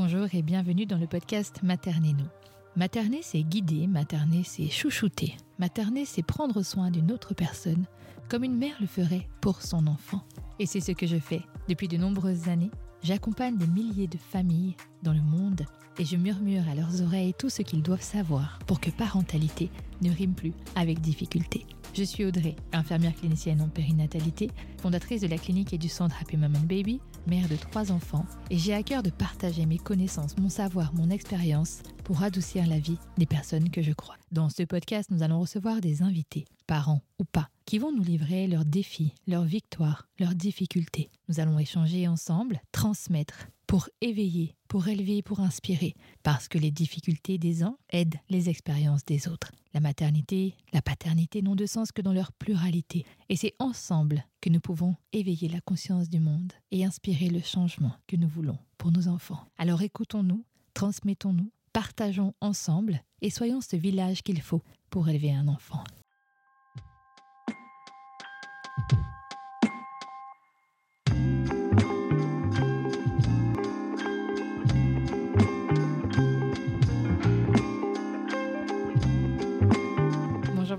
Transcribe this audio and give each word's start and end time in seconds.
Bonjour 0.00 0.28
et 0.32 0.42
bienvenue 0.42 0.86
dans 0.86 0.96
le 0.96 1.08
podcast 1.08 1.60
Materner 1.64 2.12
nous. 2.12 2.28
Materner, 2.76 3.18
c'est 3.20 3.42
guider, 3.42 3.88
materner, 3.88 4.44
c'est 4.44 4.68
chouchouter. 4.68 5.34
Materner, 5.58 6.04
c'est 6.04 6.22
prendre 6.22 6.62
soin 6.62 6.92
d'une 6.92 7.10
autre 7.10 7.34
personne, 7.34 7.84
comme 8.28 8.44
une 8.44 8.56
mère 8.56 8.76
le 8.80 8.86
ferait 8.86 9.26
pour 9.40 9.60
son 9.60 9.88
enfant. 9.88 10.22
Et 10.60 10.66
c'est 10.66 10.78
ce 10.78 10.92
que 10.92 11.08
je 11.08 11.16
fais 11.16 11.42
depuis 11.68 11.88
de 11.88 11.96
nombreuses 11.96 12.48
années. 12.48 12.70
J'accompagne 13.02 13.56
des 13.56 13.66
milliers 13.66 14.06
de 14.06 14.18
familles 14.18 14.76
dans 15.02 15.12
le 15.12 15.20
monde 15.20 15.66
et 15.98 16.04
je 16.04 16.14
murmure 16.14 16.68
à 16.68 16.76
leurs 16.76 17.02
oreilles 17.02 17.34
tout 17.36 17.50
ce 17.50 17.62
qu'ils 17.62 17.82
doivent 17.82 18.00
savoir 18.00 18.60
pour 18.68 18.78
que 18.78 18.90
parentalité 18.90 19.68
ne 20.00 20.12
rime 20.12 20.34
plus 20.34 20.52
avec 20.76 21.00
difficulté. 21.00 21.66
Je 21.92 22.04
suis 22.04 22.24
Audrey, 22.24 22.54
infirmière 22.72 23.16
clinicienne 23.16 23.60
en 23.60 23.68
périnatalité, 23.68 24.48
fondatrice 24.80 25.22
de 25.22 25.26
la 25.26 25.38
clinique 25.38 25.72
et 25.72 25.78
du 25.78 25.88
centre 25.88 26.14
Happy 26.20 26.36
Mom 26.36 26.54
and 26.54 26.66
Baby, 26.66 27.00
mère 27.28 27.48
de 27.48 27.56
trois 27.56 27.92
enfants, 27.92 28.24
et 28.50 28.58
j'ai 28.58 28.74
à 28.74 28.82
cœur 28.82 29.02
de 29.02 29.10
partager 29.10 29.66
mes 29.66 29.78
connaissances, 29.78 30.36
mon 30.38 30.48
savoir, 30.48 30.94
mon 30.94 31.10
expérience 31.10 31.80
pour 32.04 32.22
adoucir 32.22 32.66
la 32.66 32.78
vie 32.78 32.98
des 33.18 33.26
personnes 33.26 33.70
que 33.70 33.82
je 33.82 33.92
crois. 33.92 34.16
Dans 34.32 34.48
ce 34.48 34.62
podcast, 34.62 35.10
nous 35.10 35.22
allons 35.22 35.40
recevoir 35.40 35.80
des 35.80 36.02
invités, 36.02 36.46
parents 36.66 37.02
ou 37.18 37.24
pas, 37.24 37.48
qui 37.66 37.78
vont 37.78 37.92
nous 37.92 38.02
livrer 38.02 38.46
leurs 38.46 38.64
défis, 38.64 39.14
leurs 39.26 39.44
victoires, 39.44 40.08
leurs 40.18 40.34
difficultés. 40.34 41.10
Nous 41.28 41.38
allons 41.38 41.58
échanger 41.58 42.08
ensemble, 42.08 42.60
transmettre, 42.72 43.48
pour 43.66 43.90
éveiller, 44.00 44.56
pour 44.66 44.88
élever, 44.88 45.22
pour 45.22 45.40
inspirer, 45.40 45.94
parce 46.22 46.48
que 46.48 46.58
les 46.58 46.70
difficultés 46.70 47.36
des 47.36 47.62
uns 47.62 47.76
aident 47.90 48.16
les 48.30 48.48
expériences 48.48 49.04
des 49.04 49.28
autres. 49.28 49.52
La 49.78 49.82
maternité, 49.82 50.56
la 50.72 50.82
paternité 50.82 51.40
n'ont 51.40 51.54
de 51.54 51.64
sens 51.64 51.92
que 51.92 52.02
dans 52.02 52.12
leur 52.12 52.32
pluralité, 52.32 53.06
et 53.28 53.36
c'est 53.36 53.54
ensemble 53.60 54.26
que 54.40 54.50
nous 54.50 54.58
pouvons 54.58 54.96
éveiller 55.12 55.48
la 55.48 55.60
conscience 55.60 56.10
du 56.10 56.18
monde 56.18 56.52
et 56.72 56.84
inspirer 56.84 57.28
le 57.28 57.40
changement 57.40 57.92
que 58.08 58.16
nous 58.16 58.26
voulons 58.26 58.58
pour 58.76 58.90
nos 58.90 59.06
enfants. 59.06 59.38
Alors 59.56 59.82
écoutons-nous, 59.82 60.44
transmettons-nous, 60.74 61.52
partageons 61.72 62.34
ensemble 62.40 63.04
et 63.22 63.30
soyons 63.30 63.60
ce 63.60 63.76
village 63.76 64.24
qu'il 64.24 64.42
faut 64.42 64.64
pour 64.90 65.08
élever 65.08 65.32
un 65.32 65.46
enfant. 65.46 65.84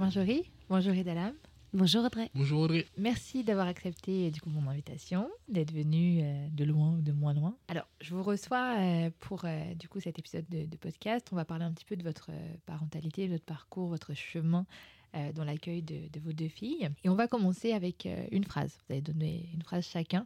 Marjorie, 0.09 0.49
bonjour 0.69 0.95
Edalam. 0.95 1.35
Bonjour 1.71 2.03
Audrey. 2.03 2.31
Bonjour 2.33 2.61
Audrey. 2.61 2.87
Merci 2.97 3.43
d'avoir 3.43 3.67
accepté 3.67 4.31
du 4.31 4.41
coup 4.41 4.49
mon 4.49 4.67
invitation, 4.67 5.29
d'être 5.47 5.71
venu 5.71 6.21
euh, 6.23 6.47
de 6.49 6.63
loin 6.63 6.93
ou 6.93 7.01
de 7.03 7.11
moins 7.11 7.35
loin. 7.35 7.55
Alors, 7.67 7.85
je 8.01 8.15
vous 8.15 8.23
reçois 8.23 8.75
euh, 8.79 9.11
pour 9.19 9.45
euh, 9.45 9.75
du 9.75 9.87
coup 9.87 9.99
cet 9.99 10.17
épisode 10.17 10.49
de, 10.49 10.65
de 10.65 10.77
podcast. 10.77 11.27
On 11.31 11.35
va 11.35 11.45
parler 11.45 11.65
un 11.65 11.71
petit 11.71 11.85
peu 11.85 11.95
de 11.95 12.01
votre 12.01 12.31
euh, 12.31 12.55
parentalité, 12.65 13.27
de 13.27 13.33
votre 13.33 13.45
parcours, 13.45 13.87
votre 13.87 14.15
chemin 14.15 14.65
euh, 15.13 15.31
dans 15.31 15.43
l'accueil 15.43 15.83
de, 15.83 16.07
de 16.11 16.19
vos 16.19 16.33
deux 16.33 16.49
filles. 16.49 16.89
Et 17.03 17.09
on 17.09 17.15
va 17.15 17.27
commencer 17.27 17.73
avec 17.73 18.07
euh, 18.07 18.25
une 18.31 18.45
phrase. 18.45 18.79
Vous 18.87 18.93
allez 18.93 19.03
donner 19.03 19.47
une 19.53 19.61
phrase 19.61 19.85
chacun 19.85 20.25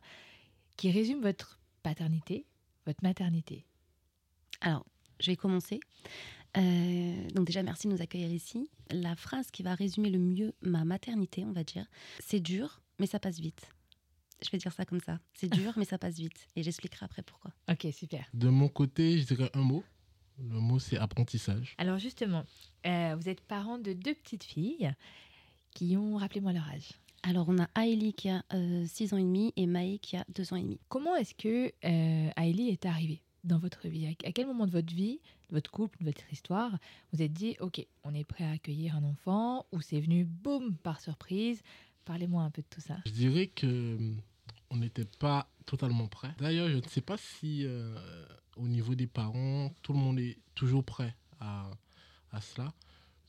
qui 0.78 0.92
résume 0.92 1.20
votre 1.20 1.60
paternité, 1.82 2.46
votre 2.86 3.04
maternité. 3.04 3.66
Alors, 4.62 4.86
je 5.20 5.32
vais 5.32 5.36
commencer. 5.36 5.82
Euh, 6.58 7.30
donc 7.30 7.48
déjà, 7.48 7.64
merci 7.64 7.88
de 7.88 7.94
nous 7.94 8.02
accueillir 8.02 8.32
ici. 8.32 8.70
La 8.92 9.16
phrase 9.16 9.50
qui 9.52 9.64
va 9.64 9.76
résumer 9.76 10.10
le 10.10 10.20
mieux 10.20 10.54
ma 10.62 10.86
maternité, 10.86 11.44
on 11.46 11.52
va 11.52 11.64
dire, 11.64 11.86
c'est 12.20 12.40
dur, 12.40 12.82
mais 13.00 13.08
ça 13.08 13.20
passe 13.20 13.40
vite. 13.40 13.70
Je 14.44 14.50
vais 14.52 14.58
dire 14.58 14.74
ça 14.74 14.86
comme 14.86 15.00
ça. 15.00 15.20
C'est 15.34 15.52
dur, 15.52 15.74
mais 15.78 15.86
ça 15.86 15.98
passe 15.98 16.16
vite. 16.16 16.48
Et 16.56 16.64
j'expliquerai 16.64 17.06
après 17.06 17.24
pourquoi. 17.24 17.52
Ok, 17.70 17.88
super. 17.94 18.26
De 18.34 18.50
mon 18.50 18.68
côté, 18.68 19.20
je 19.20 19.26
dirais 19.26 19.50
un 19.54 19.62
mot. 19.62 19.84
Le 20.40 20.60
mot, 20.60 20.80
c'est 20.80 20.98
apprentissage. 20.98 21.76
Alors 21.78 22.00
justement, 22.00 22.44
euh, 22.88 23.16
vous 23.20 23.30
êtes 23.30 23.42
parents 23.42 23.78
de 23.78 23.94
deux 23.94 24.16
petites 24.16 24.44
filles 24.44 24.92
qui 25.72 25.96
ont, 25.96 26.18
rappelez-moi 26.18 26.54
leur 26.54 26.68
âge. 26.70 26.90
Alors, 27.24 27.48
on 27.48 27.58
a 27.58 27.70
Aélie 27.74 28.14
qui 28.14 28.30
a 28.30 28.44
6 28.86 29.14
ans 29.14 29.18
et 29.18 29.24
demi 29.24 29.54
et 29.56 29.66
Maë 29.66 29.98
qui 30.00 30.18
a 30.18 30.26
2 30.36 30.54
ans 30.54 30.58
et 30.58 30.62
demi. 30.62 30.80
Comment 30.90 31.16
est-ce 31.16 31.34
que 31.34 31.72
euh, 31.86 32.30
Aélie 32.36 32.70
est 32.70 32.86
arrivée 32.86 33.22
dans 33.46 33.58
votre 33.58 33.88
vie? 33.88 34.14
À 34.26 34.32
quel 34.34 34.46
moment 34.46 34.66
de 34.66 34.72
votre 34.72 34.94
vie, 34.94 35.22
votre 35.54 35.72
couple, 35.72 36.04
votre 36.04 36.32
histoire, 36.32 36.78
vous 37.14 37.22
êtes 37.22 37.32
dit, 37.32 37.56
OK, 37.62 37.86
on 38.04 38.14
est 38.14 38.24
prêt 38.26 38.44
à 38.44 38.52
accueillir 38.52 38.96
un 38.98 39.04
enfant 39.04 39.66
ou 39.72 39.80
c'est 39.82 40.02
venu, 40.02 40.26
boum, 40.26 40.76
par 40.76 41.00
surprise 41.00 41.62
Parlez-moi 42.06 42.44
un 42.44 42.50
peu 42.50 42.62
de 42.62 42.68
tout 42.70 42.82
ça. 42.82 42.98
Je 43.06 43.12
dirais 43.12 43.48
que 43.48 43.66
euh, 43.66 44.14
on 44.70 44.78
n'était 44.78 45.06
pas 45.20 45.48
totalement 45.66 46.08
prêt. 46.08 46.36
D'ailleurs, 46.38 46.68
je 46.68 46.76
ne 46.76 46.88
sais 46.90 47.00
pas 47.00 47.16
si 47.18 47.66
euh, 47.66 47.96
au 48.58 48.68
niveau 48.68 48.94
des 48.94 49.08
parents, 49.08 49.72
tout 49.82 49.94
le 49.94 50.00
monde 50.00 50.20
est 50.20 50.38
toujours 50.54 50.84
prêt 50.84 51.16
à, 51.40 51.72
à 52.32 52.42
cela. 52.42 52.74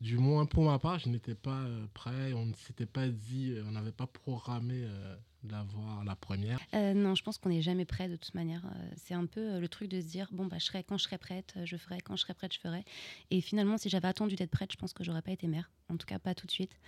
Du 0.05 0.19
moins, 0.19 0.45
pour 0.45 0.65
ma 0.65 0.79
part, 0.79 0.99
je 0.99 1.09
n'étais 1.09 1.35
pas 1.35 1.63
euh, 1.63 1.87
prêt. 1.95 2.35
On 2.35 2.45
ne 2.45 2.53
s'était 2.53 2.85
pas 2.85 3.09
dit, 3.09 3.53
euh, 3.53 3.65
on 3.67 3.71
n'avait 3.71 3.91
pas 3.91 4.07
programmé 4.07 4.75
euh, 4.85 5.17
d'avoir 5.43 6.05
la 6.05 6.15
première. 6.15 6.61
Non, 6.75 7.15
je 7.15 7.23
pense 7.23 7.39
qu'on 7.39 7.49
n'est 7.49 7.63
jamais 7.63 7.87
prêt 7.87 8.07
de 8.11 8.17
toute 8.17 8.35
manière. 8.35 8.67
C'est 8.99 9.15
un 9.15 9.25
peu 9.25 9.59
le 9.59 9.67
truc 9.67 9.89
de 9.89 10.03
se 10.03 10.07
dire 10.07 10.29
bon 10.31 10.45
bah 10.45 10.57
je 10.59 10.67
serai 10.67 10.85
quand 10.85 10.99
je 10.99 11.05
serai 11.05 11.17
prête, 11.17 11.55
je 11.65 11.77
ferai 11.79 12.03
quand 12.03 12.17
je 12.17 12.23
serai 12.23 12.35
prête, 12.35 12.53
je 12.53 12.61
ferai. 12.61 12.85
Et 13.31 13.41
finalement, 13.41 13.79
si 13.79 13.89
j'avais 13.89 14.09
attendu 14.09 14.37
d'être 14.37 14.51
prête, 14.51 14.73
je 14.73 14.77
pense 14.77 14.93
que 14.93 15.05
j'aurais 15.05 15.23
pas 15.23 15.33
été 15.33 15.47
mère. 15.47 15.71
En 15.89 15.97
tout 15.97 16.07
cas, 16.07 16.19
pas 16.19 16.35
tout 16.35 16.47
de 16.47 16.53
suite. 16.53 16.79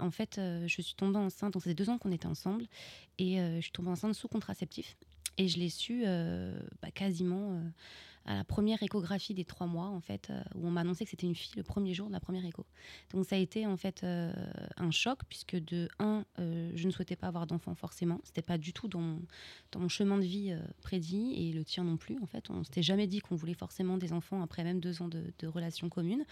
En 0.00 0.10
fait, 0.10 0.40
je 0.40 0.66
suis 0.68 0.94
tombée 0.96 1.18
enceinte. 1.18 1.52
Donc, 1.52 1.62
fait 1.62 1.74
deux 1.74 1.88
ans 1.88 1.98
qu'on 1.98 2.10
était 2.10 2.26
ensemble, 2.26 2.66
et 3.18 3.36
je 3.36 3.60
suis 3.60 3.72
tombée 3.72 3.90
enceinte 3.90 4.14
sous 4.14 4.28
contraceptif. 4.28 4.96
Et 5.38 5.48
je 5.48 5.58
l'ai 5.58 5.68
su 5.68 6.02
euh, 6.06 6.58
bah, 6.82 6.90
quasiment 6.90 7.60
à 8.26 8.34
la 8.34 8.44
première 8.44 8.82
échographie 8.82 9.34
des 9.34 9.44
trois 9.44 9.66
mois, 9.66 9.86
en 9.86 10.00
fait, 10.00 10.30
euh, 10.30 10.42
où 10.56 10.66
on 10.66 10.70
m'a 10.70 10.80
annoncé 10.80 11.04
que 11.04 11.10
c'était 11.10 11.26
une 11.26 11.34
fille 11.34 11.54
le 11.56 11.62
premier 11.62 11.94
jour 11.94 12.08
de 12.08 12.12
la 12.12 12.20
première 12.20 12.44
écho. 12.44 12.66
Donc 13.10 13.24
ça 13.24 13.36
a 13.36 13.38
été 13.38 13.66
en 13.66 13.76
fait 13.76 14.02
euh, 14.02 14.32
un 14.76 14.90
choc, 14.90 15.20
puisque 15.28 15.56
de 15.56 15.88
un, 15.98 16.24
euh, 16.38 16.72
je 16.74 16.86
ne 16.86 16.92
souhaitais 16.92 17.16
pas 17.16 17.28
avoir 17.28 17.46
d'enfant 17.46 17.74
forcément. 17.74 18.20
C'était 18.24 18.42
pas 18.42 18.58
du 18.58 18.72
tout 18.72 18.88
dans 18.88 19.00
mon, 19.00 19.22
dans 19.72 19.80
mon 19.80 19.88
chemin 19.88 20.18
de 20.18 20.24
vie 20.24 20.56
prédit, 20.82 21.34
et 21.34 21.52
le 21.52 21.64
tien 21.64 21.84
non 21.84 21.96
plus. 21.96 22.18
En 22.20 22.26
fait, 22.26 22.50
on 22.50 22.64
s'était 22.64 22.82
jamais 22.82 23.06
dit 23.06 23.20
qu'on 23.20 23.36
voulait 23.36 23.54
forcément 23.54 23.96
des 23.96 24.12
enfants 24.12 24.42
après 24.42 24.64
même 24.64 24.80
deux 24.80 25.02
ans 25.02 25.08
de, 25.08 25.32
de 25.38 25.46
relations 25.46 25.88
communes. 25.88 26.24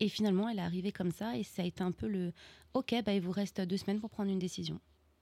Et 0.00 0.08
finalement, 0.08 0.48
elle 0.48 0.58
est 0.58 0.62
arrivée 0.62 0.92
comme 0.92 1.10
ça, 1.10 1.38
et 1.38 1.42
ça 1.42 1.62
a 1.62 1.64
été 1.64 1.82
un 1.82 1.92
peu 1.92 2.08
le 2.08 2.32
OK, 2.74 2.94
bah, 3.06 3.14
il 3.14 3.20
vous 3.20 3.30
reste 3.30 3.60
deux 3.60 3.76
semaines 3.76 4.00
pour 4.00 4.10
prendre 4.10 4.30
une 4.30 4.38
décision. 4.38 4.80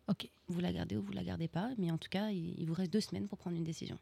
Ok. 0.09 0.29
Vous 0.49 0.61
la 0.61 0.73
gardez 0.73 0.97
ou 0.97 1.03
vous 1.03 1.13
la 1.13 1.23
gardez 1.23 1.49
pas, 1.49 1.71
mais 1.79 1.91
en 1.91 1.99
tout 1.99 2.09
cas, 2.09 2.31
il, 2.31 2.59
il 2.59 2.67
vous 2.67 2.75
reste 2.75 2.93
deux 2.93 3.01
semaines 3.01 3.29
pour 3.29 3.39
prendre 3.39 3.57
une 3.57 3.65
décision. 3.65 3.99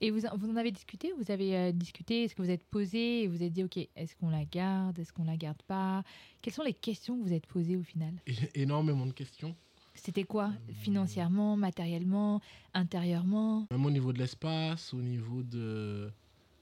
Et 0.00 0.10
vous, 0.10 0.20
vous 0.36 0.50
en 0.50 0.56
avez 0.56 0.72
discuté 0.72 1.12
Vous 1.18 1.30
avez 1.30 1.56
euh, 1.56 1.72
discuté 1.72 2.24
Est-ce 2.24 2.34
que 2.34 2.42
vous 2.42 2.50
êtes 2.50 2.64
posé 2.64 3.22
et 3.22 3.28
vous 3.28 3.42
êtes 3.42 3.52
dit, 3.52 3.62
OK, 3.64 3.76
est-ce 3.96 4.16
qu'on 4.16 4.30
la 4.30 4.44
garde 4.44 4.98
Est-ce 4.98 5.12
qu'on 5.12 5.24
la 5.24 5.36
garde 5.36 5.62
pas? 5.66 6.02
Quelles 6.40 6.54
sont 6.54 6.64
les 6.64 6.72
questions 6.74 7.16
que 7.18 7.22
vous 7.24 7.32
êtes 7.32 7.46
posées 7.46 7.76
au 7.76 7.82
final? 7.82 8.12
Énormément 8.54 9.06
de 9.06 9.12
questions. 9.12 9.54
C'était 9.94 10.24
quoi 10.24 10.52
Financièrement, 10.72 11.56
matériellement, 11.56 12.40
intérieurement? 12.74 13.66
Même 13.70 13.84
au 13.86 13.90
niveau 13.90 14.12
de 14.12 14.18
l'espace, 14.18 14.92
au 14.94 15.02
niveau 15.02 15.42
de, 15.42 16.10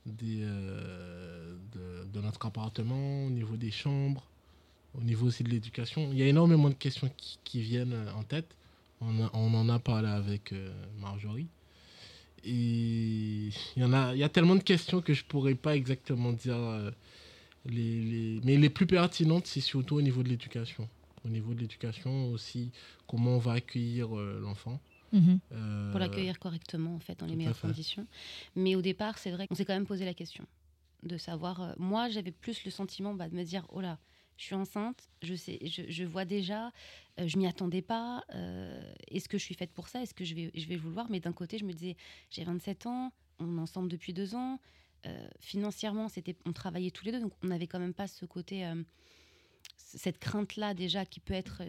des, 0.04 0.40
euh, 0.42 1.56
de, 1.72 2.08
de 2.12 2.20
notre 2.20 2.44
appartement, 2.46 3.24
au 3.26 3.30
niveau 3.30 3.56
des 3.56 3.70
chambres, 3.70 4.26
au 4.98 5.02
niveau 5.02 5.28
aussi 5.28 5.44
de 5.44 5.48
l'éducation. 5.50 6.08
Il 6.12 6.18
y 6.18 6.22
a 6.22 6.26
énormément 6.26 6.68
de 6.68 6.74
questions 6.74 7.08
qui, 7.16 7.38
qui 7.44 7.60
viennent 7.62 7.92
euh, 7.92 8.12
en 8.14 8.24
tête. 8.24 8.56
On, 9.00 9.22
a- 9.24 9.30
on 9.32 9.54
en 9.54 9.68
a 9.68 9.78
parlé 9.78 10.08
avec 10.08 10.52
euh, 10.52 10.70
Marjorie. 10.98 11.46
Et 12.44 13.50
il 13.76 13.82
y, 13.82 13.84
en 13.84 13.92
a, 13.92 14.14
il 14.14 14.18
y 14.18 14.24
a 14.24 14.28
tellement 14.28 14.54
de 14.56 14.62
questions 14.62 15.00
que 15.02 15.12
je 15.14 15.24
pourrais 15.24 15.54
pas 15.54 15.76
exactement 15.76 16.32
dire. 16.32 16.56
euh, 16.56 16.90
les, 17.66 18.00
les- 18.02 18.40
Mais 18.44 18.56
les 18.56 18.70
plus 18.70 18.86
pertinentes, 18.86 19.46
c'est 19.46 19.60
surtout 19.60 19.96
au 19.96 20.02
niveau 20.02 20.22
de 20.22 20.28
l'éducation. 20.30 20.88
Au 21.24 21.28
niveau 21.28 21.52
de 21.52 21.60
l'éducation 21.60 22.30
aussi, 22.32 22.70
comment 23.06 23.32
on 23.36 23.38
va 23.38 23.52
accueillir 23.52 24.16
euh, 24.16 24.40
l'enfant. 24.42 24.80
Mhm. 25.12 25.38
Euh, 25.52 25.90
pour 25.90 26.00
l'accueillir 26.00 26.38
correctement, 26.38 26.94
en 26.94 27.00
fait, 27.00 27.18
dans 27.18 27.26
les 27.26 27.36
meilleures 27.36 27.60
conditions. 27.60 28.06
Mais 28.56 28.74
au 28.76 28.80
départ, 28.82 29.18
c'est 29.18 29.30
vrai 29.32 29.46
qu'on 29.46 29.54
s'est 29.54 29.64
quand 29.64 29.74
même 29.74 29.86
posé 29.86 30.04
la 30.04 30.14
question 30.14 30.46
de 31.02 31.18
savoir. 31.18 31.60
euh, 31.60 31.72
moi, 31.78 32.08
j'avais 32.08 32.30
plus 32.30 32.64
le 32.64 32.70
sentiment 32.70 33.12
bah, 33.14 33.28
de 33.28 33.34
me 33.34 33.42
dire 33.44 33.66
oh 33.70 33.80
là, 33.80 33.98
je 34.38 34.44
suis 34.44 34.54
enceinte, 34.54 35.08
je 35.22 35.34
sais, 35.34 35.58
je, 35.66 35.82
je 35.88 36.04
vois 36.04 36.24
déjà, 36.24 36.72
euh, 37.20 37.28
je 37.28 37.36
m'y 37.38 37.46
attendais 37.46 37.82
pas. 37.82 38.24
euh, 38.34 38.92
Est-ce 39.08 39.28
que 39.28 39.38
je 39.38 39.44
suis 39.44 39.54
faite 39.54 39.72
pour 39.72 39.88
ça 39.88 40.02
Est-ce 40.02 40.14
que 40.14 40.24
je 40.24 40.34
vais, 40.34 40.50
je 40.54 40.66
vais 40.66 40.76
vouloir? 40.76 41.08
Mais 41.10 41.20
d'un 41.20 41.32
côté, 41.32 41.58
je 41.58 41.64
me 41.64 41.72
disais 41.72 41.96
j'ai 42.30 42.44
27 42.44 42.86
ans, 42.86 43.12
on 43.38 43.56
est 43.56 43.60
ensemble 43.60 43.88
depuis 43.88 44.12
deux 44.12 44.34
ans. 44.34 44.58
euh, 45.06 45.28
financièrement, 45.40 46.08
c'était, 46.08 46.36
on 46.44 46.52
travaillait 46.52 46.90
tous 46.90 47.04
les 47.04 47.12
deux, 47.12 47.20
donc 47.20 47.32
on 47.42 47.46
n'avait 47.48 47.66
quand 47.66 47.78
même 47.80 47.94
pas 47.94 48.06
ce 48.06 48.24
côté. 48.26 48.64
cette 49.76 50.18
crainte-là 50.18 50.72
déjà 50.74 51.04
qui 51.04 51.18
peut 51.20 51.34
être 51.34 51.62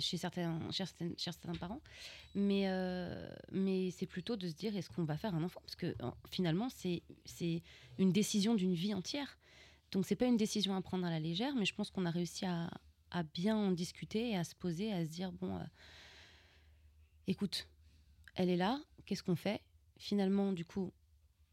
chez, 0.00 0.16
certains, 0.16 0.58
chez, 0.72 0.84
certains, 0.84 1.08
chez 1.16 1.30
certains 1.30 1.54
parents. 1.54 1.80
Mais, 2.34 2.66
mais 3.52 3.90
c'est 3.90 4.06
plutôt 4.06 4.36
de 4.36 4.48
se 4.48 4.54
dire 4.54 4.76
est-ce 4.76 4.88
qu'on 4.90 5.04
va 5.04 5.16
faire 5.16 5.34
un 5.34 5.42
enfant? 5.44 5.60
Parce 5.64 5.76
que 5.76 5.94
en- 6.02 6.14
finalement, 6.30 6.68
c'est 6.70 7.02
c'est 7.24 7.62
une 7.98 8.10
décision 8.12 8.54
d'une 8.54 8.74
vie 8.74 8.94
entière. 8.94 9.38
Donc, 9.92 10.06
c'est 10.06 10.16
pas 10.16 10.26
une 10.26 10.36
décision 10.36 10.74
à 10.76 10.82
prendre 10.82 11.06
à 11.06 11.10
la 11.10 11.20
légère, 11.20 11.54
mais 11.54 11.64
je 11.64 11.74
pense 11.74 11.90
qu'on 11.90 12.04
a 12.04 12.10
réussi 12.10 12.44
à, 12.46 12.68
à 13.10 13.22
bien 13.22 13.56
en 13.56 13.70
discuter 13.72 14.30
et 14.30 14.36
à 14.36 14.44
se 14.44 14.54
poser, 14.54 14.92
à 14.92 15.04
se 15.04 15.10
dire 15.10 15.32
bon, 15.32 15.56
euh, 15.56 15.64
écoute, 17.26 17.68
elle 18.34 18.50
est 18.50 18.56
là, 18.56 18.80
qu'est-ce 19.06 19.22
qu'on 19.22 19.36
fait? 19.36 19.60
Finalement, 19.98 20.52
du 20.52 20.64
coup, 20.64 20.92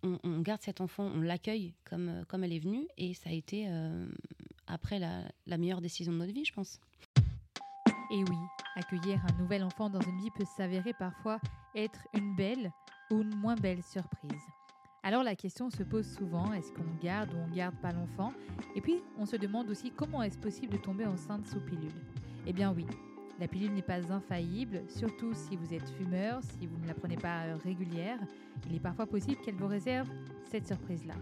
on, 0.04 0.40
garde 0.42 0.62
cet 0.62 0.81
enfant, 0.81 1.06
on 1.06 1.22
l'accueille 1.22 1.74
comme, 1.84 2.25
comme 2.28 2.44
elle 2.44 2.54
est 2.54 2.60
venue, 2.60 2.88
et 2.98 3.16
ça 3.16 3.31
a 3.31 3.34
été 3.34 3.68
après 4.68 5.00
la, 5.00 5.24
la 5.48 5.57
meilleure 5.57 5.81
décision 5.81 6.13
de 6.13 6.19
notre 6.19 6.31
vie, 6.31 6.46
je 6.46 6.54
pense. 6.54 6.80
Et 8.12 8.24
oui, 8.24 8.38
accueillir 8.75 9.19
un 9.25 9.42
nouvel 9.42 9.63
enfant 9.63 9.90
dans 9.90 10.02
une 10.02 10.19
vie 10.19 10.30
peut 10.31 10.46
s'avérer 10.46 10.94
parfois 10.94 11.40
être 11.74 12.00
une 12.13 12.36
belle 12.36 12.72
ou 13.10 13.22
une 13.22 13.36
moins 13.36 13.56
belle 13.56 13.81
surprise. 13.81 14.44
Alors 15.06 15.22
la 15.22 15.36
question 15.36 15.69
se 15.69 15.84
pose 15.84 16.07
souvent, 16.07 16.52
est-ce 16.54 16.72
qu'on 16.72 16.84
garde 17.00 17.31
ou 17.31 17.38
on 17.38 17.56
garde 17.56 17.75
pas 17.75 17.92
l'enfant? 17.92 18.34
Et 18.75 18.81
puis 18.81 19.04
on 19.19 19.28
se 19.28 19.36
demande 19.36 19.69
aussi 19.69 19.92
comment 19.92 20.24
est-ce 20.24 20.40
possible 20.40 20.74
de 20.74 20.78
tomber 20.78 21.06
enceinte 21.06 21.46
sous 21.46 21.60
pilule? 21.60 21.94
Eh 22.48 22.54
bien 22.54 22.74
oui, 22.75 22.88
la 23.40 23.48
pilule 23.48 23.72
n'est 23.72 23.84
pas 23.84 24.12
infaillible, 24.12 24.81
surtout 24.88 25.31
si 25.36 25.57
vous 25.57 25.75
êtes 25.75 25.88
fumeur, 25.90 26.42
si 26.42 26.66
vous 26.66 26.80
ne 26.80 26.88
la 26.88 26.96
prenez 26.96 27.18
pas 27.18 27.44
euh, 27.44 27.57
régulière. 27.63 28.18
Il 28.68 28.75
est 28.75 28.80
parfois 28.80 29.06
possible 29.06 29.40
qu'elle 29.42 29.54
vous 29.54 29.68
réserve 29.68 30.10
cette 30.50 30.66
surprise-là. 30.66 31.13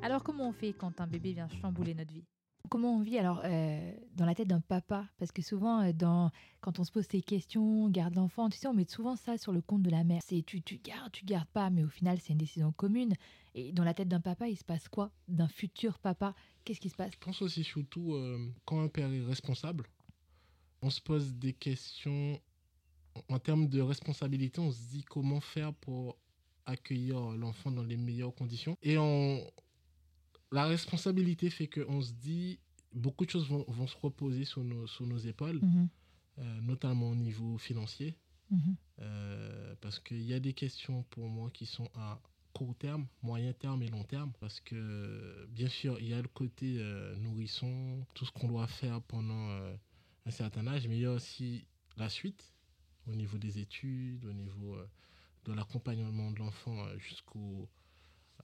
Alors 0.00 0.24
comment 0.24 0.48
on 0.48 0.52
fait 0.52 0.72
quand 0.72 0.98
un 1.02 1.06
bébé 1.06 1.34
vient 1.34 1.48
chambouler 1.48 1.94
notre 1.94 2.14
vie? 2.14 2.24
Comment 2.68 2.96
on 2.96 3.00
vit 3.00 3.18
alors 3.18 3.40
euh, 3.44 3.92
dans 4.14 4.26
la 4.26 4.34
tête 4.34 4.48
d'un 4.48 4.60
papa? 4.60 5.06
Parce 5.18 5.32
que 5.32 5.40
souvent, 5.40 5.80
euh, 5.80 6.28
quand 6.60 6.78
on 6.78 6.84
se 6.84 6.92
pose 6.92 7.06
ces 7.10 7.22
questions, 7.22 7.88
garde 7.88 8.14
l'enfant, 8.14 8.50
tu 8.50 8.58
sais, 8.58 8.66
on 8.66 8.74
met 8.74 8.86
souvent 8.86 9.16
ça 9.16 9.38
sur 9.38 9.52
le 9.52 9.62
compte 9.62 9.82
de 9.82 9.90
la 9.90 10.04
mère. 10.04 10.20
C'est 10.24 10.42
tu, 10.44 10.60
tu 10.60 10.76
gardes, 10.76 11.12
tu 11.12 11.24
gardes 11.24 11.48
pas, 11.48 11.70
mais 11.70 11.82
au 11.82 11.88
final, 11.88 12.18
c'est 12.20 12.32
une 12.32 12.38
décision 12.38 12.72
commune. 12.72 13.14
Et 13.54 13.72
dans 13.72 13.84
la 13.84 13.94
tête 13.94 14.08
d'un 14.08 14.20
papa, 14.20 14.48
il 14.48 14.56
se 14.56 14.64
passe 14.64 14.88
quoi 14.88 15.10
D'un 15.28 15.48
futur 15.48 15.98
papa? 15.98 16.34
Qu'est-ce 16.64 16.80
qui 16.80 16.90
se 16.90 16.96
passe? 16.96 17.12
Je 17.12 17.18
pense 17.18 17.40
aussi 17.40 17.64
surtout 17.64 18.14
euh, 18.14 18.38
quand 18.66 18.82
un 18.82 18.88
père 18.88 19.10
est 19.10 19.24
responsable, 19.24 19.86
on 20.82 20.90
se 20.90 21.00
pose 21.00 21.34
des 21.34 21.54
questions 21.54 22.38
en 23.30 23.38
termes 23.38 23.68
de 23.68 23.80
responsabilité. 23.80 24.60
On 24.60 24.70
se 24.70 24.82
dit 24.90 25.04
comment 25.04 25.40
faire 25.40 25.72
pour 25.72 26.18
accueillir 26.66 27.18
l'enfant 27.32 27.70
dans 27.70 27.82
les 27.82 27.96
meilleures 27.96 28.34
conditions. 28.34 28.76
Et 28.82 28.98
on, 28.98 29.42
la 30.52 30.64
responsabilité 30.66 31.50
fait 31.50 31.68
qu'on 31.68 32.00
se 32.00 32.12
dit 32.12 32.58
beaucoup 32.92 33.24
de 33.24 33.30
choses 33.30 33.48
vont, 33.48 33.64
vont 33.68 33.86
se 33.86 33.96
reposer 33.96 34.44
sur 34.44 34.64
nos, 34.64 34.86
sur 34.86 35.06
nos 35.06 35.18
épaules, 35.18 35.60
mhm. 35.62 35.88
euh, 36.38 36.60
notamment 36.62 37.10
au 37.10 37.14
niveau 37.14 37.58
financier. 37.58 38.16
Mhm. 38.50 38.76
Euh, 39.00 39.74
parce 39.80 40.00
qu'il 40.00 40.22
y 40.22 40.32
a 40.32 40.40
des 40.40 40.54
questions 40.54 41.02
pour 41.10 41.28
moi 41.28 41.50
qui 41.50 41.66
sont 41.66 41.88
à 41.94 42.18
court 42.54 42.74
terme, 42.76 43.06
moyen 43.22 43.52
terme 43.52 43.82
et 43.82 43.88
long 43.88 44.04
terme. 44.04 44.32
Parce 44.40 44.60
que, 44.60 45.46
bien 45.50 45.68
sûr, 45.68 46.00
il 46.00 46.08
y 46.08 46.14
a 46.14 46.22
le 46.22 46.28
côté 46.28 46.76
euh, 46.78 47.14
nourrisson, 47.16 48.06
tout 48.14 48.24
ce 48.24 48.32
qu'on 48.32 48.48
doit 48.48 48.66
faire 48.66 49.02
pendant 49.02 49.50
un 50.26 50.30
certain 50.30 50.66
âge, 50.66 50.88
mais 50.88 50.96
il 50.96 51.02
y 51.02 51.06
a 51.06 51.12
aussi 51.12 51.66
la 51.96 52.08
suite 52.08 52.54
au 53.06 53.14
niveau 53.14 53.38
des 53.38 53.58
études, 53.58 54.24
au 54.24 54.32
niveau 54.32 54.76
de 55.44 55.52
l'accompagnement 55.52 56.30
de 56.30 56.38
l'enfant 56.38 56.86
jusqu'au 56.98 57.68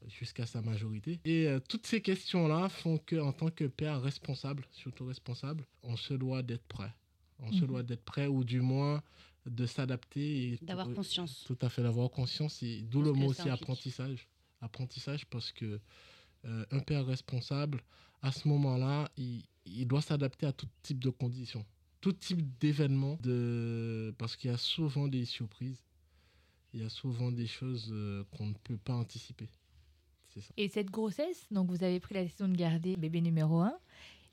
jusqu'à 0.08 0.46
sa 0.46 0.62
majorité. 0.62 1.20
Et 1.24 1.46
euh, 1.46 1.60
toutes 1.68 1.86
ces 1.86 2.00
questions-là 2.00 2.68
font 2.68 2.98
que, 2.98 3.16
en 3.16 3.32
tant 3.32 3.50
que 3.50 3.64
père 3.64 4.00
responsable, 4.00 4.66
surtout 4.72 5.06
responsable, 5.06 5.66
on 5.82 5.96
se 5.96 6.14
doit 6.14 6.42
d'être 6.42 6.66
prêt. 6.66 6.92
On 7.38 7.52
se 7.52 7.62
mhm. 7.62 7.66
doit 7.66 7.82
d'être 7.82 8.04
prêt, 8.04 8.26
ou 8.26 8.44
du 8.44 8.60
moins 8.60 9.02
de 9.46 9.66
s'adapter. 9.66 10.58
D'avoir 10.62 10.92
conscience. 10.92 11.44
Tout 11.44 11.58
à 11.60 11.68
fait, 11.68 11.82
d'avoir 11.82 12.10
conscience. 12.10 12.62
Et 12.62 12.82
d'où 12.82 13.02
le 13.02 13.12
mot 13.12 13.28
aussi 13.28 13.48
apprentissage. 13.48 14.28
Apprentissage, 14.60 15.26
parce 15.26 15.52
que 15.52 15.80
euh, 16.44 16.66
un 16.70 16.80
père 16.80 17.04
responsable, 17.04 17.82
à 18.22 18.32
ce 18.32 18.48
moment-là, 18.48 19.10
il, 19.16 19.44
il 19.66 19.86
doit 19.86 20.02
s'adapter 20.02 20.46
à 20.46 20.52
tout 20.52 20.68
type 20.82 20.98
de 20.98 21.10
conditions, 21.10 21.64
tout 22.00 22.12
type 22.12 22.58
d'événements, 22.58 23.18
de... 23.22 24.14
parce 24.18 24.36
qu'il 24.36 24.50
y 24.50 24.54
a 24.54 24.58
souvent 24.58 25.08
des 25.08 25.24
surprises. 25.24 25.82
Il 26.72 26.80
y 26.80 26.84
a 26.84 26.88
souvent 26.88 27.30
des 27.30 27.46
choses 27.46 27.88
euh, 27.92 28.24
qu'on 28.32 28.46
ne 28.46 28.54
peut 28.54 28.76
pas 28.76 28.94
anticiper. 28.94 29.48
Et 30.56 30.68
cette 30.68 30.90
grossesse, 30.90 31.46
donc 31.50 31.70
vous 31.70 31.84
avez 31.84 32.00
pris 32.00 32.14
la 32.14 32.22
décision 32.22 32.48
de 32.48 32.56
garder 32.56 32.96
bébé 32.96 33.20
numéro 33.20 33.60
1. 33.60 33.74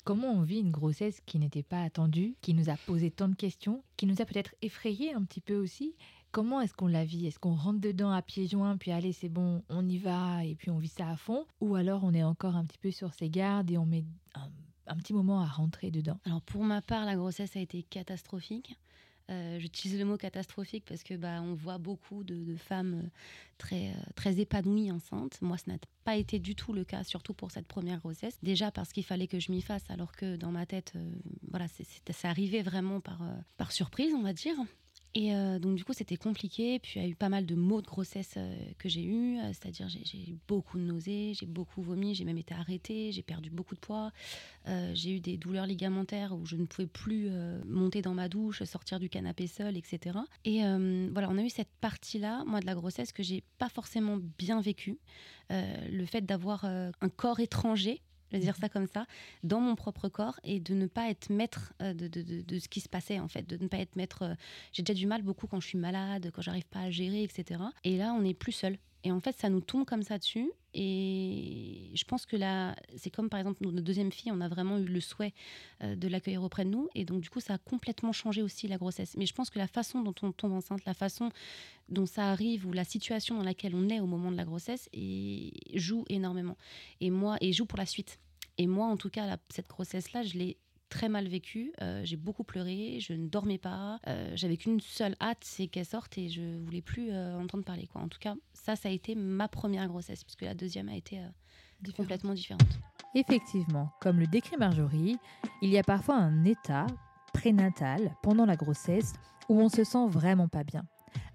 Comment 0.04 0.32
on 0.32 0.42
vit 0.42 0.60
une 0.60 0.72
grossesse 0.72 1.22
qui 1.28 1.38
n'était 1.38 1.62
pas 1.62 1.84
attendue, 1.84 2.36
qui 2.42 2.56
nous 2.56 2.70
a 2.70 2.76
posé 2.76 3.12
tant 3.12 3.28
de 3.28 3.36
questions, 3.36 3.84
qui 3.98 4.08
nous 4.08 4.20
a 4.22 4.26
peut-être 4.26 4.56
effrayé 4.62 5.14
un 5.14 5.24
petit 5.24 5.42
peu 5.42 5.56
aussi? 5.56 5.96
Comment 6.32 6.62
est-ce 6.62 6.74
qu'on 6.74 6.88
la 6.88 7.06
vit? 7.06 7.28
Est-ce 7.28 7.40
qu'on 7.40 7.56
rentre 7.56 7.82
dedans 7.82 8.12
à 8.12 8.22
pieds 8.22 8.48
joints, 8.48 8.78
puis 8.78 8.92
allez, 8.92 9.12
c'est 9.12 9.30
bon, 9.30 9.64
on 9.70 9.88
y 9.88 9.98
va, 9.98 10.44
et 10.44 10.56
puis 10.56 10.72
on 10.72 10.80
vit 10.80 10.88
ça 10.88 11.10
à 11.10 11.18
fond? 11.18 11.46
Ou 11.60 11.76
alors 11.76 12.04
on 12.04 12.14
est 12.14 12.24
encore 12.24 12.56
un 12.56 12.66
petit 12.66 12.80
peu 12.80 12.90
sur 12.90 13.14
ses 13.14 13.30
gardes 13.30 13.70
et 13.70 13.78
on 13.78 13.86
met 13.86 14.06
un, 14.34 14.50
un 14.88 14.96
petit 14.96 15.14
moment 15.14 15.42
à 15.42 15.46
rentrer 15.46 15.92
dedans? 15.92 16.20
Alors 16.26 16.42
pour 16.42 16.64
ma 16.64 16.82
part, 16.82 17.06
la 17.06 17.16
grossesse 17.16 17.56
a 17.56 17.60
été 17.60 17.84
catastrophique. 17.84 18.78
Euh, 19.32 19.60
j'utilise 19.60 19.98
le 19.98 20.06
mot 20.06 20.18
catastrophique 20.18 20.84
parce 20.86 21.04
que 21.04 21.14
bah, 21.14 21.42
on 21.42 21.54
voit 21.54 21.78
beaucoup 21.78 22.24
de, 22.24 22.56
femmes 22.58 23.02
euh, 23.06 23.10
très, 23.58 23.90
euh, 23.90 24.12
très 24.16 24.40
épanouies 24.40 24.92
enceintes. 24.92 25.42
Moi, 25.42 25.58
ce 25.58 25.70
n'a 25.70 25.78
pas 26.04 26.18
été 26.18 26.38
du 26.38 26.56
tout 26.56 26.74
le 26.74 26.84
cas, 26.84 27.04
surtout 27.04 27.34
pour 27.34 27.52
cette 27.52 27.68
première 27.68 28.00
grossesse. 28.00 28.38
Déjà 28.44 28.72
parce 28.72 28.92
qu'il 28.92 29.06
fallait 29.06 29.28
que 29.28 29.40
je 29.40 29.52
m'y 29.52 29.62
fasse, 29.62 29.90
alors 29.90 30.12
que 30.12 30.36
dans 30.36 30.52
ma 30.52 30.66
tête, 30.66 30.94
voilà, 31.50 31.68
c'est 31.68 32.28
arrivé 32.28 32.62
vraiment 32.62 33.00
par, 33.00 33.22
par 33.58 33.72
surprise, 33.72 34.14
on 34.14 34.22
va 34.22 34.34
dire. 34.34 34.56
Et 35.14 35.36
euh, 35.36 35.60
donc, 35.60 35.76
du 35.76 35.84
coup, 35.84 35.94
c'était 35.94 36.16
compliqué. 36.16 36.80
Puis, 36.80 36.94
il 36.96 37.04
y 37.04 37.06
a 37.06 37.10
eu 37.10 37.16
pas 37.16 37.28
mal 37.28 37.46
de 37.46 37.56
maux 37.56 37.82
de 37.82 37.88
grossesse 37.88 38.36
euh, 38.38 38.56
que 38.78 38.88
j'ai 38.88 39.04
eu. 39.04 39.38
Euh, 39.40 39.48
c'est-à-dire, 39.48 39.90
j'ai 39.90 40.30
eu 40.30 40.38
beaucoup 40.48 40.78
de 40.78 40.84
nausées, 40.84 41.34
j'ai 41.38 41.46
beaucoup 41.46 41.82
vomi, 41.82 42.16
j'ai 42.16 42.24
même 42.24 42.38
été 42.38 42.54
arrêtée, 42.54 43.12
j'ai 43.12 43.24
perdu 43.24 43.50
beaucoup 43.50 43.76
de 43.76 43.80
poids. 43.80 44.12
j'ai 44.94 45.16
eu 45.16 45.20
des 45.20 45.38
douleurs 45.38 45.66
ligamentaires 45.66 46.34
où 46.34 46.46
je 46.46 46.56
ne 46.56 46.66
pouvais 46.66 46.88
plus 46.88 47.30
monter 47.66 48.02
dans 48.02 48.14
ma 48.14 48.30
douche, 48.30 48.64
sortir 48.64 49.00
du 49.00 49.10
canapé 49.10 49.48
seul, 49.48 49.78
etc. 49.78 50.20
Et 50.46 50.62
voilà, 51.12 51.30
on 51.30 51.38
a 51.38 51.44
eu 51.44 51.50
cette 51.50 51.72
partie-là, 51.82 52.44
moi, 52.46 52.60
de 52.60 52.66
la 52.66 52.76
grossesse 52.76 53.12
que 53.12 53.24
j'ai 53.24 53.44
pas 53.58 53.70
forcément 53.70 54.18
bien 54.38 54.62
vécue. 54.62 55.00
le 55.50 56.06
fait 56.06 56.22
d'avoir 56.22 56.66
un 56.66 57.10
corps 57.16 57.40
étranger 57.40 58.02
je 58.32 58.38
vais 58.38 58.44
dire 58.44 58.56
ça 58.56 58.70
comme 58.70 58.88
ça, 58.88 59.06
dans 59.44 59.60
mon 59.60 59.76
propre 59.76 60.08
corps 60.08 60.40
et 60.44 60.60
de 60.60 60.74
ne 60.74 60.88
pas 60.88 61.10
être 61.10 61.30
maître 61.30 61.74
euh, 61.82 61.94
de, 61.94 62.08
de, 62.08 62.42
de, 62.42 62.60
ce 62.60 62.68
qui 62.70 62.80
se 62.80 62.90
passait 62.90 63.20
en 63.20 63.28
fait, 63.28 63.44
de 63.48 63.62
ne 63.62 63.68
pas 63.68 63.78
être 63.78 63.96
maître. 63.96 64.24
Euh, 64.24 64.36
j'ai 64.72 64.84
déjà 64.84 64.98
du 64.98 65.06
mal 65.06 65.22
beaucoup 65.22 65.48
quand 65.48 65.60
je 65.60 65.68
suis 65.68 65.78
malade, 65.78 66.32
quand 66.34 66.42
j'arrive 66.42 66.68
pas 66.68 66.82
à 66.82 66.90
gérer, 66.90 67.24
etc. 67.24 67.62
Et 67.84 67.98
là, 67.98 68.14
on 68.14 68.22
n'est 68.22 68.34
plus 68.34 68.54
seul. 68.54 68.78
Et 69.04 69.12
en 69.12 69.20
fait, 69.20 69.36
ça 69.38 69.50
nous 69.50 69.62
tombe 69.62 69.86
comme 69.86 70.04
ça 70.04 70.18
dessus. 70.18 70.52
Et 70.74 71.92
je 71.94 72.04
pense 72.06 72.26
que 72.26 72.38
là, 72.38 72.76
c'est 72.96 73.10
comme 73.10 73.30
par 73.30 73.40
exemple 73.40 73.64
notre 73.64 73.82
deuxième 73.82 74.12
fille, 74.12 74.32
on 74.32 74.40
a 74.40 74.48
vraiment 74.48 74.78
eu 74.78 74.86
le 74.86 75.02
souhait 75.02 75.34
euh, 75.84 75.96
de 75.96 76.08
l'accueillir 76.08 76.44
auprès 76.44 76.64
de 76.64 76.70
nous. 76.70 76.88
Et 76.96 77.04
donc, 77.04 77.22
du 77.22 77.30
coup, 77.30 77.42
ça 77.42 77.56
a 77.56 77.58
complètement 77.58 78.14
changé 78.14 78.42
aussi 78.42 78.68
la 78.68 78.78
grossesse. 78.78 79.18
Mais 79.18 79.26
je 79.26 79.34
pense 79.34 79.50
que 79.50 79.60
la 79.60 79.68
façon 79.68 80.02
dont 80.02 80.16
on 80.22 80.32
tombe 80.32 80.54
enceinte, 80.54 80.86
la 80.86 80.94
façon 80.94 81.30
dont 81.90 82.06
ça 82.06 82.30
arrive 82.32 82.66
ou 82.66 82.74
la 82.74 82.86
situation 82.86 83.36
dans 83.36 83.44
laquelle 83.44 83.76
on 83.76 83.90
est 83.90 84.00
au 84.00 84.08
moment 84.08 84.32
de 84.32 84.38
la 84.38 84.46
grossesse 84.46 84.90
joue 85.74 86.06
énormément. 86.08 86.58
Et 87.02 87.10
moi, 87.10 87.38
et 87.42 87.52
joue 87.52 87.66
pour 87.66 87.78
la 87.78 87.86
suite. 87.86 88.20
Et 88.58 88.68
moi, 88.68 88.86
en 88.86 88.98
tout 88.98 89.10
cas, 89.10 89.38
cette 89.50 89.68
grossesse-là, 89.68 90.24
je 90.24 90.38
l'ai 90.38 90.58
très 90.92 91.10
mal 91.10 91.28
vécue. 91.28 91.74
Euh, 91.82 92.02
j'ai 92.04 92.18
beaucoup 92.18 92.44
pleuré, 92.44 93.00
je 93.00 93.14
ne 93.14 93.28
dormais 93.28 93.58
pas. 93.58 94.00
Euh, 94.08 94.32
j'avais 94.36 94.58
qu'une 94.58 94.80
seule 94.80 95.16
hâte, 95.20 95.40
c'est 95.42 95.66
qu'elle 95.66 95.86
sorte 95.86 96.18
et 96.20 96.30
je 96.30 96.60
voulais 96.64 96.82
plus 96.82 97.10
euh, 97.10 97.40
entendre 97.40 97.64
parler. 97.64 97.88
Quoi. 97.88 98.02
En 98.02 98.10
tout 98.10 98.20
cas, 98.20 98.36
ça, 98.54 98.76
ça 98.76 98.90
a 98.90 98.92
été 98.92 99.16
ma 99.16 99.48
première 99.48 99.88
grossesse, 99.88 100.24
puisque 100.24 100.42
la 100.42 100.54
deuxième 100.54 100.90
a 100.90 100.96
été 100.96 101.20
complètement 101.98 102.34
différente. 102.34 102.80
Effectivement, 103.16 103.92
comme 104.00 104.20
le 104.20 104.28
décrit 104.28 104.58
Marjorie, 104.58 105.18
il 105.62 105.70
y 105.70 105.80
a 105.80 105.84
parfois 105.84 106.18
un 106.18 106.46
état 106.46 106.86
prénatal 107.34 108.16
pendant 108.22 108.46
la 108.46 108.56
grossesse 108.56 109.14
où 109.50 109.60
on 109.60 109.70
se 109.70 109.84
sent 109.84 110.08
vraiment 110.08 110.48
pas 110.48 110.64
bien. 110.64 110.84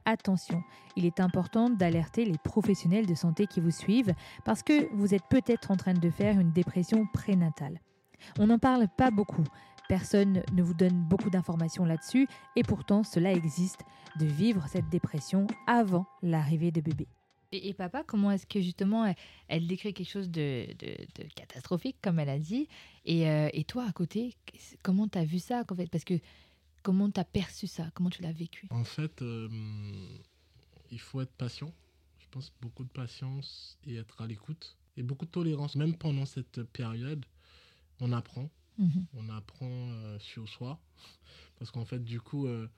Attention, 0.05 0.63
il 0.95 1.05
est 1.05 1.19
important 1.19 1.69
d'alerter 1.69 2.25
les 2.25 2.39
professionnels 2.39 3.07
de 3.07 3.15
santé 3.15 3.47
qui 3.47 3.61
vous 3.61 3.73
suivent 3.73 4.15
parce 4.45 4.63
que 4.63 4.89
vous 4.95 5.15
êtes 5.15 5.25
peut-être 5.29 5.71
en 5.71 5.77
train 5.77 5.95
de 5.95 6.11
faire 6.11 6.39
une 6.39 6.53
dépression 6.53 7.07
prénatale. 7.13 7.81
On 8.39 8.47
n'en 8.47 8.59
parle 8.59 8.87
pas 8.97 9.11
beaucoup. 9.11 9.45
Personne 9.89 10.43
ne 10.53 10.63
vous 10.63 10.75
donne 10.75 11.01
beaucoup 11.03 11.31
d'informations 11.31 11.85
là-dessus 11.85 12.27
et 12.57 12.63
pourtant 12.63 13.05
cela 13.05 13.33
existe 13.33 13.81
de 14.19 14.27
vivre 14.27 14.67
cette 14.69 14.89
dépression 14.89 15.47
avant 15.67 16.07
l'arrivée 16.23 16.73
de 16.73 16.81
bébé. 16.81 17.07
Et, 17.53 17.75
papa, 17.75 18.03
comment 18.05 18.33
est-ce 18.33 18.47
que 18.47 18.61
justement 18.61 19.15
elle, 19.47 19.67
décrit 19.69 19.95
quelque 19.95 20.11
chose 20.11 20.29
de, 20.29 20.67
catastrophique 21.37 21.97
comme 22.03 22.19
elle 22.19 22.29
a 22.29 22.39
dit? 22.39 22.69
Et, 23.05 23.29
euh, 23.31 23.49
et 23.53 23.65
toi 23.65 23.87
à 23.89 23.93
côté, 23.93 24.35
comment 24.83 25.07
tu 25.07 25.19
as 25.19 25.25
vu 25.25 25.39
ça 25.39 25.63
en 25.71 25.75
fait? 25.77 25.89
Parce 25.89 26.05
que 26.05 26.19
comment 26.83 27.11
tu 27.11 27.21
as 27.21 27.25
perçu 27.25 27.67
ça? 27.67 27.91
Comment 27.95 28.11
tu 28.11 28.23
l'as 28.23 28.33
vécu? 28.33 28.67
En 28.71 28.85
fait, 28.85 29.23
euh, 29.23 29.49
il 30.91 31.01
faut 31.01 31.21
être 31.21 31.33
patient. 31.33 31.73
Je 32.19 32.27
pense 32.31 32.53
beaucoup 32.61 32.85
de 32.85 32.91
patience 32.91 33.79
et 33.87 33.97
être 33.97 34.21
à 34.21 34.27
l'écoute 34.27 34.77
et 34.97 35.03
beaucoup 35.03 35.25
de 35.25 35.31
tolérance. 35.31 35.77
Même 35.77 35.97
pendant 35.97 36.27
cette 36.27 36.63
période, 36.65 37.25
on 38.01 38.13
apprend. 38.13 38.51
Mhm. 38.79 39.07
On 39.15 39.29
apprend 39.31 39.71
euh, 39.71 40.19
sur 40.19 40.49
soi. 40.49 40.79
Parce 41.59 41.71
qu'en 41.71 41.85
fait, 41.85 42.03
du 42.03 42.21
coup, 42.21 42.47
euh, 42.47 42.69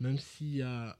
même 0.00 0.18
s'il 0.18 0.56
y 0.56 0.62
a 0.62 0.98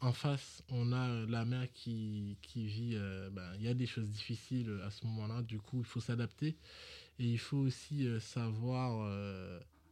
en 0.00 0.12
face, 0.12 0.62
on 0.68 0.92
a 0.92 1.08
euh, 1.08 1.26
la 1.28 1.44
mère 1.44 1.66
qui, 1.72 2.36
qui 2.42 2.66
vit, 2.66 2.96
ben, 3.32 3.50
il 3.56 3.62
y 3.62 3.68
a 3.68 3.74
des 3.74 3.86
choses 3.86 4.10
difficiles 4.10 4.80
à 4.84 4.90
ce 4.90 5.06
moment-là. 5.06 5.42
Du 5.42 5.58
coup, 5.58 5.78
il 5.78 5.86
faut 5.86 6.00
s'adapter. 6.00 6.56
Et 7.18 7.24
il 7.24 7.38
faut 7.38 7.58
aussi 7.58 8.06
savoir 8.20 9.10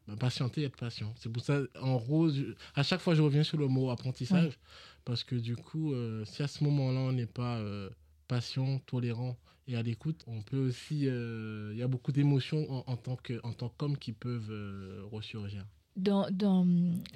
ben, 0.07 0.17
patienter 0.17 0.61
et 0.61 0.65
être 0.67 0.77
patient. 0.77 1.13
C'est 1.17 1.33
pour 1.33 1.43
ça, 1.43 1.61
en 1.81 1.99
rose, 1.99 2.55
à 2.77 2.85
chaque 2.85 3.01
fois, 3.01 3.15
je 3.15 3.23
reviens 3.23 3.43
sur 3.43 3.59
le 3.59 3.67
mot 3.67 3.91
apprentissage. 3.91 4.59
Parce 5.05 5.25
que 5.25 5.35
du 5.35 5.57
coup, 5.57 5.93
si 6.25 6.43
à 6.43 6.49
ce 6.49 6.63
moment-là, 6.63 7.01
on 7.01 7.13
n'est 7.13 7.27
pas 7.27 7.61
patient, 8.29 8.79
tolérant 8.81 9.37
et 9.69 9.77
à 9.77 9.83
l'écoute, 9.83 10.23
on 10.27 10.43
peut 10.43 10.59
aussi. 10.59 11.07
Il 11.07 11.77
y 11.77 11.83
a 11.83 11.89
beaucoup 11.89 12.13
d'émotions 12.13 12.71
en, 12.71 12.85
en, 12.87 12.97
tant 13.53 13.69
qu'homme 13.77 13.97
qui 13.99 14.13
peuvent 14.13 15.05
ressurgir. 15.11 15.67
Dans, 15.97 16.29
dans, 16.31 16.67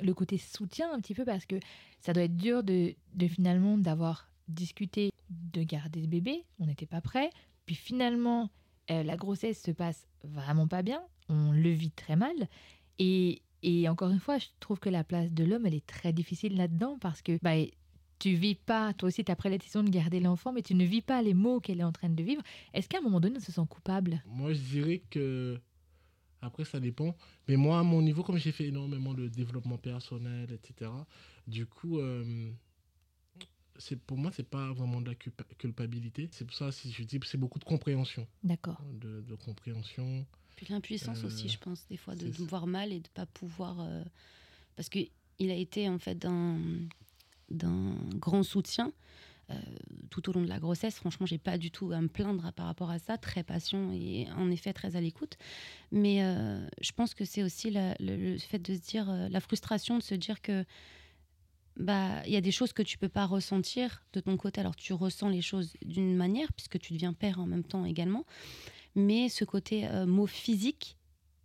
le 0.03 0.15
côté 0.15 0.39
soutien, 0.39 0.93
un 0.93 1.01
petit 1.01 1.15
peu, 1.15 1.25
parce 1.25 1.47
que 1.47 1.61
ça 2.01 2.13
doit 2.13 2.25
être 2.25 2.37
dur 2.37 2.65
de, 2.65 2.95
de 3.15 3.29
finalement 3.29 3.79
d'avoir 3.79 4.31
discuté 4.49 5.11
de 5.29 5.63
garder 5.63 6.01
le 6.01 6.09
bébé, 6.09 6.45
on 6.59 6.67
n'était 6.67 6.87
pas 6.87 7.01
prêt, 7.01 7.31
puis 7.67 7.77
finalement, 7.77 8.51
la 8.89 9.17
grossesse 9.17 9.63
se 9.63 9.71
passe 9.71 10.07
vraiment 10.25 10.67
pas 10.67 10.83
bien, 10.83 11.03
on 11.29 11.53
le 11.53 11.71
vit 11.71 11.93
très 11.93 12.17
mal, 12.17 12.35
et, 12.99 13.43
et 13.63 13.89
encore 13.89 14.11
une 14.11 14.19
fois, 14.19 14.39
je 14.39 14.47
trouve 14.59 14.81
que 14.81 14.89
la 14.89 15.05
place 15.05 15.33
de 15.33 15.45
l'homme, 15.45 15.67
elle 15.67 15.75
est 15.75 15.87
très 15.87 16.13
difficile 16.13 16.57
là-dedans 16.57 16.99
parce 17.01 17.23
que 17.23 17.39
bah, 17.43 17.55
tu 18.21 18.35
vis 18.35 18.55
pas, 18.55 18.93
toi 18.93 19.09
aussi, 19.09 19.25
tu 19.25 19.33
as 19.33 19.37
pris 19.37 19.51
la 19.51 19.59
décision 19.59 19.83
de 19.83 19.91
garder 19.91 20.21
l'enfant, 20.21 20.53
mais 20.53 20.63
tu 20.63 20.75
ne 20.75 20.85
vis 20.85 21.03
pas 21.03 21.23
les 21.23 21.35
maux 21.35 21.59
qu'elle 21.59 21.81
est 21.81 21.85
en 21.85 21.91
train 21.91 22.11
de 22.11 22.23
vivre. 22.23 22.43
Est-ce 22.73 22.89
qu'à 22.89 22.99
un 22.99 23.01
moment 23.01 23.19
donné, 23.19 23.39
on 23.39 23.41
se 23.41 23.51
sent 23.51 23.67
coupable? 23.69 24.23
Moi, 24.27 24.53
je 24.53 24.61
dirais 24.61 25.03
que. 25.11 25.59
Après, 26.43 26.65
ça 26.65 26.81
dépend. 26.81 27.15
Mais 27.49 27.57
moi, 27.57 27.81
à 27.81 27.83
mon 27.83 28.01
niveau, 28.01 28.23
comme 28.23 28.39
j'ai 28.39 28.53
fait 28.53 28.67
énormément 28.67 29.13
de 29.13 29.29
développement 29.29 29.77
personnel, 29.77 30.51
etc., 30.53 30.91
du 31.47 31.67
coup, 31.67 31.99
euh, 31.99 32.51
c'est 33.77 34.01
pour 34.01 34.17
moi, 34.17 34.31
c'est 34.33 34.49
pas 34.49 34.73
vraiment 34.73 35.01
de 35.01 35.09
la 35.09 35.15
culpabilité. 35.15 36.29
C'est 36.33 36.47
pour 36.47 36.55
ça, 36.55 36.73
si 36.73 36.93
je 36.93 37.03
dis, 37.03 37.21
c'est 37.25 37.39
beaucoup 37.39 37.59
de 37.59 37.65
compréhension. 37.65 38.27
D'accord. 38.43 38.83
De, 38.95 39.21
de 39.21 39.35
compréhension. 39.35 40.25
Puis 40.57 40.67
l'impuissance 40.71 41.25
aussi, 41.25 41.49
je 41.49 41.59
pense, 41.59 41.87
des 41.89 41.97
fois, 41.97 42.15
de, 42.15 42.27
me 42.27 42.47
voir 42.47 42.67
mal 42.67 42.93
et 42.93 43.01
de 43.01 43.09
pas 43.09 43.27
pouvoir. 43.27 43.81
Euh, 43.81 44.03
parce 44.77 44.89
qu'il 44.89 45.11
a 45.41 45.55
été 45.55 45.89
en 45.89 45.99
fait 45.99 46.15
d'un 47.51 47.95
grand 48.15 48.43
soutien. 48.43 48.93
Euh, 49.51 49.55
tout 50.11 50.31
au 50.31 50.33
long 50.33 50.43
de 50.43 50.49
la 50.49 50.61
grossesse, 50.61 50.95
franchement, 50.95 51.27
j'ai 51.27 51.39
pas 51.39 51.59
du 51.59 51.73
tout 51.73 51.91
à 51.91 52.01
me 52.01 52.07
plaindre 52.07 52.53
par 52.53 52.67
rapport 52.67 52.91
à 52.91 53.01
ça, 53.01 53.19
très 53.19 53.43
patient 53.43 53.91
et 53.93 54.29
en 54.37 54.49
effet 54.51 54.73
très 54.73 54.95
à 54.95 55.01
l'écoute. 55.01 55.37
Mais 55.91 56.23
euh, 56.23 56.65
je 56.81 56.93
pense 56.93 57.15
que 57.15 57.25
c'est 57.25 57.43
aussi 57.43 57.73
le, 57.73 58.39
fait 58.39 58.61
de 58.61 58.75
se 58.75 58.81
dire, 58.81 59.13
la 59.29 59.41
frustration 59.41 59.99
de 59.99 60.03
se 60.03 60.15
dire 60.15 60.41
que 60.41 60.65
bah 61.77 62.23
il 62.27 62.33
y 62.33 62.37
a 62.37 62.41
des 62.41 62.51
choses 62.51 62.73
que 62.73 62.83
tu 62.83 62.99
peux 62.99 63.09
pas 63.09 63.27
ressentir 63.27 64.03
de 64.13 64.21
ton 64.21 64.37
côté. 64.37 64.61
Alors 64.61 64.77
tu 64.77 64.93
ressens 64.93 65.29
les 65.29 65.43
choses 65.43 65.73
d'une 65.83 66.15
manière 66.17 66.53
puisque 66.53 66.79
tu 66.79 66.93
deviens 66.93 67.13
père 67.13 67.41
en 67.41 67.47
même 67.47 67.65
temps 67.65 67.85
également, 67.85 68.27
mais 68.95 69.29
ce 69.29 69.45
côté 69.45 69.87
euh, 69.89 70.07
mot 70.07 70.27
physique 70.27 70.97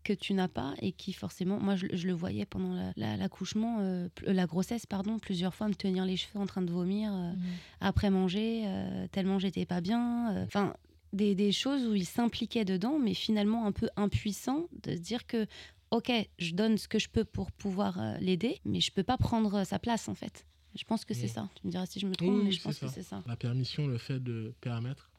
que 0.06 0.14
tu 0.14 0.34
n'as 0.34 0.48
pas 0.48 0.74
et 0.82 0.92
qui 0.92 1.12
forcément, 1.12 1.60
moi 1.60 1.76
je, 1.76 1.88
le 1.88 2.14
voyais 2.14 2.46
pendant 2.46 2.94
l'accouchement, 2.96 3.80
euh, 3.80 4.08
la, 4.22 4.46
grossesse, 4.46 4.86
pardon, 4.86 5.20
plusieurs 5.20 5.54
fois 5.54 5.68
me 5.68 5.74
tenir 5.74 6.06
les 6.06 6.16
cheveux 6.16 6.40
en 6.40 6.46
train 6.46 6.62
de 6.62 6.72
vomir 6.72 7.12
euh, 7.12 7.34
mmh. 7.34 7.38
après 7.82 8.10
manger, 8.10 8.64
tellement 9.12 9.40
j'étais 9.40 9.66
pas 9.66 9.82
bien. 9.82 10.44
Enfin, 10.46 10.74
des, 11.12 11.34
des, 11.34 11.52
choses 11.52 11.86
où 11.88 11.96
il 11.96 12.06
s'impliquait 12.06 12.66
dedans, 12.66 13.00
mais 13.00 13.14
finalement 13.14 13.66
un 13.66 13.72
peu 13.72 13.90
impuissant 13.96 14.68
de 14.84 14.96
se 14.96 15.02
dire 15.02 15.26
que, 15.26 15.48
ok, 15.92 16.12
je 16.38 16.54
donne 16.54 16.78
ce 16.78 16.88
que 16.88 17.00
je 17.00 17.10
peux 17.10 17.26
pour 17.26 17.52
pouvoir 17.52 18.00
l'aider, 18.20 18.60
mais 18.64 18.82
je 18.82 18.92
peux 18.92 19.04
pas 19.04 19.18
prendre 19.18 19.64
sa 19.64 19.80
place 19.80 20.08
en 20.08 20.16
fait. 20.16 20.46
Je 20.76 20.84
pense 20.84 21.06
que 21.06 21.14
c'est 21.14 21.28
ça. 21.28 21.50
Tu 21.56 21.68
me 21.68 21.72
diras 21.72 21.86
si 21.86 22.00
je 22.00 22.06
me 22.06 22.14
trompe, 22.16 22.44
mais 22.44 22.52
je 22.52 22.62
pense 22.62 22.78
que 22.78 22.88
c'est 22.88 23.04
ça. 23.04 23.24
La 23.28 23.38
permission, 23.38 23.88
le 23.88 23.98
fait 23.98 24.22
de 24.22 24.54
permettre 24.62 25.10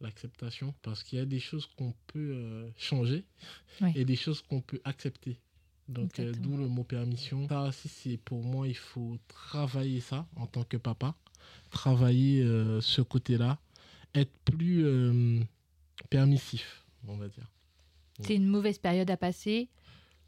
l'acceptation, 0.00 0.74
parce 0.82 1.02
qu'il 1.02 1.18
y 1.18 1.22
a 1.22 1.24
des 1.24 1.40
choses 1.40 1.66
qu'on 1.76 1.94
peut 2.06 2.32
euh, 2.34 2.68
changer 2.76 3.24
et 3.94 4.04
des 4.04 4.16
choses 4.16 4.42
qu'on 4.42 4.60
peut 4.60 4.80
accepter. 4.84 5.38
Donc, 5.88 6.18
euh, 6.20 6.32
d'où 6.32 6.56
le 6.56 6.68
mot 6.68 6.84
permission. 6.84 7.48
Ça 7.48 7.62
aussi, 7.62 7.88
c'est 7.88 8.16
pour 8.18 8.42
moi, 8.42 8.68
il 8.68 8.76
faut 8.76 9.18
travailler 9.28 10.00
ça 10.00 10.26
en 10.36 10.46
tant 10.46 10.64
que 10.64 10.76
papa, 10.76 11.14
travailler 11.70 12.42
euh, 12.42 12.80
ce 12.80 13.00
côté-là, 13.00 13.58
être 14.14 14.32
plus 14.44 14.84
permissif, 16.10 16.84
on 17.06 17.16
va 17.16 17.28
dire. 17.28 17.50
C'est 18.20 18.34
une 18.34 18.46
mauvaise 18.46 18.78
période 18.78 19.10
à 19.10 19.16
passer, 19.16 19.68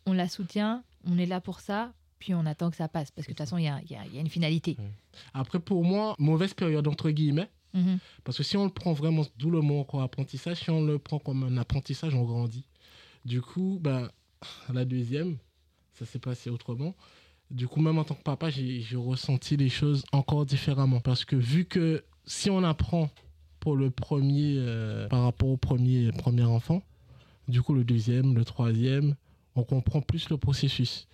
on 0.07 0.13
la 0.13 0.29
soutient, 0.29 0.85
on 1.05 1.19
est 1.19 1.27
là 1.27 1.41
pour 1.41 1.61
ça, 1.61 1.93
puis 2.19 2.35
on 2.35 2.47
attend 2.47 2.71
que 2.71 2.77
ça 2.77 2.89
passe, 2.89 3.11
parce 3.11 3.27
que 3.27 3.33
de 3.33 3.37
toute 3.37 3.47
façon, 3.47 3.59
il 3.59 3.65
y 3.65 3.69
a, 3.69 3.81
y 3.83 3.97
a, 3.97 4.21
une 4.21 4.29
finalité. 4.29 4.77
Après, 5.35 5.59
pour 5.59 5.85
moi, 5.85 6.15
mauvaise 6.19 6.55
période, 6.55 6.87
entre 6.87 7.11
guillemets, 7.11 7.51
Mhm. 7.75 7.99
Parce 8.25 8.37
que 8.37 8.43
si 8.43 8.57
on 8.57 8.65
le 8.65 8.71
prend 8.71 8.93
vraiment, 8.93 9.25
d'où 9.39 9.51
le 9.51 9.61
mot 9.61 9.87
apprentissage, 10.01 10.59
si 10.59 10.71
on 10.71 10.83
le 10.83 10.99
prend 10.99 11.19
comme 11.19 11.45
un 11.45 11.57
apprentissage, 11.57 12.15
on 12.15 12.25
grandit. 12.25 12.65
Du 13.25 13.41
coup, 13.41 13.79
ben, 13.81 14.11
la 14.73 14.85
deuxième, 14.85 15.37
ça 15.95 16.07
s'est 16.07 16.19
passé 16.19 16.51
autrement. 16.51 16.95
Du 17.51 17.67
coup, 17.67 17.81
même 17.81 17.99
en 17.99 18.05
tant 18.05 18.15
que 18.15 18.23
papa, 18.23 18.49
j'ai 18.51 18.85
ressenti 18.95 19.57
les 19.57 19.69
choses 19.69 20.05
encore 20.13 20.47
différemment. 20.47 21.01
Parce 21.01 21.25
que 21.25 21.37
vu 21.37 21.65
que 21.65 22.05
si 22.25 22.49
on 22.49 22.63
apprend 22.63 23.11
pour 23.59 23.77
le 23.77 23.91
premier, 23.91 24.55
euh, 24.59 25.09
par 25.09 25.25
rapport 25.25 25.49
au 25.49 25.57
premier, 25.57 26.13
premier 26.13 26.45
enfant, 26.45 26.83
du 27.49 27.61
coup, 27.61 27.75
le 27.75 27.85
deuxième, 27.85 28.35
le 28.35 28.45
troisième, 28.45 29.17
on 29.57 29.65
comprend 29.65 30.01
plus 30.01 30.31
le 30.31 30.37
processus. 30.37 31.09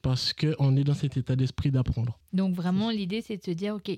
Parce 0.00 0.32
qu'on 0.32 0.76
est 0.76 0.84
dans 0.84 0.94
cet 0.94 1.16
état 1.16 1.36
d'esprit 1.36 1.70
d'apprendre. 1.70 2.18
Donc, 2.32 2.54
vraiment, 2.54 2.90
l'idée, 2.90 3.20
c'est 3.20 3.36
de 3.36 3.44
se 3.44 3.50
dire, 3.52 3.76
OK, 3.76 3.90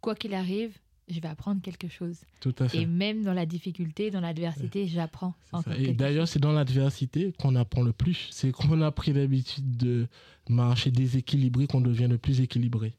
quoi 0.00 0.14
qu'il 0.14 0.34
arrive, 0.34 0.76
je 1.08 1.20
vais 1.20 1.28
apprendre 1.28 1.60
quelque 1.60 1.88
chose. 1.88 2.20
Tout 2.40 2.54
à 2.58 2.68
fait. 2.68 2.82
Et 2.82 2.86
même 2.86 3.22
dans 3.22 3.34
la 3.34 3.46
difficulté, 3.46 4.10
dans 4.10 4.20
l'adversité, 4.20 4.86
j'apprends 4.86 5.34
Et 5.78 5.92
d'ailleurs, 5.92 6.28
c'est 6.28 6.38
dans 6.38 6.52
l'adversité 6.52 7.32
qu'on 7.38 7.54
apprend 7.56 7.82
le 7.82 7.92
plus. 7.92 8.28
C'est 8.30 8.52
qu'on 8.52 8.80
a 8.80 8.90
pris 8.90 9.12
l'habitude 9.12 9.76
de 9.76 10.06
marcher 10.48 10.90
déséquilibré 10.90 11.66
qu'on 11.66 11.80
devient 11.80 12.08
le 12.08 12.18
plus 12.18 12.40
équilibré. 12.40 12.94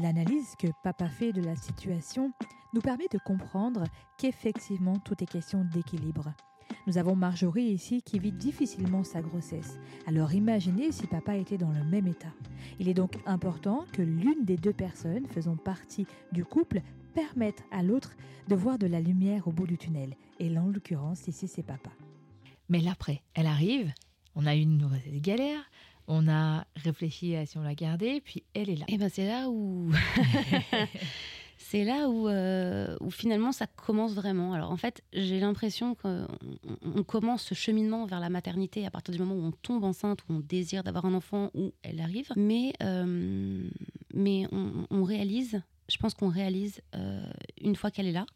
L'analyse 0.00 0.54
que 0.58 0.66
papa 0.82 1.08
fait 1.08 1.32
de 1.32 1.42
la 1.42 1.54
situation 1.56 2.32
nous 2.72 2.80
permet 2.80 3.06
de 3.12 3.18
comprendre 3.18 3.84
qu'effectivement, 4.18 4.98
tout 4.98 5.14
est 5.22 5.26
question 5.26 5.64
d'équilibre. 5.72 6.32
Nous 6.86 6.98
avons 6.98 7.14
Marjorie 7.14 7.64
ici 7.64 8.02
qui 8.02 8.18
vit 8.18 8.32
difficilement 8.32 9.04
sa 9.04 9.22
grossesse. 9.22 9.78
Alors 10.06 10.34
imaginez 10.34 10.92
si 10.92 11.06
papa 11.06 11.36
était 11.36 11.58
dans 11.58 11.70
le 11.70 11.84
même 11.84 12.06
état. 12.06 12.32
Il 12.80 12.88
est 12.88 12.94
donc 12.94 13.16
important 13.26 13.84
que 13.92 14.02
l'une 14.02 14.44
des 14.44 14.56
deux 14.56 14.72
personnes 14.72 15.26
faisant 15.26 15.56
partie 15.56 16.06
du 16.32 16.44
couple 16.44 16.82
permettre 17.14 17.62
à 17.70 17.82
l'autre 17.82 18.12
de 18.48 18.54
voir 18.54 18.78
de 18.78 18.86
la 18.86 19.00
lumière 19.00 19.48
au 19.48 19.52
bout 19.52 19.66
du 19.66 19.78
tunnel. 19.78 20.14
Et 20.40 20.56
en 20.58 20.66
l'occurrence, 20.68 21.26
ici, 21.28 21.48
c'est 21.48 21.62
papa. 21.62 21.90
Mais 22.68 22.80
l'après, 22.80 23.22
elle 23.34 23.46
arrive, 23.46 23.92
on 24.34 24.46
a 24.46 24.54
eu 24.56 24.60
une 24.60 24.88
galère, 25.20 25.70
on 26.08 26.28
a 26.28 26.66
réfléchi 26.76 27.36
à 27.36 27.46
si 27.46 27.56
on 27.56 27.62
la 27.62 27.74
gardait, 27.74 28.20
puis 28.20 28.42
elle 28.54 28.70
est 28.70 28.76
là. 28.76 28.84
Et 28.88 28.94
eh 28.94 28.98
ben 28.98 29.08
c'est 29.08 29.26
là 29.26 29.48
où 29.48 29.90
c'est 31.56 31.84
là 31.84 32.08
où, 32.08 32.28
euh, 32.28 32.96
où 33.00 33.10
finalement 33.10 33.52
ça 33.52 33.66
commence 33.66 34.14
vraiment. 34.14 34.52
Alors 34.52 34.70
en 34.70 34.76
fait, 34.76 35.02
j'ai 35.12 35.40
l'impression 35.40 35.94
qu'on 35.94 36.26
commence 37.06 37.42
ce 37.42 37.54
cheminement 37.54 38.06
vers 38.06 38.20
la 38.20 38.30
maternité 38.30 38.84
à 38.86 38.90
partir 38.90 39.12
du 39.14 39.20
moment 39.20 39.34
où 39.34 39.46
on 39.46 39.52
tombe 39.52 39.84
enceinte, 39.84 40.20
où 40.28 40.34
on 40.34 40.40
désire 40.40 40.82
d'avoir 40.82 41.06
un 41.06 41.14
enfant, 41.14 41.50
où 41.54 41.72
elle 41.82 42.00
arrive. 42.00 42.28
Mais, 42.36 42.72
euh, 42.82 43.68
mais 44.12 44.46
on, 44.52 44.86
on, 44.90 45.04
réalise 45.04 45.62
je 45.88 45.96
pense 45.96 46.14
qu'on 46.14 46.28
réalise 46.28 46.80
euh, 46.94 47.24
une 47.60 47.76
fois 47.76 47.90
qu'elle 47.90 48.06
est 48.06 48.12
là, 48.12 48.26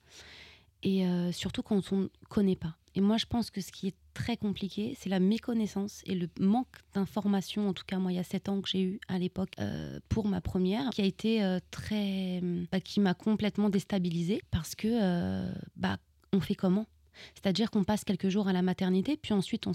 et 0.82 1.06
euh, 1.06 1.32
surtout 1.32 1.62
quand 1.62 1.92
on 1.92 1.96
ne 1.96 2.08
connaît 2.28 2.56
pas. 2.56 2.76
Et 2.94 3.00
moi, 3.00 3.16
je 3.16 3.26
pense 3.26 3.50
que 3.50 3.60
ce 3.60 3.70
qui 3.70 3.88
est 3.88 3.94
très 4.14 4.36
compliqué, 4.36 4.96
c'est 4.98 5.08
la 5.08 5.20
méconnaissance 5.20 6.02
et 6.04 6.14
le 6.14 6.28
manque 6.40 6.76
d'information. 6.94 7.68
En 7.68 7.72
tout 7.72 7.84
cas, 7.86 7.98
moi, 7.98 8.12
il 8.12 8.16
y 8.16 8.18
a 8.18 8.24
sept 8.24 8.48
ans 8.48 8.60
que 8.60 8.68
j'ai 8.68 8.82
eu 8.82 9.00
à 9.08 9.18
l'époque 9.18 9.52
euh, 9.60 10.00
pour 10.08 10.26
ma 10.26 10.40
première, 10.40 10.90
qui 10.90 11.02
a 11.02 11.04
été 11.04 11.58
très, 11.70 12.40
bah, 12.72 12.80
qui 12.80 13.00
m'a 13.00 13.14
complètement 13.14 13.70
déstabilisée 13.70 14.42
parce 14.50 14.74
que, 14.74 15.48
bah, 15.76 15.98
on 16.32 16.40
fait 16.40 16.54
comment? 16.54 16.86
C'est-à-dire 17.34 17.70
qu'on 17.70 17.84
passe 17.84 18.04
quelques 18.04 18.28
jours 18.28 18.48
à 18.48 18.52
la 18.52 18.62
maternité, 18.62 19.16
puis 19.16 19.34
ensuite 19.34 19.66
on, 19.66 19.72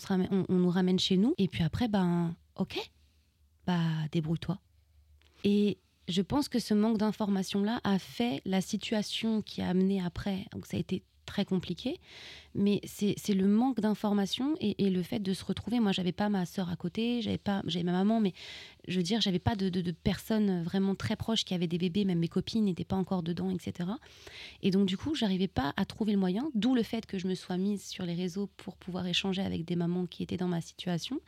nous 0.50 0.70
ramène 0.70 1.00
chez 1.00 1.18
nous, 1.18 1.34
et 1.38 1.48
puis 1.48 1.64
après, 1.64 1.88
ben, 1.88 2.36
ok, 2.56 2.80
bah 3.66 3.80
débrouille-toi. 4.12 4.60
Et 5.44 5.78
je 6.08 6.22
pense 6.22 6.50
que 6.50 6.60
ce 6.60 6.74
manque 6.74 6.98
d'information-là 6.98 7.82
a 7.84 8.00
fait 8.00 8.42
la 8.46 8.62
situation 8.62 9.42
qui 9.42 9.62
a 9.62 9.70
amené 9.70 10.04
après. 10.04 10.46
Donc 10.52 10.66
ça 10.66 10.78
a 10.78 10.80
été 10.80 11.04
très 11.26 11.46
compliqué, 11.46 12.00
mais 12.54 12.82
c'est 12.86 13.34
le 13.34 13.48
manque 13.48 13.80
d'information 13.80 14.56
et, 14.60 14.90
le 14.90 15.04
fait 15.04 15.20
de 15.20 15.34
se 15.34 15.44
retrouver. 15.46 15.80
Moi, 15.80 15.92
j'avais 15.92 16.12
pas 16.12 16.30
ma 16.30 16.46
sœur 16.46 16.70
à 16.70 16.76
côté, 16.76 17.22
j'avais 17.22 17.38
pas, 17.38 17.62
j'avais 17.66 17.84
ma 17.84 17.94
maman, 17.94 18.20
mais 18.20 18.34
je 18.88 18.98
veux 18.98 19.04
dire, 19.04 19.22
j'avais 19.22 19.40
pas 19.40 19.56
de, 19.56 19.70
de, 19.70 19.92
personnes 19.92 20.64
vraiment 20.64 20.96
très 20.96 21.16
proches 21.16 21.46
qui 21.46 21.54
avaient 21.54 21.68
des 21.68 21.78
bébés, 21.78 22.06
même 22.06 22.20
mes 22.20 22.28
copines 22.28 22.66
n'étaient 22.66 22.84
pas 22.84 22.96
encore 22.96 23.24
dedans, 23.24 23.50
etc. 23.50 23.90
Et 24.62 24.72
donc, 24.72 24.86
du 24.86 24.98
coup, 24.98 25.16
j'arrivais 25.16 25.48
pas 25.48 25.74
à 25.78 25.86
trouver 25.86 26.12
le 26.12 26.18
moyen, 26.18 26.50
d'où 26.56 26.76
le 26.76 26.84
fait 26.84 27.06
que 27.06 27.18
je 27.18 27.28
me 27.28 27.36
sois 27.36 27.58
mise 27.58 27.84
sur 27.84 28.06
les 28.06 28.14
réseaux 28.14 28.50
pour 28.58 28.76
pouvoir 28.76 29.08
échanger 29.08 29.42
avec 29.42 29.66
des 29.66 29.76
mamans 29.76 30.06
qui 30.06 30.24
étaient 30.24 30.38
dans 30.38 30.48
ma 30.48 30.62
situation. 30.62 31.20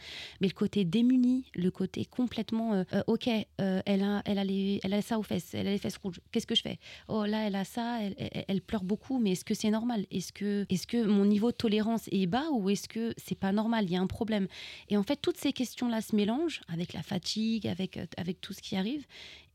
Mais 0.42 0.48
le 0.48 0.54
côté 0.54 0.84
démuni, 0.84 1.46
le 1.56 1.72
côté 1.72 2.06
complètement, 2.06 2.74
euh, 2.74 2.84
ok, 3.08 3.30
euh, 3.62 3.82
elle, 3.86 4.04
a, 4.04 4.22
elle, 4.26 4.40
a 4.40 4.44
elle 4.46 4.94
a 4.94 5.02
ça 5.02 5.18
aux 5.18 5.24
fesses, 5.24 5.54
elle 5.54 5.68
a 5.68 5.72
les 5.72 5.78
fesses 5.78 5.98
rouges, 5.98 6.20
qu'est-ce 6.32 6.48
que 6.48 6.56
je 6.56 6.62
fais? 6.62 6.80
Oh 7.08 7.26
là, 7.26 7.48
elle 7.48 7.56
a 7.56 7.64
ça, 7.64 8.02
elle, 8.02 8.16
elle, 8.48 8.62
pleure 8.62 8.84
beaucoup, 8.84 9.20
mais 9.20 9.32
est-ce 9.32 9.46
que 9.46 9.54
c'est 9.54 9.72
normal? 9.72 10.06
Est-ce 10.12 10.34
que, 10.34 10.66
est 10.70 10.86
que 10.86 11.06
mon 11.06 11.26
niveau 11.26 11.52
de 11.52 11.56
tolérance 11.56 12.08
est 12.12 12.28
bas 12.28 12.50
ou 12.52 12.70
est-ce 12.70 12.88
que 12.88 13.14
c'est 13.18 13.38
pas 13.38 13.52
normal? 13.52 13.86
Il 13.86 13.92
y 13.92 13.98
a 13.98 14.02
un 14.02 14.08
problème. 14.08 14.48
Et 14.90 14.98
en 14.98 15.04
fait, 15.04 15.18
toutes 15.18 15.38
ces 15.38 15.54
questions-là 15.54 16.02
se 16.02 16.16
mélangent 16.16 16.62
avec 16.68 16.94
la 16.94 17.02
fatigue 17.02 17.45
avec, 17.66 17.98
euh, 17.98 18.06
avec 18.18 18.42
tout 18.42 18.54
ce 18.54 18.62
qui 18.62 18.76
arrive. 18.76 19.06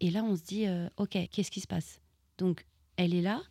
Et 0.01 0.11
là, 0.11 0.23
on 0.25 0.37
se 0.37 0.43
dit, 0.43 0.67
euh, 0.67 0.89
OK, 0.97 1.17
qu'est-ce 1.31 1.51
qui 1.51 1.61
se 1.61 1.67
passe? 1.67 2.01
Donc, 2.39 2.65
elle 2.97 3.15
est 3.15 3.23
là, 3.23 3.43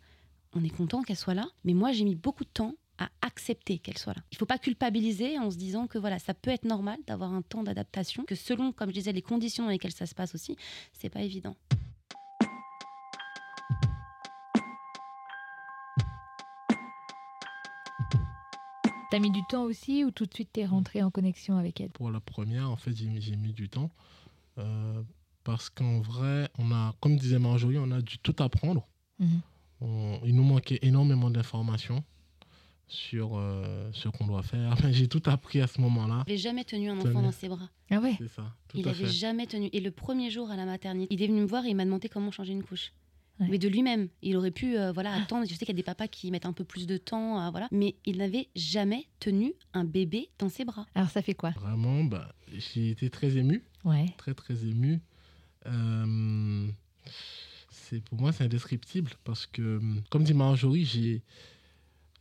on 0.52 0.64
est 0.64 0.70
content 0.70 1.02
qu'elle 1.02 1.16
soit 1.16 1.34
là, 1.34 1.48
mais 1.64 1.74
moi 1.74 1.92
j'ai 1.92 2.04
mis 2.04 2.16
beaucoup 2.16 2.44
de 2.44 2.50
temps 2.50 2.74
à 2.98 3.08
accepter 3.22 3.78
qu'elle 3.78 3.98
soit 3.98 4.14
là. 4.14 4.22
Il 4.30 4.34
ne 4.34 4.38
faut 4.38 4.46
pas 4.46 4.58
culpabiliser 4.58 5.38
en 5.38 5.50
se 5.50 5.56
disant 5.56 5.86
que 5.86 5.98
voilà, 5.98 6.18
ça 6.18 6.34
peut 6.34 6.50
être 6.50 6.64
normal 6.64 6.98
d'avoir 7.06 7.32
un 7.32 7.42
temps 7.42 7.62
d'adaptation, 7.62 8.24
que 8.24 8.34
selon, 8.34 8.72
comme 8.72 8.90
je 8.90 8.94
disais, 8.94 9.12
les 9.12 9.22
conditions 9.22 9.64
dans 9.64 9.70
lesquelles 9.70 9.92
ça 9.92 10.06
se 10.06 10.14
passe 10.14 10.34
aussi, 10.34 10.56
c'est 10.92 11.08
pas 11.08 11.22
évident. 11.22 11.56
T'as 19.10 19.18
mis 19.18 19.32
du 19.32 19.42
temps 19.48 19.64
aussi 19.64 20.04
ou 20.04 20.12
tout 20.12 20.24
de 20.24 20.32
suite 20.32 20.50
t'es 20.52 20.64
rentré 20.64 21.02
en 21.02 21.10
connexion 21.10 21.56
avec 21.56 21.80
elle? 21.80 21.90
Pour 21.90 22.12
la 22.12 22.20
première, 22.20 22.70
en 22.70 22.76
fait, 22.76 22.94
j'ai 22.94 23.06
mis, 23.06 23.20
j'ai 23.20 23.34
mis 23.34 23.52
du 23.52 23.68
temps. 23.68 23.90
Euh, 24.60 25.02
parce 25.44 25.70
qu'en 25.70 26.00
vrai, 26.00 26.48
on 26.58 26.70
a, 26.70 26.94
comme 27.00 27.16
disait 27.16 27.38
Marjorie, 27.38 27.78
on 27.78 27.90
a 27.90 28.00
dû 28.02 28.18
tout 28.18 28.36
apprendre. 28.40 28.86
Mhm. 29.18 29.40
On- 29.80 30.20
il 30.24 30.34
nous 30.34 30.44
manquait 30.44 30.78
énormément 30.82 31.30
d'informations 31.30 32.04
sur 32.86 33.38
euh, 33.38 33.90
ce 33.92 34.08
qu'on 34.08 34.26
doit 34.26 34.42
faire. 34.42 34.74
J'ai 34.92 35.08
tout 35.08 35.22
appris 35.26 35.60
à 35.60 35.66
ce 35.66 35.80
moment-là. 35.80 36.24
Il 36.26 36.30
n'avait 36.30 36.36
jamais 36.36 36.64
tenu 36.64 36.90
un 36.90 36.98
enfant 36.98 37.22
dans 37.22 37.32
ses 37.32 37.48
bras. 37.48 37.68
Ah 37.90 37.98
ouais 38.00 38.14
C'est 38.18 38.28
ça, 38.28 38.52
tout 38.68 38.78
il 38.78 38.84
n'avait 38.84 39.06
jamais 39.06 39.46
tenu. 39.46 39.68
Et 39.72 39.80
le 39.80 39.90
premier 39.90 40.30
jour 40.30 40.50
à 40.50 40.56
la 40.56 40.64
maternité, 40.66 41.14
il 41.14 41.22
est 41.22 41.26
venu 41.26 41.40
me 41.40 41.46
voir 41.46 41.64
et 41.64 41.70
il 41.70 41.76
m'a 41.76 41.84
demandé 41.84 42.08
comment 42.08 42.30
changer 42.30 42.52
une 42.52 42.62
couche. 42.64 42.92
Ouais. 43.40 43.46
Mais 43.50 43.58
de 43.58 43.68
lui-même, 43.68 44.08
il 44.22 44.36
aurait 44.36 44.50
pu 44.50 44.76
euh, 44.76 44.92
voilà 44.92 45.12
attendre. 45.14 45.46
Je 45.48 45.50
sais 45.54 45.60
qu'il 45.64 45.68
y 45.68 45.70
a 45.70 45.74
des 45.74 45.82
papas 45.82 46.08
qui 46.08 46.30
mettent 46.30 46.46
un 46.46 46.52
peu 46.52 46.64
plus 46.64 46.86
de 46.86 46.96
temps, 46.98 47.38
à- 47.38 47.50
voilà. 47.50 47.68
Mais 47.72 47.96
il 48.04 48.18
n'avait 48.18 48.48
jamais 48.54 49.06
tenu 49.18 49.54
un 49.72 49.84
bébé 49.84 50.28
dans 50.38 50.48
ses 50.50 50.64
bras. 50.64 50.86
Alors 50.94 51.08
ça 51.10 51.22
fait 51.22 51.34
quoi? 51.34 51.50
Vraiment, 51.52 52.04
bah, 52.04 52.34
j'ai 52.52 52.90
été 52.90 53.08
très 53.10 53.36
ému. 53.38 53.62
Ouais. 53.84 54.06
très 54.18 54.34
très 54.34 54.54
ému. 54.66 55.00
Euh, 55.66 56.68
c'est 57.70 58.02
pour 58.04 58.20
moi 58.20 58.32
c'est 58.32 58.44
indescriptible 58.44 59.10
parce 59.24 59.46
que 59.46 59.80
comme 60.10 60.24
dit 60.24 60.34
Marjorie, 60.34 60.84
j'ai 60.84 61.22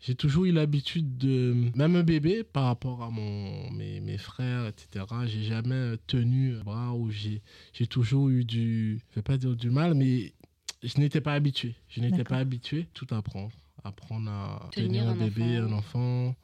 j'ai 0.01 0.15
toujours 0.15 0.45
eu 0.45 0.51
l'habitude 0.53 1.17
de 1.17 1.69
même 1.75 1.95
un 1.97 2.03
bébé 2.03 2.43
par 2.43 2.65
rapport 2.65 3.03
à 3.03 3.09
mon 3.09 3.69
mes, 3.71 3.99
mes 3.99 4.17
frères 4.17 4.65
etc. 4.67 5.05
J'ai 5.25 5.43
jamais 5.43 5.95
tenu 6.07 6.55
un 6.55 6.63
bras 6.63 6.93
ou 6.93 7.11
j'ai 7.11 7.41
j'ai 7.73 7.87
toujours 7.87 8.29
eu 8.29 8.45
du 8.45 8.99
je 9.09 9.15
vais 9.15 9.21
pas 9.21 9.37
dire 9.37 9.55
du 9.55 9.69
mal 9.69 9.93
mais 9.95 10.33
je 10.83 10.99
n'étais 10.99 11.21
pas 11.21 11.33
habitué. 11.33 11.75
Je 11.89 11.99
n'étais 12.01 12.23
pas 12.23 12.37
habitué 12.37 12.87
tout 12.93 13.07
apprendre, 13.11 13.51
apprendre 13.83 14.29
à 14.29 14.69
Tenir 14.71 15.03
tenir, 15.05 15.07
un, 15.09 15.11
un 15.11 15.15
bébé, 15.15 15.59
enfant. 15.59 15.67
un 15.67 15.73
enfant, 15.73 16.35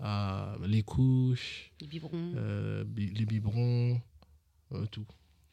à 0.00 0.56
les 0.66 0.82
couches, 0.82 1.70
Les 1.80 1.86
biberons. 1.86 2.32
euh, 2.36 2.84
bi- 2.84 3.12
les 3.14 3.26
biberons, 3.26 4.00
euh, 4.72 4.86
tout. 4.86 5.06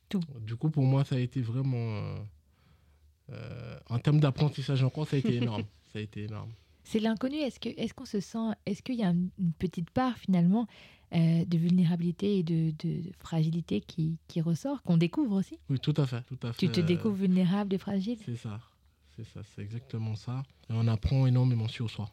Tout. 0.09 0.21
Du 0.41 0.55
coup, 0.55 0.69
pour 0.69 0.83
moi, 0.85 1.05
ça 1.05 1.15
a 1.15 1.19
été 1.19 1.41
vraiment. 1.41 1.77
euh, 1.77 2.17
euh, 3.31 3.79
en 3.89 3.99
termes 3.99 4.19
d'apprentissage 4.19 4.83
encore, 4.83 5.07
ça 5.07 5.15
a 5.15 5.19
été 5.19 5.35
énorme. 5.35 5.63
ça 5.93 5.99
a 5.99 6.01
été 6.01 6.23
énorme. 6.23 6.51
C'est 6.83 6.99
l'inconnu. 6.99 7.37
Est-ce 7.37 7.59
que 7.59 7.69
est-ce 7.69 7.93
qu'on 7.93 8.05
se 8.05 8.19
sent 8.19 8.49
Est-ce 8.65 8.81
qu'il 8.81 8.95
y 8.95 9.03
a 9.03 9.09
une 9.09 9.29
une 9.39 9.53
petite 9.53 9.89
part 9.91 10.17
finalement 10.17 10.67
euh, 11.13 11.45
de 11.45 11.57
vulnérabilité 11.57 12.37
et 12.39 12.43
de, 12.43 12.73
de 12.79 13.01
fragilité 13.19 13.81
qui, 13.81 14.17
qui 14.27 14.41
ressort, 14.41 14.81
qu'on 14.83 14.97
découvre 14.97 15.35
aussi 15.35 15.57
Oui, 15.69 15.79
tout 15.79 15.93
à 15.97 16.05
fait. 16.05 16.21
Tout 16.27 16.39
à 16.47 16.51
Tu 16.53 16.67
fait, 16.67 16.71
te 16.73 16.79
euh, 16.79 16.83
découvres 16.83 17.15
vulnérable 17.15 17.73
et 17.73 17.77
fragile 17.77 18.17
C'est 18.25 18.35
ça. 18.37 18.59
C'est 19.15 19.25
ça. 19.25 19.41
C'est 19.55 19.61
exactement 19.61 20.15
ça. 20.15 20.43
Et 20.69 20.73
on 20.73 20.87
apprend 20.87 21.27
énormément 21.27 21.67
sur 21.67 21.89
soi. 21.89 22.09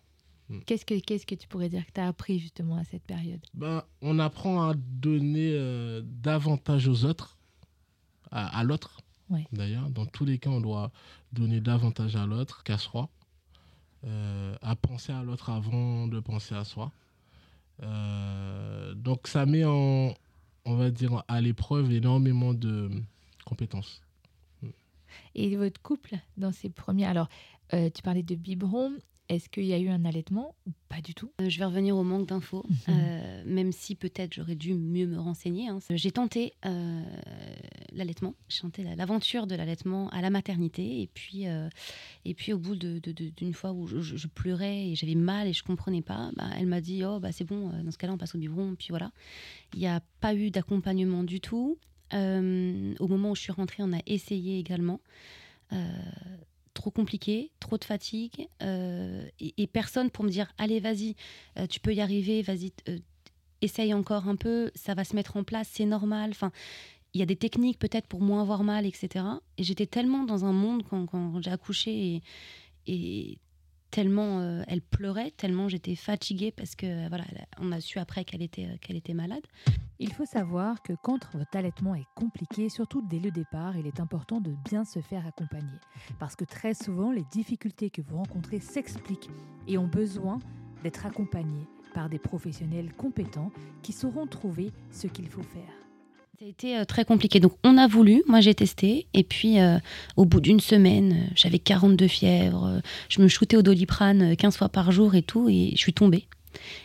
Qu'est-ce 0.66 0.86
que 0.86 0.98
qu'est-ce 0.98 1.26
que 1.26 1.34
tu 1.34 1.46
pourrais 1.46 1.68
dire 1.68 1.84
que 1.86 1.92
tu 1.92 2.00
as 2.00 2.08
appris 2.08 2.38
justement 2.38 2.76
à 2.76 2.84
cette 2.84 3.02
période? 3.02 3.40
Ben, 3.52 3.82
on 4.00 4.18
apprend 4.18 4.68
à 4.68 4.74
donner 4.74 5.50
euh, 5.52 6.00
davantage 6.04 6.88
aux 6.88 7.04
autres, 7.04 7.36
à, 8.30 8.58
à 8.58 8.64
l'autre. 8.64 9.00
Ouais. 9.28 9.46
D'ailleurs, 9.52 9.90
dans 9.90 10.06
tous 10.06 10.24
les 10.24 10.38
cas, 10.38 10.48
on 10.48 10.62
doit 10.62 10.90
donner 11.34 11.60
davantage 11.60 12.16
à 12.16 12.24
l'autre 12.24 12.62
qu'à 12.64 12.78
soi. 12.78 13.10
Euh, 14.04 14.54
à 14.62 14.74
penser 14.74 15.12
à 15.12 15.22
l'autre 15.22 15.50
avant 15.50 16.06
de 16.08 16.18
penser 16.20 16.54
à 16.54 16.64
soi. 16.64 16.92
Euh, 17.82 18.94
donc, 18.94 19.26
ça 19.26 19.46
met 19.46 19.64
en, 19.64 20.14
on 20.64 20.76
va 20.76 20.90
dire, 20.90 21.24
à 21.28 21.40
l'épreuve 21.40 21.92
énormément 21.92 22.54
de 22.54 22.90
compétences. 23.44 24.02
Et 25.34 25.56
votre 25.56 25.80
couple 25.80 26.16
dans 26.36 26.52
ces 26.52 26.68
premiers 26.68 27.06
alors 27.06 27.28
euh, 27.74 27.90
tu 27.90 28.02
parlais 28.02 28.22
de 28.22 28.34
biberon. 28.34 28.92
Est-ce 29.28 29.48
qu'il 29.50 29.64
y 29.66 29.74
a 29.74 29.78
eu 29.78 29.88
un 29.88 30.04
allaitement 30.06 30.54
ou 30.66 30.70
pas 30.88 31.02
du 31.02 31.14
tout? 31.14 31.30
Euh, 31.40 31.50
je 31.50 31.58
vais 31.58 31.66
revenir 31.66 31.94
au 31.96 32.02
manque 32.02 32.26
d'infos, 32.28 32.64
Mhm. 32.68 32.76
euh, 32.88 33.42
même 33.44 33.72
si 33.72 33.94
peut-être 33.94 34.32
j'aurais 34.32 34.54
dû 34.54 34.72
mieux 34.74 35.06
me 35.06 35.18
renseigner. 35.18 35.68
hein. 35.68 35.78
J'ai 35.90 36.10
tenté 36.12 36.54
euh, 36.64 37.02
l'allaitement, 37.92 38.34
j'ai 38.48 38.60
tenté 38.60 38.82
la- 38.84 38.96
l'aventure 38.96 39.46
de 39.46 39.54
l'allaitement 39.54 40.08
à 40.10 40.22
la 40.22 40.30
maternité, 40.30 41.02
et 41.02 41.06
puis, 41.12 41.46
euh, 41.46 41.68
et 42.24 42.32
puis 42.32 42.52
au 42.54 42.58
bout 42.58 42.74
de- 42.74 43.00
de- 43.00 43.12
de- 43.12 43.28
d'une 43.28 43.52
fois 43.52 43.72
où 43.72 43.86
je, 43.86 44.26
pleurais 44.28 44.88
et 44.88 44.94
j'avais 44.94 45.14
mal 45.14 45.46
et 45.46 45.52
je 45.52 45.62
comprenais 45.62 46.02
pas, 46.02 46.30
bah, 46.36 46.48
elle 46.58 46.66
m'a 46.66 46.80
dit 46.80 47.04
oh 47.04 47.20
bah 47.20 47.32
c'est 47.32 47.44
bon, 47.44 47.70
euh, 47.70 47.82
dans 47.82 47.90
ce 47.90 47.98
cas-là 47.98 48.14
on 48.14 48.18
passe 48.18 48.34
au 48.34 48.38
biberon, 48.38 48.74
puis 48.76 48.88
voilà. 48.90 49.10
Il 49.74 49.80
n'y 49.80 49.86
a 49.86 50.00
pas 50.20 50.34
eu 50.34 50.50
d'accompagnement 50.50 51.22
du 51.22 51.40
tout. 51.40 51.78
Euh, 52.14 52.94
au 53.00 53.08
moment 53.08 53.32
où 53.32 53.34
je 53.34 53.42
suis 53.42 53.52
rentrée, 53.52 53.82
on 53.82 53.92
a 53.92 54.00
essayé 54.06 54.58
également. 54.58 55.00
Euh, 55.74 55.76
trop 56.78 56.92
compliqué, 56.92 57.50
trop 57.58 57.76
de 57.76 57.84
fatigue, 57.84 58.48
euh, 58.62 59.26
et, 59.40 59.66
personne 59.66 60.10
pour 60.10 60.24
me 60.24 60.30
dire 60.30 60.52
allez 60.58 60.78
vas-y, 60.78 61.16
euh, 61.58 61.66
tu 61.66 61.80
peux 61.80 61.92
y 61.92 62.00
arriver, 62.00 62.40
vas-y, 62.40 62.72
euh, 62.88 63.00
essaye 63.62 63.92
encore 63.92 64.28
un 64.28 64.36
peu, 64.36 64.70
ça 64.76 64.94
va 64.94 65.02
se 65.02 65.16
mettre 65.16 65.36
en 65.36 65.42
place, 65.42 65.68
c'est 65.72 65.86
normal. 65.86 66.30
Enfin, 66.30 66.52
il 67.14 67.18
y 67.18 67.22
a 67.22 67.26
des 67.26 67.34
techniques 67.34 67.80
peut-être 67.80 68.06
pour 68.06 68.20
moins 68.20 68.42
avoir 68.42 68.62
mal, 68.62 68.86
etc. 68.86 69.24
Et 69.56 69.64
j'étais 69.64 69.86
tellement 69.86 70.22
dans 70.22 70.44
un 70.44 70.52
monde 70.52 70.84
quand, 70.88 71.06
quand 71.06 71.42
j'ai 71.42 71.50
accouché 71.50 72.22
et 72.86 73.38
tellement 73.90 74.40
euh, 74.40 74.62
elle 74.68 74.82
pleurait, 74.82 75.32
tellement 75.36 75.68
j'étais 75.68 75.94
fatiguée 75.94 76.52
parce 76.52 76.74
que 76.74 77.08
voilà, 77.08 77.24
on 77.58 77.72
a 77.72 77.80
su 77.80 77.98
après 77.98 78.24
qu'elle 78.24 78.42
était, 78.42 78.66
euh, 78.66 78.76
qu'elle 78.80 78.96
était 78.96 79.14
malade. 79.14 79.42
Il 79.98 80.12
faut 80.12 80.26
savoir 80.26 80.82
que 80.82 80.92
quand 81.02 81.26
votre 81.34 81.56
allaitement 81.56 81.94
est 81.94 82.06
compliqué, 82.14 82.68
surtout 82.68 83.02
dès 83.08 83.18
le 83.18 83.30
départ, 83.30 83.76
il 83.76 83.86
est 83.86 84.00
important 84.00 84.40
de 84.40 84.54
bien 84.64 84.84
se 84.84 85.00
faire 85.00 85.26
accompagner. 85.26 85.78
Parce 86.18 86.36
que 86.36 86.44
très 86.44 86.74
souvent, 86.74 87.10
les 87.10 87.24
difficultés 87.32 87.90
que 87.90 88.02
vous 88.02 88.16
rencontrez 88.16 88.60
s'expliquent 88.60 89.30
et 89.66 89.78
ont 89.78 89.88
besoin 89.88 90.38
d'être 90.82 91.06
accompagnés 91.06 91.66
par 91.94 92.08
des 92.08 92.18
professionnels 92.18 92.92
compétents 92.92 93.50
qui 93.82 93.92
sauront 93.92 94.26
trouver 94.26 94.70
ce 94.90 95.06
qu'il 95.08 95.28
faut 95.28 95.42
faire. 95.42 95.77
Ça 96.38 96.44
a 96.44 96.48
été 96.48 96.78
euh, 96.78 96.84
très 96.84 97.04
compliqué. 97.04 97.40
Donc, 97.40 97.54
on 97.64 97.76
a 97.78 97.88
voulu, 97.88 98.22
moi 98.28 98.40
j'ai 98.40 98.54
testé, 98.54 99.08
et 99.12 99.24
puis 99.24 99.58
euh, 99.58 99.78
au 100.16 100.24
bout 100.24 100.40
d'une 100.40 100.60
semaine, 100.60 101.12
euh, 101.12 101.32
j'avais 101.34 101.58
42 101.58 102.06
fièvres, 102.06 102.80
je 103.08 103.20
me 103.20 103.26
shootais 103.26 103.56
au 103.56 103.62
doliprane 103.62 104.22
euh, 104.22 104.34
15 104.36 104.56
fois 104.56 104.68
par 104.68 104.92
jour 104.92 105.16
et 105.16 105.22
tout, 105.22 105.48
et 105.48 105.72
je 105.72 105.78
suis 105.78 105.92
tombée. 105.92 106.28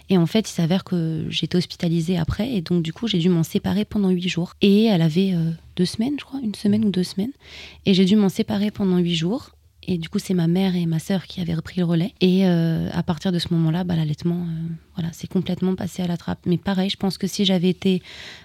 Et 0.09 0.17
en 0.17 0.25
fait, 0.25 0.49
il 0.49 0.53
s'avère 0.53 0.83
que 0.83 1.25
j'étais 1.29 1.57
hospitalisée 1.57 2.17
après, 2.17 2.51
et 2.51 2.61
donc 2.61 2.83
du 2.83 2.93
coup, 2.93 3.07
j'ai 3.07 3.19
dû 3.19 3.29
m'en 3.29 3.43
séparer 3.43 3.85
pendant 3.85 4.09
8 4.09 4.27
jours. 4.27 4.53
Et 4.61 4.85
elle 4.85 5.01
avait 5.01 5.33
euh, 5.33 5.51
deux 5.75 5.85
semaines, 5.85 6.15
je 6.19 6.25
crois, 6.25 6.39
une 6.41 6.55
semaine 6.55 6.85
ou 6.85 6.89
deux 6.89 7.03
semaines. 7.03 7.31
Et 7.85 7.93
j'ai 7.93 8.05
dû 8.05 8.15
m'en 8.15 8.29
séparer 8.29 8.71
pendant 8.71 8.97
8 8.97 9.15
jours. 9.15 9.51
Et 9.88 9.98
du 9.98 10.10
coup, 10.10 10.19
c'est 10.19 10.34
ma 10.34 10.48
mère 10.48 10.76
et 10.76 10.86
ma 10.86 11.00
sœur 11.00 11.26
qui 11.26 11.41
avaient 11.41 11.54
repris 11.54 11.80
le 11.80 11.86
relais. 11.86 12.13
Et 12.22 12.46
euh, 12.46 12.89
à 12.93 13.04
partir 13.04 13.32
de 13.32 13.39
ce 13.39 13.48
moment-là, 13.52 13.84
bah, 13.84 13.96
l'allaitement, 13.96 14.41
euh, 14.41 14.74
voilà, 14.96 15.10
c'est 15.13 15.28
complètement 15.28 15.76
passé 15.76 16.02
à 16.02 16.08
la 16.08 16.17
trappe. 16.17 16.39
Mais 16.46 16.58
pareil, 16.58 16.89
je 16.89 16.98
pense 16.98 17.17
que 17.17 17.28
si 17.28 17.46
j'avais 17.46 17.69
été 17.69 18.02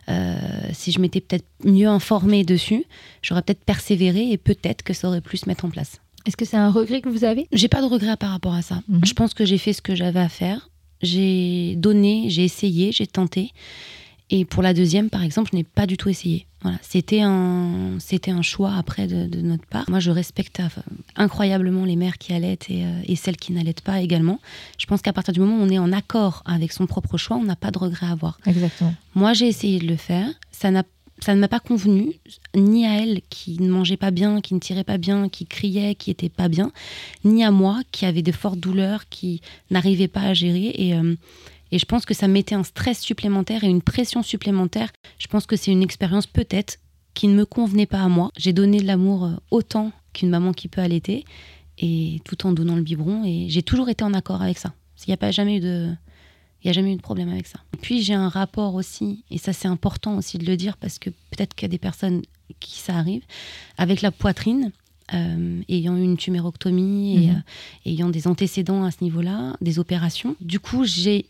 euh, 0.08 0.36
si 0.72 0.92
je 0.92 1.00
m'étais 1.00 1.20
peut-être 1.20 1.46
mieux 1.64 1.88
informée 1.88 2.44
dessus, 2.44 2.84
j'aurais 3.22 3.42
peut-être 3.42 3.64
persévéré 3.64 4.30
et 4.30 4.38
peut-être 4.38 4.82
que 4.82 4.92
ça 4.92 5.08
aurait 5.08 5.20
pu 5.20 5.36
se 5.36 5.48
mettre 5.48 5.64
en 5.64 5.70
place. 5.70 6.00
Est-ce 6.26 6.36
que 6.36 6.44
c'est 6.44 6.56
un 6.56 6.70
regret 6.70 7.00
que 7.00 7.08
vous 7.08 7.24
avez? 7.24 7.46
J'ai 7.52 7.68
pas 7.68 7.80
de 7.80 7.86
regret 7.86 8.16
par 8.16 8.30
rapport 8.30 8.54
à 8.54 8.62
ça. 8.62 8.82
Mhm. 8.88 9.00
Je 9.04 9.14
pense 9.14 9.34
que 9.34 9.44
j'ai 9.44 9.58
fait 9.58 9.72
ce 9.72 9.82
que 9.82 9.94
j'avais 9.94 10.20
à 10.20 10.28
faire. 10.28 10.70
J'ai 11.00 11.76
donné, 11.76 12.28
j'ai 12.28 12.44
essayé, 12.44 12.92
j'ai 12.92 13.06
tenté. 13.06 13.52
Et 14.30 14.44
pour 14.44 14.62
la 14.62 14.74
deuxième, 14.74 15.08
par 15.08 15.22
exemple, 15.22 15.50
je 15.52 15.56
n'ai 15.56 15.64
pas 15.64 15.86
du 15.86 15.96
tout 15.96 16.08
essayé. 16.08 16.46
Voilà, 16.60 16.78
c'était 16.82 17.20
un, 17.22 17.98
c'était 17.98 18.30
un 18.30 18.42
choix 18.42 18.74
après 18.76 19.06
de, 19.06 19.26
de 19.26 19.40
notre 19.40 19.64
part. 19.66 19.88
Moi, 19.88 20.00
je 20.00 20.10
respecte 20.10 20.60
incroyablement 21.16 21.84
les 21.84 21.96
mères 21.96 22.18
qui 22.18 22.32
allaitent 22.32 22.68
et, 22.68 22.84
euh, 22.84 23.00
et 23.06 23.16
celles 23.16 23.36
qui 23.36 23.52
n'allaitent 23.52 23.80
pas 23.80 24.00
également. 24.00 24.40
Je 24.76 24.86
pense 24.86 25.00
qu'à 25.00 25.12
partir 25.12 25.32
du 25.32 25.40
moment 25.40 25.56
où 25.56 25.62
on 25.62 25.70
est 25.70 25.78
en 25.78 25.92
accord 25.92 26.42
avec 26.46 26.72
son 26.72 26.86
propre 26.86 27.16
choix, 27.16 27.36
on 27.36 27.44
n'a 27.44 27.56
pas 27.56 27.70
de 27.70 27.78
regret 27.78 28.06
à 28.06 28.10
avoir. 28.10 28.38
Exactement. 28.44 28.94
Moi, 29.14 29.32
j'ai 29.34 29.46
essayé 29.46 29.78
de 29.78 29.86
le 29.86 29.96
faire. 29.96 30.28
Ça 30.50 30.70
n'a 30.70 30.82
ça 31.20 31.34
ne 31.34 31.40
m'a 31.40 31.48
pas 31.48 31.60
convenu, 31.60 32.12
ni 32.54 32.86
à 32.86 33.02
elle 33.02 33.20
qui 33.28 33.60
ne 33.60 33.68
mangeait 33.68 33.96
pas 33.96 34.10
bien, 34.10 34.40
qui 34.40 34.54
ne 34.54 34.60
tirait 34.60 34.84
pas 34.84 34.98
bien, 34.98 35.28
qui 35.28 35.46
criait, 35.46 35.94
qui 35.94 36.10
était 36.10 36.28
pas 36.28 36.48
bien, 36.48 36.70
ni 37.24 37.42
à 37.44 37.50
moi 37.50 37.80
qui 37.90 38.06
avait 38.06 38.22
de 38.22 38.32
fortes 38.32 38.60
douleurs, 38.60 39.08
qui 39.08 39.40
n'arrivait 39.70 40.08
pas 40.08 40.20
à 40.20 40.34
gérer. 40.34 40.72
Et, 40.76 40.94
euh, 40.94 41.16
et 41.72 41.78
je 41.78 41.84
pense 41.84 42.04
que 42.06 42.14
ça 42.14 42.28
mettait 42.28 42.54
un 42.54 42.62
stress 42.64 43.00
supplémentaire 43.00 43.64
et 43.64 43.68
une 43.68 43.82
pression 43.82 44.22
supplémentaire. 44.22 44.90
Je 45.18 45.26
pense 45.26 45.46
que 45.46 45.56
c'est 45.56 45.70
une 45.72 45.82
expérience 45.82 46.26
peut-être 46.26 46.78
qui 47.14 47.28
ne 47.28 47.34
me 47.34 47.44
convenait 47.44 47.86
pas 47.86 48.00
à 48.02 48.08
moi. 48.08 48.30
J'ai 48.36 48.52
donné 48.52 48.80
de 48.80 48.86
l'amour 48.86 49.24
euh, 49.24 49.32
autant 49.50 49.92
qu'une 50.12 50.30
maman 50.30 50.52
qui 50.52 50.68
peut 50.68 50.80
allaiter, 50.80 51.24
et 51.78 52.20
tout 52.24 52.46
en 52.46 52.52
donnant 52.52 52.76
le 52.76 52.82
biberon. 52.82 53.24
Et 53.24 53.46
j'ai 53.48 53.62
toujours 53.62 53.88
été 53.88 54.02
en 54.04 54.14
accord 54.14 54.42
avec 54.42 54.58
ça. 54.58 54.72
Il 55.06 55.10
n'y 55.10 55.14
a 55.14 55.18
pas 55.18 55.30
jamais 55.30 55.56
eu 55.56 55.60
de 55.60 55.90
il 56.64 56.66
n'y 56.66 56.70
a 56.70 56.72
jamais 56.72 56.92
eu 56.92 56.96
de 56.96 57.00
problème 57.02 57.28
avec 57.28 57.46
ça. 57.46 57.60
Et 57.74 57.76
puis 57.76 58.02
j'ai 58.02 58.14
un 58.14 58.28
rapport 58.28 58.74
aussi, 58.74 59.22
et 59.30 59.38
ça 59.38 59.52
c'est 59.52 59.68
important 59.68 60.16
aussi 60.16 60.38
de 60.38 60.44
le 60.44 60.56
dire 60.56 60.76
parce 60.76 60.98
que 60.98 61.08
peut-être 61.30 61.54
qu'il 61.54 61.66
y 61.66 61.70
a 61.70 61.70
des 61.70 61.78
personnes 61.78 62.22
qui 62.58 62.80
ça 62.80 62.96
arrive, 62.96 63.22
avec 63.76 64.00
la 64.02 64.10
poitrine. 64.10 64.72
euh, 65.14 65.62
ayant 65.70 65.96
eu 65.96 66.02
une 66.02 66.18
tuméroctomie 66.18 67.16
et 67.24 67.28
Mhm. 67.28 67.36
euh, 67.36 67.90
ayant 67.90 68.08
des 68.10 68.26
antécédents 68.26 68.84
à 68.84 68.90
ce 68.90 69.02
niveau-là, 69.02 69.56
des 69.62 69.78
opérations. 69.78 70.36
Du 70.42 70.60
coup, 70.60 70.84
j'ai 70.84 71.24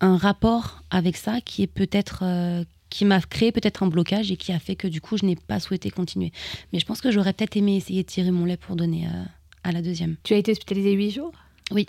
un 0.00 0.16
rapport 0.16 0.82
avec 0.90 1.16
ça 1.16 1.40
qui 1.40 1.62
est 1.62 1.66
peut-être 1.66 2.20
euh, 2.22 2.64
qui 2.90 3.04
m'a 3.04 3.20
créé 3.20 3.52
peut-être 3.52 3.82
un 3.82 3.88
blocage 3.88 4.30
et 4.32 4.36
qui 4.36 4.52
a 4.52 4.58
fait 4.58 4.76
que 4.76 4.88
du 4.88 5.00
coup 5.00 5.16
je 5.18 5.26
n'ai 5.26 5.36
pas 5.36 5.60
souhaité 5.60 5.90
continuer. 5.90 6.32
Mais 6.72 6.78
je 6.78 6.86
pense 6.86 7.00
que 7.00 7.10
j'aurais 7.10 7.32
peut-être 7.32 7.56
aimé 7.56 7.76
essayer 7.76 8.02
de 8.02 8.08
tirer 8.08 8.30
mon 8.30 8.44
lait 8.44 8.56
pour 8.56 8.76
donner 8.76 9.06
euh, 9.06 9.24
à 9.64 9.72
la 9.72 9.82
deuxième. 9.82 10.16
Tu 10.22 10.34
as 10.34 10.38
été 10.38 10.52
hospitalisé 10.52 10.92
huit 10.92 11.10
jours? 11.10 11.32
Oui. 11.70 11.86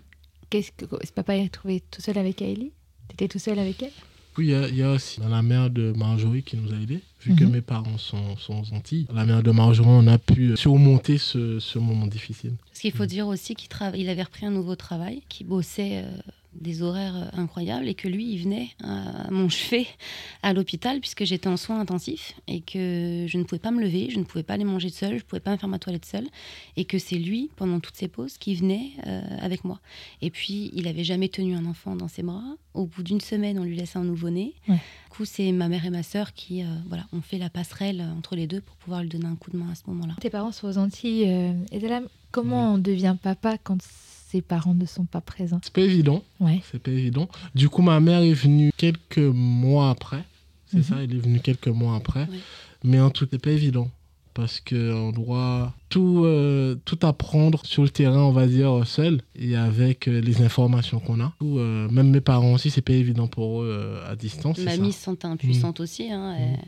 Qu'est-ce 0.49 0.71
que 0.71 0.85
papa 1.13 1.35
est 1.37 1.49
trouvé 1.49 1.83
tout 1.91 2.01
seul 2.01 2.17
avec 2.17 2.41
Aélie 2.41 2.71
T'étais 3.07 3.27
tout 3.27 3.39
seul 3.39 3.59
avec 3.59 3.81
elle? 3.83 3.91
Oui, 4.37 4.45
il 4.47 4.51
y, 4.51 4.55
a- 4.55 4.67
il 4.67 4.75
y 4.75 4.83
a 4.83 4.91
aussi 4.91 5.19
la 5.21 5.41
mère 5.41 5.69
de 5.69 5.91
Marjorie 5.95 6.43
qui 6.43 6.55
nous 6.57 6.71
a 6.73 6.75
aidés, 6.77 7.01
vu 7.21 7.35
que 7.35 7.43
Mhm. 7.43 7.51
mes 7.51 7.61
parents 7.61 7.97
sont, 7.97 8.37
sont 8.37 8.61
aux 8.61 8.73
Antilles. 8.73 9.05
La 9.13 9.25
mère 9.25 9.43
de 9.43 9.51
Marjorie, 9.51 9.89
on 9.89 10.07
a 10.07 10.17
pu 10.17 10.55
surmonter 10.57 11.17
ce, 11.17 11.59
ce 11.59 11.77
moment 11.79 12.07
difficile. 12.07 12.53
Parce 12.67 12.79
qu'il 12.79 12.91
faut 12.93 13.05
dire 13.05 13.27
aussi 13.27 13.53
qu'il 13.55 13.69
il 13.95 14.09
avait 14.09 14.23
repris 14.23 14.45
un 14.45 14.51
nouveau 14.51 14.75
travail, 14.75 15.23
qu'il 15.29 15.45
bossait 15.47 16.03
euh, 16.03 16.17
des 16.53 16.81
horaires 16.81 17.15
euh, 17.15 17.41
incroyables 17.41 17.87
et 17.87 17.93
que 17.93 18.07
lui, 18.07 18.33
il 18.33 18.43
venait 18.43 18.69
à 18.83 19.29
mon 19.31 19.49
chevet 19.49 19.87
à 20.43 20.53
l'hôpital 20.53 20.99
puisque 20.99 21.23
j'étais 21.23 21.47
en 21.47 21.57
soins 21.57 21.79
intensifs 21.79 22.33
et 22.47 22.61
que 22.61 23.25
je 23.27 23.37
ne 23.37 23.43
pouvais 23.43 23.59
pas 23.59 23.71
me 23.71 23.81
lever, 23.81 24.09
je 24.09 24.19
ne 24.19 24.23
pouvais 24.23 24.43
pas 24.43 24.53
aller 24.53 24.63
manger 24.63 24.89
seule, 24.89 25.11
je 25.11 25.23
ne 25.23 25.27
pouvais 25.27 25.39
pas 25.39 25.51
me 25.51 25.57
faire 25.57 25.69
ma 25.69 25.79
toilette 25.79 26.05
seule 26.05 26.27
et 26.75 26.85
que 26.85 26.97
c'est 26.97 27.17
lui, 27.17 27.49
pendant 27.55 27.79
toutes 27.79 27.95
ces 27.95 28.07
pauses, 28.07 28.37
qui 28.37 28.55
venait 28.55 28.91
euh, 29.07 29.21
avec 29.39 29.63
moi. 29.63 29.79
Et 30.21 30.29
puis, 30.29 30.71
il 30.73 30.87
avait 30.87 31.03
jamais 31.03 31.29
tenu 31.29 31.55
un 31.55 31.65
enfant 31.65 31.95
dans 31.95 32.07
ses 32.07 32.23
bras. 32.23 32.43
Au 32.73 32.85
bout 32.85 33.03
d'une 33.03 33.21
semaine, 33.21 33.59
on 33.59 33.63
lui 33.63 33.75
laisse 33.75 33.95
un 33.95 34.03
nouveau-né. 34.03 34.53
Ouais. 34.67 34.75
Du 34.75 35.09
coup, 35.09 35.25
c'est 35.25 35.51
ma 35.51 35.67
mère 35.67 35.85
et 35.85 35.89
ma 35.89 36.03
sœur 36.03 36.33
qui 36.33 36.63
euh, 36.63 36.67
voilà, 36.87 37.05
ont 37.13 37.21
fait 37.21 37.37
la 37.37 37.49
passerelle 37.49 38.05
entre 38.17 38.35
les 38.35 38.47
deux 38.47 38.61
pour 38.61 38.75
pouvoir 38.77 39.01
lui 39.01 39.09
donner 39.09 39.25
un 39.25 39.35
coup 39.35 39.51
de 39.51 39.57
main 39.57 39.69
à 39.71 39.75
ce 39.75 39.83
moment-là. 39.87 40.15
Tes 40.21 40.29
parents 40.29 40.51
sont 40.51 40.67
aux 40.67 40.77
Antilles. 40.77 41.25
Euh, 41.27 41.53
Esalam, 41.71 42.07
comment 42.31 42.73
on 42.73 42.77
devient 42.77 43.15
papa 43.21 43.57
quand 43.57 43.81
ses 44.31 44.41
parents 44.41 44.73
ne 44.75 44.85
sont 44.85 45.05
pas 45.05 45.21
présents 45.21 45.59
C'est 45.63 45.73
pas 45.73 45.81
évident. 45.81 46.23
Ouais. 46.39 46.61
C'est 46.71 46.81
pas 46.81 46.91
évident. 46.91 47.27
Du 47.55 47.67
coup, 47.69 47.81
ma 47.81 47.99
mère 47.99 48.21
est 48.21 48.33
venue 48.33 48.71
quelques 48.77 49.17
mois 49.17 49.89
après. 49.89 50.23
C'est 50.67 50.77
Mhm. 50.77 50.83
ça, 50.83 50.95
elle 51.03 51.13
est 51.15 51.19
venue 51.19 51.39
quelques 51.39 51.67
mois 51.69 51.95
après. 51.95 52.27
Mais 52.83 52.99
en 52.99 53.09
tout, 53.09 53.27
c'est 53.29 53.41
pas 53.41 53.51
évident. 53.51 53.89
Parce 54.35 54.59
qu'on 54.61 55.11
doit 55.11 55.73
tout, 55.89 56.21
euh, 56.23 56.75
tout 56.85 56.99
apprendre 57.01 57.65
sur 57.65 57.81
le 57.83 57.89
terrain, 57.89 58.21
on 58.21 58.31
va 58.31 58.45
dire, 58.47 58.85
seul. 58.85 59.21
Et 59.35 59.55
avec 59.55 60.07
euh, 60.07 60.21
les 60.21 60.41
informations 60.43 60.99
qu'on 60.99 61.19
a. 61.19 61.33
Tout, 61.39 61.57
euh, 61.57 61.89
même 61.89 62.11
mes 62.11 62.21
parents 62.21 62.53
aussi, 62.53 62.69
c'est 62.69 62.81
pas 62.83 62.93
évident 62.93 63.27
pour 63.27 63.63
eux 63.63 63.67
euh, 63.69 64.09
à 64.11 64.15
distance. 64.15 64.59
Mamie 64.59 64.93
se 64.93 65.01
sentait 65.03 65.25
impuissante 65.27 65.79
aussi. 65.79 66.11
hein. 66.11 66.35
Elle, 66.39 66.59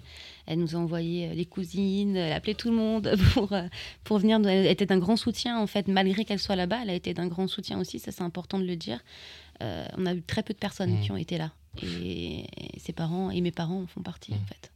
elle 0.52 0.60
nous 0.60 0.76
a 0.76 0.80
envoyé 0.80 1.30
euh, 1.30 1.34
les 1.34 1.46
cousines, 1.46 2.16
elle 2.16 2.34
appelait 2.34 2.54
tout 2.54 2.70
le 2.70 2.76
monde 2.76 3.14
pour, 3.34 3.52
euh, 3.54 3.64
pour 4.04 4.18
venir. 4.20 4.40
Elle 4.46 4.68
était 4.68 4.86
d'un 4.86 4.98
grand 5.00 5.16
soutien, 5.18 5.60
en 5.60 5.68
fait, 5.68 5.88
malgré 5.88 6.26
qu'elle 6.26 6.40
soit 6.40 6.56
là-bas, 6.56 6.80
elle 6.84 6.90
a 6.90 6.94
été 6.96 7.14
d'un 7.14 7.28
grand 7.28 7.48
soutien 7.48 7.80
aussi, 7.80 8.00
ça 8.00 8.12
c'est 8.12 8.24
important 8.24 8.60
de 8.60 8.66
le 8.66 8.76
dire. 8.76 9.00
Euh, 9.62 9.86
on 9.98 10.06
a 10.06 10.14
eu 10.14 10.22
très 10.22 10.44
peu 10.44 10.54
de 10.54 10.60
personnes 10.60 10.98
Mm. 10.98 11.02
qui 11.02 11.12
ont 11.12 11.18
été 11.18 11.38
là. 11.38 11.52
Et 11.84 12.46
ses 12.78 12.92
parents 12.94 13.32
et 13.32 13.40
mes 13.42 13.52
parents 13.52 13.82
en 13.84 13.88
font 13.88 14.02
partie, 14.02 14.32
Mm. 14.32 14.36
en 14.36 14.46
fait. 14.48 14.72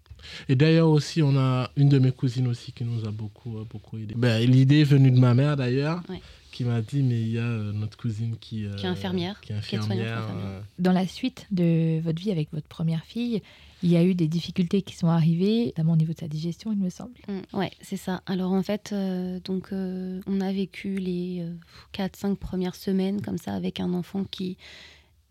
Et 0.50 0.56
d'ailleurs 0.56 0.90
aussi, 0.90 1.22
on 1.22 1.38
a 1.38 1.70
une 1.76 1.90
de 1.90 2.00
mes 2.00 2.12
cousines 2.12 2.48
aussi 2.48 2.72
qui 2.72 2.84
nous 2.84 3.06
a 3.08 3.12
beaucoup, 3.12 3.64
beaucoup 3.70 3.98
aidé. 3.98 4.16
Ben, 4.18 4.40
L'idée 4.50 4.82
est 4.82 4.84
venue 4.86 5.12
de 5.12 5.20
ma 5.20 5.34
mère 5.36 5.56
d'ailleurs, 5.56 6.02
Ouais. 6.10 6.22
Qui 6.56 6.64
m'a 6.64 6.82
dit, 6.82 7.04
mais 7.04 7.20
il 7.22 7.32
y 7.34 7.38
a 7.38 7.42
euh, 7.44 7.74
notre 7.74 7.98
cousine 7.98 8.38
qui, 8.40 8.66
euh, 8.66 8.74
Qui 8.76 8.86
est 8.86 8.90
infirmière, 8.90 9.42
qui 9.42 9.52
est 9.52 9.60
qui 9.62 9.76
est 9.76 9.82
soignante 9.82 9.92
infirmière, 10.08 10.24
infirmière. 10.24 10.48
euh, 10.48 10.62
Dans 10.80 10.92
la 10.94 11.06
suite 11.06 11.48
de 11.52 12.00
votre 12.02 12.22
vie 12.22 12.32
avec 12.32 12.52
votre 12.54 12.68
première 12.68 13.04
fille, 13.04 13.42
il 13.84 13.90
y 13.92 13.98
a 13.98 14.04
eu 14.04 14.16
des 14.16 14.28
difficultés 14.28 14.82
qui 14.82 14.96
sont 14.96 15.10
arrivées, 15.10 15.66
notamment 15.66 15.94
au 15.94 15.98
niveau 15.98 16.14
de 16.14 16.20
sa 16.20 16.28
digestion, 16.30 16.72
il 16.72 16.80
me 16.80 16.90
semble. 16.90 17.14
Mm, 17.28 17.58
Ouais, 17.58 17.72
c'est 17.82 17.98
ça. 17.98 18.24
Alors 18.26 18.54
en 18.54 18.64
fait, 18.64 18.92
euh, 18.94 19.40
donc 19.44 19.74
euh, 19.74 20.22
on 20.28 20.40
a 20.42 20.52
vécu 20.54 20.96
les 20.98 21.46
4-5 21.94 22.36
premières 22.38 22.76
semaines 22.76 23.22
comme 23.22 23.38
ça 23.38 23.54
avec 23.54 23.80
un 23.82 23.94
enfant 23.94 24.24
qui 24.24 24.58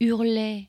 hurlait, 0.00 0.68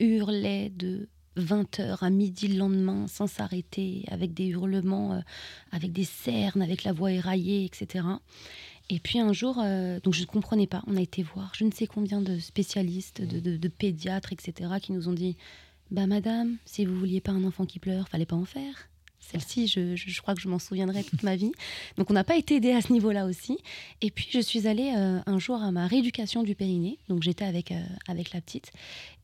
hurlait 0.00 0.70
de 0.70 1.08
20h 1.38 1.98
à 2.04 2.10
midi 2.10 2.48
le 2.48 2.58
lendemain 2.58 3.06
sans 3.08 3.26
s'arrêter, 3.26 4.04
avec 4.08 4.34
des 4.34 4.48
hurlements, 4.48 5.14
euh, 5.14 5.20
avec 5.70 5.92
des 5.92 6.04
cernes, 6.04 6.60
avec 6.60 6.84
la 6.84 6.92
voix 6.92 7.10
éraillée, 7.12 7.64
etc. 7.64 8.04
Et 8.94 8.98
puis 9.00 9.18
un 9.20 9.32
jour, 9.32 9.56
euh, 9.58 10.00
donc 10.00 10.12
je 10.12 10.20
ne 10.20 10.26
comprenais 10.26 10.66
pas, 10.66 10.82
on 10.86 10.96
a 10.96 11.00
été 11.00 11.22
voir 11.22 11.50
je 11.56 11.64
ne 11.64 11.70
sais 11.72 11.86
combien 11.86 12.20
de 12.20 12.38
spécialistes, 12.38 13.22
de, 13.22 13.40
de- 13.40 13.56
de 13.56 13.68
pédiatres, 13.68 14.32
etc., 14.34 14.70
qui 14.82 14.92
nous 14.92 15.08
ont 15.08 15.14
dit 15.14 15.36
Bah 15.90 16.06
madame, 16.06 16.58
si 16.66 16.84
vous 16.84 16.94
vouliez 16.98 17.22
pas 17.22 17.32
un 17.32 17.42
enfant 17.44 17.64
qui 17.64 17.78
pleure, 17.78 18.08
fallait 18.10 18.26
pas 18.26 18.36
en 18.36 18.44
faire. 18.44 18.88
Celle-ci, 19.18 19.66
je, 19.68 19.96
je- 19.96 20.10
je 20.10 20.20
crois 20.20 20.34
que 20.34 20.40
je 20.42 20.48
m'en 20.48 20.58
souviendrai 20.58 21.04
toute 21.04 21.22
ma 21.22 21.36
vie. 21.36 21.52
Donc 21.96 22.10
on 22.10 22.12
n'a 22.12 22.24
pas 22.24 22.36
été 22.36 22.56
aidé 22.56 22.72
à 22.72 22.82
ce 22.82 22.92
niveau-là 22.92 23.24
aussi. 23.24 23.56
Et 24.02 24.10
puis 24.10 24.26
je 24.30 24.40
suis 24.40 24.66
allée 24.66 24.92
euh, 24.94 25.20
un 25.24 25.38
jour 25.38 25.62
à 25.62 25.70
ma 25.72 25.86
rééducation 25.86 26.42
du 26.42 26.54
périnée. 26.54 26.98
Donc 27.08 27.22
j'étais 27.22 27.44
avec, 27.46 27.72
euh, 27.72 27.80
avec 28.08 28.32
la 28.34 28.40
petite. 28.42 28.72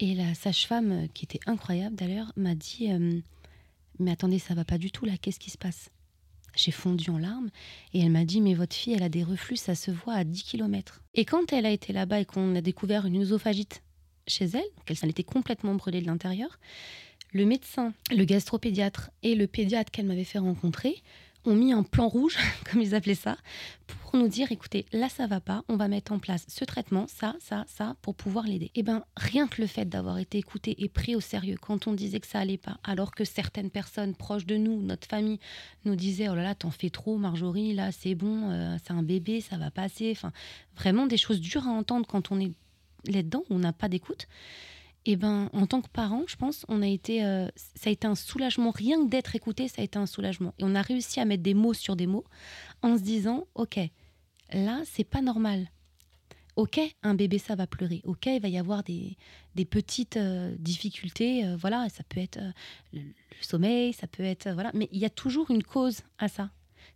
Et 0.01 0.15
la 0.15 0.33
sage-femme, 0.35 1.09
qui 1.13 1.25
était 1.27 1.41
incroyable 1.47 1.95
d'ailleurs, 1.97 2.33
m'a 2.37 2.55
dit 2.55 2.91
euh, 2.91 3.21
Mais 3.99 4.13
attendez, 4.13 4.39
ça 4.39 4.55
va 4.55 4.65
pas 4.65 4.79
du 4.79 4.91
tout 4.93 5.05
là, 5.05 5.13
qu'est-ce 5.21 5.41
qui 5.41 5.51
se 5.51 5.59
passe? 5.59 5.91
J'ai 6.59 6.73
fondu 6.73 7.09
en 7.11 7.19
larmes. 7.19 7.51
Et 7.95 8.01
elle 8.01 8.11
m'a 8.11 8.25
dit 8.25 8.41
Mais 8.41 8.55
votre 8.55 8.75
fille, 8.75 8.93
elle 8.95 9.05
a 9.05 9.09
des 9.09 9.23
reflux, 9.23 9.57
ça 9.57 9.77
se 9.77 9.93
voit 9.93 10.15
à 10.15 10.25
10 10.25 10.43
km. 10.43 11.03
Et 11.15 11.25
quand 11.25 11.53
elle 11.53 11.67
a 11.67 11.71
été 11.71 11.93
là-bas 11.93 12.21
et 12.21 12.25
qu'on 12.25 12.57
a 12.57 12.61
découvert 12.61 13.07
une 13.07 13.23
œsophagite 13.23 13.83
chez 14.27 14.47
elle, 14.47 14.51
donc 14.77 14.91
elle 14.91 14.97
s'en 14.97 15.09
était 15.09 15.23
complètement 15.23 15.75
brûlée 15.75 16.01
de 16.01 16.07
l'intérieur, 16.07 16.59
le 17.33 17.45
médecin, 17.45 17.93
le 18.11 18.25
gastropédiatre 18.25 19.11
et 19.23 19.37
le 19.37 19.47
pédiatre 19.47 19.93
qu'elle 19.93 20.07
m'avait 20.07 20.25
fait 20.25 20.39
rencontrer 20.39 21.03
ont 21.45 21.55
mis 21.55 21.73
un 21.73 21.83
plan 21.83 22.09
rouge, 22.09 22.37
comme 22.71 22.81
ils 22.81 22.95
appelaient 22.95 23.15
ça, 23.15 23.37
pour 23.87 24.17
nous 24.17 24.29
dire 24.29 24.53
écoutez, 24.53 24.87
là 24.93 25.09
ça 25.09 25.27
va 25.27 25.41
pas, 25.41 25.65
on 25.69 25.77
va 25.77 25.89
mettre 25.89 26.13
en 26.13 26.19
place 26.19 26.45
ce 26.49 26.65
traitement, 26.65 27.07
ça, 27.09 27.37
ça, 27.41 27.65
ça, 27.69 27.97
pour 28.03 28.15
pouvoir 28.15 28.47
l'aider. 28.47 28.71
Et 28.75 28.83
ben 28.83 29.05
rien 29.17 29.49
que 29.49 29.61
le 29.61 29.67
fait 29.67 29.85
d'avoir 29.85 30.19
été 30.19 30.39
écouté 30.39 30.75
et 30.83 30.89
pris 30.89 31.15
au 31.15 31.21
sérieux 31.21 31.57
quand 31.61 31.87
on 31.87 31.93
disait 31.93 32.21
que 32.21 32.27
ça 32.27 32.41
allait 32.41 32.59
pas, 32.59 32.79
alors 32.85 33.15
que 33.15 33.25
certaines 33.25 33.71
personnes 33.71 34.15
proches 34.15 34.47
de 34.47 34.57
nous, 34.57 34.81
notre 34.83 35.07
famille, 35.07 35.39
nous 35.85 35.97
disaient 35.97 36.29
oh 36.29 36.35
là 36.35 36.43
là, 36.43 36.55
t'en 36.55 36.71
fais 36.71 36.91
trop, 36.91 37.17
Marjorie, 37.17 37.75
là 37.75 37.93
c'est 37.93 38.15
bon, 38.15 38.51
euh, 38.51 38.77
c'est 38.85 38.93
un 38.93 39.03
bébé, 39.03 39.41
ça 39.41 39.57
va 39.57 39.71
passer. 39.71 40.11
Enfin, 40.13 40.33
vraiment 40.77 41.07
des 41.07 41.17
choses 41.17 41.41
dures 41.41 41.67
à 41.67 41.71
entendre 41.71 42.07
quand 42.07 42.31
on 42.31 42.41
est 42.41 42.53
là-dedans, 43.07 43.45
on 43.51 43.59
n'a 43.59 43.73
pas 43.73 43.89
d'écoute. 43.89 44.27
Et 45.09 45.17
ben, 45.17 45.49
en 45.55 45.67
tant 45.67 45.81
que 45.81 45.89
parent, 45.89 46.25
je 46.27 46.37
pense, 46.37 46.67
on 46.69 46.83
a 46.83 46.87
été, 46.87 47.25
euh, 47.25 47.49
ça 47.57 47.89
a 47.89 47.91
été 47.91 48.07
un 48.07 48.15
soulagement. 48.15 48.71
Rien 48.71 49.03
que 49.03 49.09
d'être 49.09 49.35
écouté, 49.35 49.67
ça 49.67 49.81
a 49.81 49.85
été 49.87 49.99
un 49.99 50.05
soulagement. 50.05 50.53
Et 50.59 50.65
on 50.65 50.75
a 50.75 50.83
réussi 50.83 51.19
à 51.19 51.25
mettre 51.25 51.43
des 51.43 51.55
mots 51.55 51.73
sur 51.73 51.97
des 51.97 52.07
mots 52.07 52.27
en 52.83 52.99
se 52.99 53.03
disant, 53.03 53.47
ok, 53.55 53.81
là, 54.53 54.83
c'est 54.85 55.05
pas 55.05 55.23
normal. 55.23 55.71
Ok, 56.57 56.79
un 57.03 57.15
bébé, 57.15 57.39
ça 57.39 57.55
va 57.55 57.67
pleurer. 57.67 58.03
Ok, 58.05 58.27
il 58.27 58.43
va 58.43 58.49
y 58.49 58.59
avoir 58.59 58.83
des, 58.83 59.17
des 59.55 59.65
petites 59.65 60.19
euh, 60.19 60.55
difficultés. 60.59 61.43
euh, 61.43 61.57
voilà, 61.57 61.89
ça 61.89 62.05
peut 62.07 62.21
être 62.21 62.39
le, 62.93 63.01
le 63.01 63.41
sommeil, 63.41 63.95
ça 63.95 64.09
peut 64.09 64.25
être 64.25 64.51
voilà, 64.51 64.73
mais 64.75 64.91
il 64.93 64.99
y 64.99 65.07
a 65.07 65.11
toujours 65.11 65.51
une 65.51 65.63
cause 65.63 66.03
à 66.19 66.29
ça. 66.29 66.51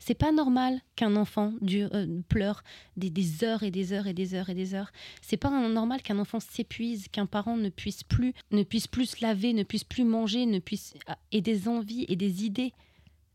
C'est 0.04 0.14
pas 0.14 0.32
normal 0.32 0.80
qu'un 0.96 1.14
enfant 1.14 1.52
dure, 1.60 1.88
euh, 1.94 2.22
pleure 2.28 2.64
des, 2.96 3.08
des 3.08 3.44
heures 3.44 3.62
et 3.62 3.70
des 3.70 3.92
heures 3.92 4.08
et 4.08 4.12
des 4.12 4.34
heures 4.34 4.50
et 4.50 4.54
des 4.54 4.74
heures. 4.74 4.90
C'est 5.20 5.36
pas 5.36 5.48
normal 5.48 6.02
qu'un 6.02 6.18
enfant 6.18 6.40
s'épuise, 6.40 7.06
qu'un 7.06 7.26
parent 7.26 7.56
ne 7.56 7.68
puisse 7.68 8.02
plus, 8.02 8.34
ne 8.50 8.64
puisse 8.64 8.88
plus 8.88 9.06
se 9.06 9.24
laver, 9.24 9.52
ne 9.52 9.62
puisse 9.62 9.84
plus 9.84 10.02
manger, 10.02 10.44
ne 10.44 10.58
puisse 10.58 10.94
et 11.30 11.40
des 11.40 11.68
envies 11.68 12.04
et 12.08 12.16
des 12.16 12.44
idées 12.44 12.72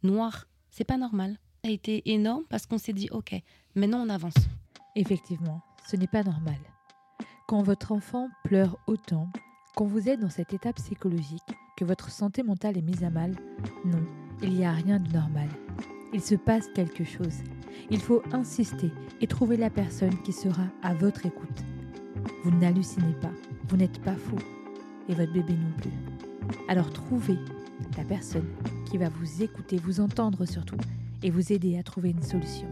noires. 0.03 0.45
C'est 0.69 0.83
pas 0.83 0.97
normal. 0.97 1.37
Ça 1.63 1.69
a 1.69 1.73
été 1.73 2.11
énorme 2.11 2.43
parce 2.49 2.65
qu'on 2.65 2.77
s'est 2.77 2.91
dit 2.91 3.07
ok, 3.11 3.33
maintenant 3.75 4.05
on 4.05 4.09
avance. 4.09 4.35
Effectivement, 4.97 5.61
ce 5.89 5.95
n'est 5.95 6.05
pas 6.05 6.23
normal. 6.23 6.59
Quand 7.47 7.63
votre 7.63 7.93
enfant 7.93 8.27
pleure 8.43 8.77
autant, 8.87 9.29
quand 9.77 9.85
vous 9.85 10.09
êtes 10.09 10.19
dans 10.19 10.29
cet 10.29 10.53
état 10.53 10.73
psychologique, 10.73 11.47
que 11.77 11.85
votre 11.85 12.11
santé 12.11 12.43
mentale 12.43 12.77
est 12.77 12.81
mise 12.81 13.05
à 13.05 13.09
mal, 13.09 13.37
non, 13.85 14.05
il 14.41 14.49
n'y 14.49 14.65
a 14.65 14.73
rien 14.73 14.99
de 14.99 15.13
normal. 15.13 15.47
Il 16.13 16.21
se 16.21 16.35
passe 16.35 16.67
quelque 16.73 17.03
chose. 17.03 17.35
Il 17.89 17.99
faut 17.99 18.21
insister 18.31 18.91
et 19.21 19.27
trouver 19.27 19.57
la 19.57 19.69
personne 19.69 20.21
qui 20.23 20.31
sera 20.31 20.65
à 20.81 20.93
votre 20.93 21.25
écoute. 21.25 21.63
Vous 22.43 22.51
n'hallucinez 22.51 23.13
pas, 23.21 23.31
vous 23.67 23.77
n'êtes 23.77 24.01
pas 24.01 24.15
fou, 24.15 24.37
et 25.09 25.13
votre 25.13 25.31
bébé 25.31 25.53
non 25.53 25.71
plus. 25.77 25.91
Alors 26.67 26.91
trouvez 26.91 27.37
la 27.97 28.03
personne 28.03 28.47
qui 28.89 28.97
va 28.97 29.09
vous 29.09 29.43
écouter, 29.43 29.77
vous 29.77 29.99
entendre 29.99 30.45
surtout, 30.45 30.77
et 31.23 31.29
vous 31.29 31.51
aider 31.51 31.77
à 31.77 31.83
trouver 31.83 32.11
une 32.11 32.23
solution. 32.23 32.67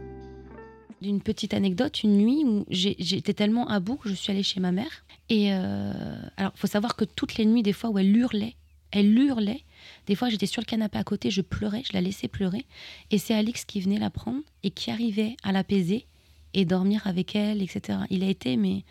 D'une 1.01 1.21
petite 1.21 1.53
anecdote, 1.53 2.03
une 2.03 2.17
nuit 2.17 2.43
où 2.45 2.65
j'étais 2.69 3.33
tellement 3.33 3.67
à 3.67 3.79
bout 3.79 3.97
que 3.97 4.09
je 4.09 4.13
suis 4.13 4.31
allée 4.31 4.43
chez 4.43 4.59
ma 4.59 4.71
mère. 4.71 5.05
Et 5.29 5.53
euh, 5.53 5.91
alors, 6.37 6.53
faut 6.55 6.67
savoir 6.67 6.95
que 6.95 7.03
toutes 7.03 7.37
les 7.37 7.45
nuits, 7.45 7.63
des 7.63 7.73
fois 7.73 7.89
où 7.89 7.99
elle 7.99 8.15
hurlait, 8.15 8.55
elle 8.91 9.17
hurlait. 9.17 9.61
Des 10.07 10.15
fois, 10.15 10.29
j'étais 10.29 10.45
sur 10.45 10.61
le 10.61 10.65
canapé 10.65 10.97
à 10.97 11.03
côté, 11.03 11.31
je 11.31 11.41
pleurais, 11.41 11.83
je 11.85 11.93
la 11.93 12.01
laissais 12.01 12.27
pleurer. 12.27 12.65
Et 13.11 13.17
c'est 13.17 13.33
Alix 13.33 13.65
qui 13.65 13.81
venait 13.81 13.99
la 13.99 14.09
prendre 14.09 14.41
et 14.63 14.71
qui 14.71 14.91
arrivait 14.91 15.37
à 15.43 15.51
l'apaiser 15.51 16.05
et 16.53 16.65
dormir 16.65 17.05
avec 17.05 17.35
elle, 17.35 17.61
etc. 17.61 17.99
Il 18.09 18.23
a 18.23 18.29
été, 18.29 18.57
mais 18.57 18.83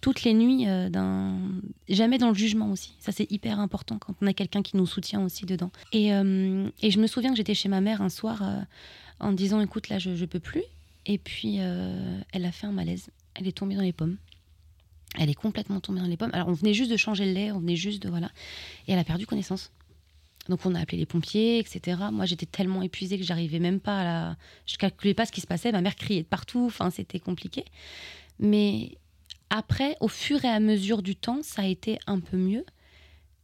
toutes 0.00 0.22
les 0.22 0.34
nuits, 0.34 0.68
euh, 0.68 0.88
jamais 1.88 2.18
dans 2.18 2.28
le 2.28 2.34
jugement 2.34 2.70
aussi. 2.70 2.94
Ça, 3.00 3.12
c'est 3.12 3.30
hyper 3.32 3.58
important 3.58 3.98
quand 3.98 4.14
on 4.20 4.26
a 4.26 4.32
quelqu'un 4.32 4.62
qui 4.62 4.76
nous 4.76 4.86
soutient 4.86 5.22
aussi 5.22 5.44
dedans. 5.44 5.70
Et, 5.92 6.14
euh, 6.14 6.68
et 6.82 6.90
je 6.90 7.00
me 7.00 7.06
souviens 7.06 7.30
que 7.30 7.36
j'étais 7.36 7.54
chez 7.54 7.68
ma 7.68 7.80
mère 7.80 8.00
un 8.00 8.08
soir 8.08 8.42
euh, 8.42 8.60
en 9.18 9.32
disant, 9.32 9.60
écoute, 9.60 9.88
là, 9.88 9.98
je, 9.98 10.14
je 10.14 10.24
peux 10.24 10.40
plus. 10.40 10.62
Et 11.06 11.18
puis, 11.18 11.56
elle 11.56 12.44
a 12.44 12.52
fait 12.52 12.66
un 12.66 12.72
malaise. 12.72 13.08
Elle 13.34 13.48
est 13.48 13.56
tombée 13.56 13.76
dans 13.76 13.82
les 13.82 13.94
pommes. 13.94 14.18
Elle 15.18 15.30
est 15.30 15.34
complètement 15.34 15.80
tombée 15.80 16.00
dans 16.00 16.06
les 16.06 16.18
pommes. 16.18 16.30
Alors, 16.34 16.48
on 16.48 16.52
venait 16.52 16.74
juste 16.74 16.90
de 16.90 16.98
changer 16.98 17.24
le 17.24 17.32
lait, 17.32 17.50
on 17.50 17.60
venait 17.60 17.76
juste 17.76 18.02
de. 18.02 18.10
Voilà. 18.10 18.30
Et 18.86 18.92
elle 18.92 18.98
a 18.98 19.04
perdu 19.04 19.26
connaissance. 19.26 19.72
Donc, 20.48 20.64
on 20.64 20.74
a 20.74 20.80
appelé 20.80 20.98
les 20.98 21.06
pompiers, 21.06 21.58
etc. 21.58 21.98
Moi, 22.10 22.24
j'étais 22.24 22.46
tellement 22.46 22.82
épuisée 22.82 23.18
que 23.18 23.24
j'arrivais 23.24 23.58
même 23.58 23.80
pas 23.80 24.00
à 24.00 24.04
la. 24.04 24.36
Je 24.66 24.76
calculais 24.76 25.14
pas 25.14 25.26
ce 25.26 25.32
qui 25.32 25.40
se 25.40 25.46
passait. 25.46 25.72
Ma 25.72 25.82
mère 25.82 25.96
criait 25.96 26.22
de 26.22 26.26
partout. 26.26 26.64
Enfin, 26.66 26.90
c'était 26.90 27.20
compliqué. 27.20 27.64
Mais 28.38 28.96
après, 29.50 29.96
au 30.00 30.08
fur 30.08 30.44
et 30.44 30.48
à 30.48 30.60
mesure 30.60 31.02
du 31.02 31.16
temps, 31.16 31.40
ça 31.42 31.62
a 31.62 31.66
été 31.66 31.98
un 32.06 32.20
peu 32.20 32.36
mieux. 32.36 32.64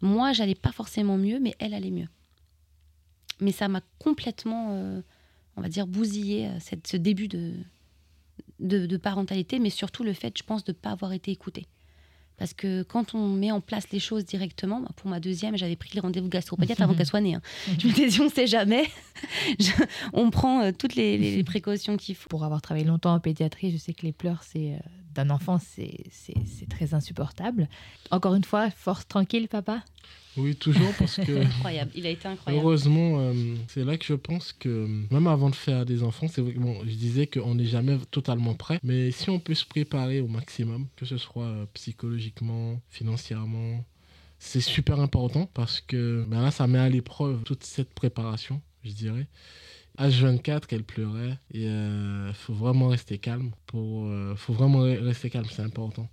Moi, 0.00 0.32
j'allais 0.32 0.54
pas 0.54 0.72
forcément 0.72 1.16
mieux, 1.16 1.38
mais 1.40 1.54
elle 1.58 1.74
allait 1.74 1.90
mieux. 1.90 2.08
Mais 3.40 3.52
ça 3.52 3.68
m'a 3.68 3.80
complètement, 3.98 4.68
euh, 4.72 5.00
on 5.56 5.62
va 5.62 5.68
dire, 5.68 5.86
bousillé 5.86 6.46
euh, 6.46 6.58
cette, 6.60 6.86
ce 6.86 6.96
début 6.96 7.28
de, 7.28 7.54
de, 8.60 8.86
de 8.86 8.96
parentalité, 8.96 9.58
mais 9.58 9.70
surtout 9.70 10.04
le 10.04 10.12
fait, 10.12 10.36
je 10.36 10.42
pense, 10.42 10.64
de 10.64 10.72
ne 10.72 10.76
pas 10.76 10.90
avoir 10.90 11.12
été 11.12 11.30
écoutée. 11.30 11.66
Parce 12.36 12.52
que 12.52 12.82
quand 12.82 13.14
on 13.14 13.28
met 13.28 13.52
en 13.52 13.60
place 13.60 13.84
les 13.92 14.00
choses 14.00 14.24
directement, 14.24 14.80
bah, 14.80 14.90
pour 14.96 15.08
ma 15.08 15.20
deuxième, 15.20 15.56
j'avais 15.56 15.76
pris 15.76 15.90
le 15.94 16.00
rendez-vous 16.00 16.28
gastropédiatre 16.28 16.82
avant 16.82 16.94
qu'elle 16.94 17.06
soit 17.06 17.20
née. 17.20 17.34
hein. 17.36 17.42
Je 17.78 17.86
me 17.86 17.92
disais, 17.92 18.20
on 18.20 18.24
ne 18.24 18.28
sait 18.30 18.46
jamais. 18.48 18.84
Je- 19.60 19.70
on 20.12 20.30
prend 20.30 20.60
euh, 20.62 20.72
toutes 20.76 20.96
les, 20.96 21.16
les- 21.16 21.36
les 21.36 21.44
précautions 21.44 21.96
qu'il 21.96 22.16
faut. 22.16 22.28
Pour 22.28 22.44
avoir 22.44 22.60
travaillé 22.60 22.84
longtemps 22.84 23.14
en 23.14 23.20
pédiatrie, 23.20 23.70
je 23.70 23.76
sais 23.76 23.94
que 23.94 24.02
les 24.04 24.12
pleurs 24.12 24.42
c'est 24.42 24.72
euh, 24.74 24.78
d'un 25.14 25.30
enfant, 25.30 25.58
c'est 25.60 26.68
très 26.68 26.92
insupportable. 26.92 27.68
Encore 28.10 28.34
une 28.34 28.42
fois, 28.44 28.68
force 28.70 29.06
tranquille, 29.06 29.46
papa? 29.48 29.84
Oui, 30.36 30.56
toujours 30.56 30.92
parce 30.98 31.16
que 31.16 31.32
Incroyable, 31.46 31.90
il 31.94 32.06
a 32.06 32.10
été 32.10 32.26
incroyable. 32.26 32.64
heureusement, 32.64 33.20
euh, 33.20 33.54
c'est 33.68 33.84
là 33.84 33.96
que 33.96 34.04
je 34.04 34.14
pense 34.14 34.52
que 34.52 34.86
même 35.12 35.26
avant 35.28 35.48
de 35.50 35.54
faire 35.54 35.86
des 35.86 36.02
enfants, 36.02 36.26
c'est 36.28 36.40
vrai 36.40 36.52
que 36.54 36.58
bon, 36.58 36.78
je 36.84 36.94
disais 36.94 37.26
qu'on 37.26 37.54
n'est 37.54 37.66
jamais 37.66 37.96
totalement 38.10 38.54
prêt, 38.54 38.80
mais 38.82 39.10
si 39.12 39.30
on 39.30 39.38
peut 39.38 39.54
se 39.54 39.64
préparer 39.64 40.20
au 40.20 40.26
maximum, 40.26 40.86
que 40.96 41.06
ce 41.06 41.16
soit 41.18 41.44
euh, 41.46 41.66
psychologiquement, 41.74 42.80
financièrement, 42.90 43.84
c'est 44.40 44.60
super 44.60 44.98
important 45.00 45.48
parce 45.54 45.80
que 45.80 46.24
ben 46.28 46.42
là, 46.42 46.50
ça 46.50 46.66
met 46.66 46.78
à 46.80 46.88
l'épreuve 46.88 47.42
toute 47.44 47.62
cette 47.64 47.94
préparation, 47.94 48.60
je 48.82 48.90
dirais. 48.90 49.26
H24, 49.98 50.66
qu'elle 50.66 50.82
pleurait, 50.82 51.38
et 51.52 51.66
il 51.66 52.32
faut 52.34 52.52
vraiment 52.52 52.88
rester 52.88 53.18
calme. 53.18 53.52
Pour, 53.66 54.06
euh, 54.06 54.34
faut 54.36 54.52
vraiment 54.52 54.84
re- 54.84 54.98
rester 55.00 55.30
calme, 55.30 55.46
c'est 55.48 55.62
important. 55.62 56.08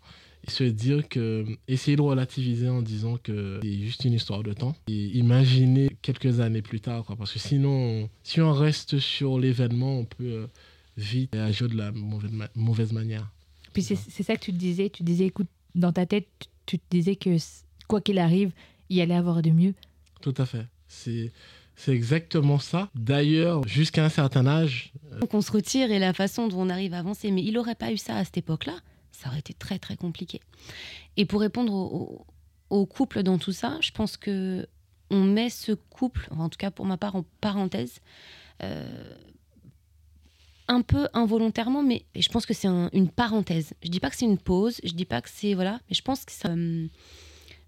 Et 0.48 0.50
se 0.52 0.64
dire 0.64 1.08
que, 1.08 1.46
essayer 1.68 1.96
de 1.98 2.02
relativiser 2.02 2.68
en 2.68 2.82
disant 2.82 3.18
que 3.22 3.60
c'est 3.62 3.78
juste 3.80 4.06
une 4.06 4.14
histoire 4.14 4.42
de 4.44 4.54
temps. 4.54 4.76
Et 4.88 5.06
imaginer 5.18 5.90
quelques 6.02 6.40
années 6.40 6.62
plus 6.64 6.80
tard, 6.80 7.04
quoi, 7.06 7.16
parce 7.16 7.32
que 7.32 7.40
sinon, 7.40 8.10
si 8.24 8.42
on 8.42 8.52
reste 8.52 8.98
sur 9.00 9.38
l'événement, 9.40 10.00
on 10.00 10.06
peut 10.06 10.24
euh, 10.26 10.48
vite 10.98 11.36
agir 11.36 11.70
de 11.70 11.76
la 11.78 11.92
mauvaise, 11.92 12.32
ma- 12.32 12.50
mauvaise 12.56 12.92
manière. 12.92 13.30
Puis 13.74 13.84
c'est 13.84 13.96
c'est 13.96 14.24
ça 14.24 14.36
que 14.36 14.42
tu 14.42 14.52
te 14.52 14.58
disais. 14.58 14.90
Tu 14.90 15.04
disais, 15.04 15.26
écoute, 15.28 15.48
dans 15.76 15.94
ta 15.94 16.06
tête, 16.06 16.28
tu- 16.66 16.80
te 16.80 16.84
disais 16.90 17.16
que 17.16 17.38
quoi 17.88 18.02
qu'il 18.02 18.18
arrive, 18.18 18.52
il 18.90 18.98
y 18.98 19.02
allait 19.02 19.14
avoir 19.16 19.42
de 19.42 19.50
mieux. 19.52 19.74
Tout 20.22 20.34
à 20.38 20.46
fait. 20.46 20.66
C'est, 20.88 21.32
c'est 21.76 21.94
exactement 21.94 22.60
ça. 22.60 22.90
D'ailleurs, 22.96 23.66
jusqu'à 23.68 24.04
un 24.04 24.10
certain 24.10 24.46
âge, 24.48 24.92
Donc 25.22 25.34
on 25.34 25.42
se 25.42 25.52
retire 25.52 25.92
et 25.92 26.00
la 26.00 26.14
façon 26.14 26.48
dont 26.48 26.62
on 26.62 26.70
arrive 26.70 26.94
à 26.94 27.00
avancer. 27.00 27.30
Mais 27.32 27.44
il 27.44 27.54
n'aurait 27.54 27.76
pas 27.76 27.92
eu 27.94 27.98
ça 27.98 28.16
à 28.18 28.26
cette 28.26 28.38
époque-là, 28.38 28.78
ça 29.22 29.30
aurait 29.30 29.40
été 29.40 29.54
très 29.54 29.80
très 29.80 29.96
compliqué. 29.98 30.42
Et 31.18 31.26
pour 31.26 31.42
répondre 31.42 31.74
au, 32.70 32.86
couple 32.86 33.22
dans 33.24 33.38
tout 33.38 33.52
ça, 33.52 33.78
je 33.82 33.92
pense 33.92 34.18
que 34.18 34.68
on 35.10 35.24
met 35.24 35.50
ce 35.50 35.74
couple, 35.74 36.28
en 36.32 36.48
tout 36.50 36.58
cas 36.58 36.72
pour 36.72 36.86
ma 36.86 36.98
part 36.98 37.16
en 37.16 37.26
parenthèse, 37.42 38.00
euh, 38.64 39.14
un 40.70 40.82
peu 40.82 41.08
involontairement, 41.14 41.84
mais 41.84 42.06
je 42.16 42.30
pense 42.30 42.46
que 42.46 42.54
c'est 42.54 42.70
un- 42.70 42.90
une 42.94 43.10
parenthèse. 43.10 43.74
Je 43.84 43.90
dis 43.90 44.00
pas 44.00 44.10
que 44.10 44.16
c'est 44.16 44.26
une 44.26 44.38
pause, 44.38 44.80
je 44.84 44.94
dis 44.94 45.06
pas 45.06 45.22
que 45.22 45.30
c'est 45.30 45.54
voilà, 45.54 45.82
mais 45.90 45.96
je 45.96 46.02
pense 46.02 46.24
que 46.24 46.32
ça, 46.32 46.50
euh, 46.50 46.88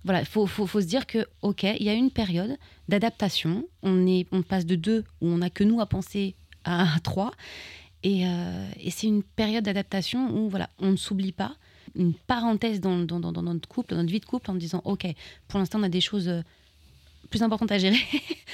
voilà, 0.05 0.21
il 0.21 0.25
faut, 0.25 0.47
faut, 0.47 0.65
faut 0.65 0.79
se 0.81 0.85
dire 0.85 1.05
que 1.05 1.27
ok, 1.41 1.63
il 1.63 1.83
y 1.83 1.89
a 1.89 1.93
une 1.93 2.11
période 2.11 2.57
d'adaptation. 2.87 3.65
On 3.81 4.07
est, 4.07 4.25
on 4.31 4.41
passe 4.41 4.65
de 4.65 4.75
deux 4.75 5.03
où 5.21 5.27
on 5.27 5.37
n'a 5.39 5.49
que 5.49 5.65
nous 5.65 5.81
à 5.81 5.85
penser 5.85 6.35
à 6.63 6.87
trois, 7.03 7.31
et, 8.03 8.27
euh, 8.27 8.69
et 8.79 8.91
c'est 8.91 9.07
une 9.07 9.23
période 9.23 9.63
d'adaptation 9.63 10.29
où 10.35 10.49
voilà, 10.49 10.69
on 10.79 10.91
ne 10.91 10.95
s'oublie 10.97 11.31
pas. 11.31 11.55
Une 11.95 12.13
parenthèse 12.13 12.79
dans, 12.81 12.97
dans, 12.99 13.19
dans, 13.19 13.41
notre 13.41 13.67
couple, 13.69 13.91
dans 13.91 13.97
notre 13.97 14.11
vie 14.11 14.19
de 14.19 14.25
couple, 14.25 14.51
en 14.51 14.55
disant 14.55 14.81
ok, 14.83 15.07
pour 15.47 15.59
l'instant 15.59 15.79
on 15.79 15.83
a 15.83 15.89
des 15.89 16.01
choses 16.01 16.27
euh, 16.27 16.41
plus 17.29 17.41
importantes 17.43 17.71
à 17.71 17.77
gérer. 17.77 17.97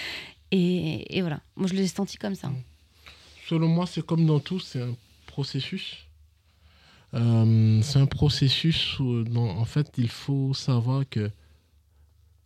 et, 0.52 1.22
voilà, 1.22 1.40
moi 1.56 1.68
je 1.68 1.74
l'ai 1.74 1.88
senti 1.88 2.18
comme 2.18 2.36
ça. 2.36 2.52
selon 3.48 3.68
moi, 3.68 3.88
c'est 3.88 4.06
comme 4.06 4.26
dans 4.26 4.40
tout, 4.40 4.60
c'est 4.60 4.82
un 4.82 4.96
processus. 5.26 5.98
Euh, 7.16 7.82
c'est 7.82 7.98
un 8.00 8.06
processus 8.06 9.00
où, 9.00 9.24
en 9.36 9.66
fait, 9.66 9.92
il 9.98 10.10
faut 10.10 10.54
savoir 10.54 11.04
que 11.10 11.32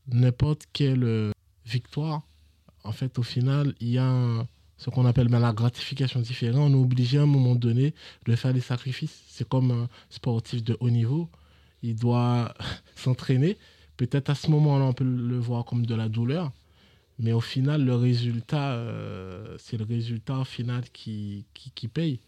n'importe 0.08 0.68
quelle 0.72 1.32
victoire, 1.66 2.22
en 2.86 2.92
fait, 2.94 3.20
au 3.20 3.24
final, 3.24 3.74
il 3.82 3.90
y 3.90 3.98
a 3.98 4.06
un- 4.06 4.48
ce 4.78 4.90
qu'on 4.90 5.06
appelle 5.06 5.28
ben, 5.28 5.40
la 5.40 5.54
gratification 5.54 6.20
différente. 6.20 6.72
On 6.72 6.74
est 6.74 6.82
obligé 6.82 7.18
à 7.18 7.24
un 7.24 7.28
moment 7.28 7.56
donné 7.56 7.94
de 8.26 8.36
faire 8.36 8.54
des 8.54 8.62
sacrifices. 8.62 9.24
C'est 9.28 9.48
comme 9.48 9.72
un 9.72 9.88
sportif 10.10 10.64
de 10.64 10.78
haut 10.80 10.90
niveau. 10.90 11.30
Il 11.82 11.96
doit 11.96 12.54
s'entraîner. 12.96 13.58
Peut-être 13.98 14.30
à 14.30 14.36
ce 14.36 14.50
moment-là, 14.50 14.86
on 14.86 14.94
peut 14.94 15.04
le 15.04 15.38
voir 15.38 15.66
comme 15.66 15.86
de 15.86 15.96
la 15.96 16.10
douleur. 16.10 16.52
Mais 17.20 17.32
au 17.32 17.42
final, 17.42 17.86
le 17.86 17.96
résultat, 17.96 18.72
euh, 18.72 19.56
c'est 19.60 19.78
le 19.78 19.86
résultat 19.86 20.44
final 20.46 20.84
qui, 20.92 21.46
qui, 21.54 21.72
qui 21.72 21.88
paye. 21.88 22.20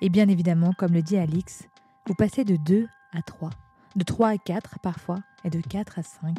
Et 0.00 0.08
bien 0.08 0.28
évidemment, 0.28 0.72
comme 0.72 0.92
le 0.92 1.02
dit 1.02 1.16
Alix, 1.16 1.64
vous 2.06 2.14
passez 2.14 2.44
de 2.44 2.56
2 2.56 2.86
à 3.12 3.22
3, 3.22 3.50
de 3.96 4.04
3 4.04 4.28
à 4.28 4.38
4 4.38 4.78
parfois, 4.82 5.18
et 5.44 5.50
de 5.50 5.60
4 5.60 5.98
à 5.98 6.02
5, 6.02 6.38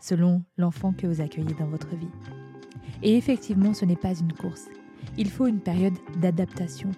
selon 0.00 0.42
l'enfant 0.56 0.92
que 0.92 1.06
vous 1.06 1.20
accueillez 1.20 1.54
dans 1.54 1.66
votre 1.66 1.94
vie. 1.96 2.53
Et 3.02 3.16
effectivement, 3.16 3.74
ce 3.74 3.84
n'est 3.84 3.96
pas 3.96 4.14
une 4.14 4.32
course. 4.32 4.68
Il 5.16 5.30
faut 5.30 5.46
une 5.46 5.60
période 5.60 5.94
d'adaptation. 6.20 6.90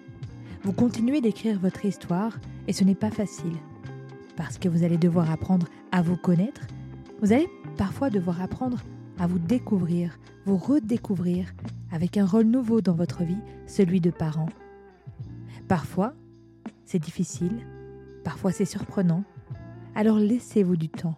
Vous 0.63 0.73
continuez 0.73 1.21
d'écrire 1.21 1.59
votre 1.59 1.85
histoire, 1.85 2.37
et 2.67 2.73
ce 2.73 2.83
n'est 2.83 2.95
pas 2.95 3.11
facile. 3.11 3.55
Parce 4.35 4.57
que 4.57 4.69
vous 4.69 4.83
allez 4.83 4.97
devoir 4.97 5.31
apprendre 5.31 5.67
à 5.91 6.01
vous 6.01 6.17
connaître, 6.17 6.61
vous 7.21 7.33
allez 7.33 7.47
parfois 7.77 8.09
devoir 8.09 8.41
apprendre 8.41 8.77
à 9.19 9.27
vous 9.27 9.39
découvrir, 9.39 10.17
vous 10.45 10.57
redécouvrir, 10.57 11.53
avec 11.91 12.17
un 12.17 12.25
rôle 12.25 12.45
nouveau 12.45 12.81
dans 12.81 12.93
votre 12.93 13.23
vie, 13.23 13.41
celui 13.65 14.01
de 14.01 14.11
parent. 14.11 14.49
Parfois, 15.67 16.13
c'est 16.85 16.99
difficile, 16.99 17.65
parfois 18.23 18.51
c'est 18.51 18.65
surprenant. 18.65 19.23
Alors 19.95 20.17
laissez-vous 20.19 20.77
du 20.77 20.89
temps. 20.89 21.17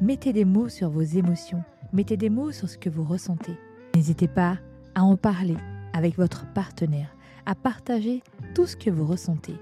Mettez 0.00 0.32
des 0.32 0.44
mots 0.44 0.68
sur 0.68 0.88
vos 0.88 1.02
émotions, 1.02 1.62
mettez 1.92 2.16
des 2.16 2.30
mots 2.30 2.52
sur 2.52 2.68
ce 2.68 2.78
que 2.78 2.88
vous 2.88 3.04
ressentez. 3.04 3.56
N'hésitez 3.94 4.28
pas 4.28 4.58
à 4.94 5.02
en 5.04 5.16
parler 5.16 5.56
avec 5.92 6.16
votre 6.16 6.50
partenaire, 6.52 7.14
à 7.46 7.54
partager 7.54 8.22
tout 8.54 8.66
ce 8.66 8.76
que 8.76 8.90
vous 8.90 9.06
ressentez, 9.06 9.54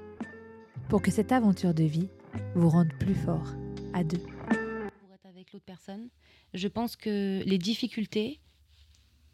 pour 0.88 1.02
que 1.02 1.10
cette 1.10 1.32
aventure 1.32 1.74
de 1.74 1.84
vie 1.84 2.08
vous 2.54 2.68
rende 2.68 2.92
plus 2.98 3.14
fort 3.14 3.46
à 3.92 4.04
deux. 4.04 4.18
pour 4.18 5.12
être 5.14 5.26
avec 5.28 5.52
l'autre 5.52 5.64
personne. 5.66 6.08
Je 6.54 6.68
pense 6.68 6.96
que 6.96 7.42
les 7.44 7.58
difficultés 7.58 8.40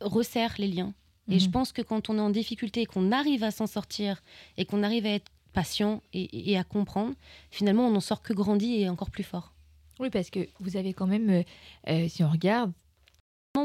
resserrent 0.01 0.55
les 0.59 0.69
liens. 0.69 0.95
Et 1.31 1.39
je 1.39 1.47
Mhm. 1.47 1.53
pense 1.53 1.73
que 1.73 1.83
quand 1.83 2.09
on 2.09 2.17
est 2.17 2.21
en 2.21 2.31
difficulté 2.31 2.83
et 2.83 2.87
qu'on 2.87 3.13
arrive 3.13 3.45
à 3.45 3.51
s'en 3.51 3.67
sortir 3.67 4.23
et 4.57 4.65
qu'on 4.65 4.83
arrive 4.83 5.05
à 5.05 5.11
être 5.11 5.31
patient 5.53 6.03
et, 6.15 6.51
et 6.53 6.57
à 6.59 6.65
comprendre, 6.65 7.15
finalement, 7.51 7.87
on 7.87 7.91
n'en 7.91 8.01
sort 8.01 8.23
que 8.23 8.33
grandi 8.33 8.81
et 8.81 8.89
encore 8.89 9.11
plus 9.11 9.25
fort. 9.25 9.53
Oui, 10.01 10.09
parce 10.11 10.31
que 10.31 10.49
vous 10.61 10.77
avez 10.77 10.95
quand 10.95 11.07
même, 11.07 11.29
euh, 11.29 11.43
euh, 11.89 12.09
si 12.09 12.25
on 12.25 12.31
regarde, 12.31 12.73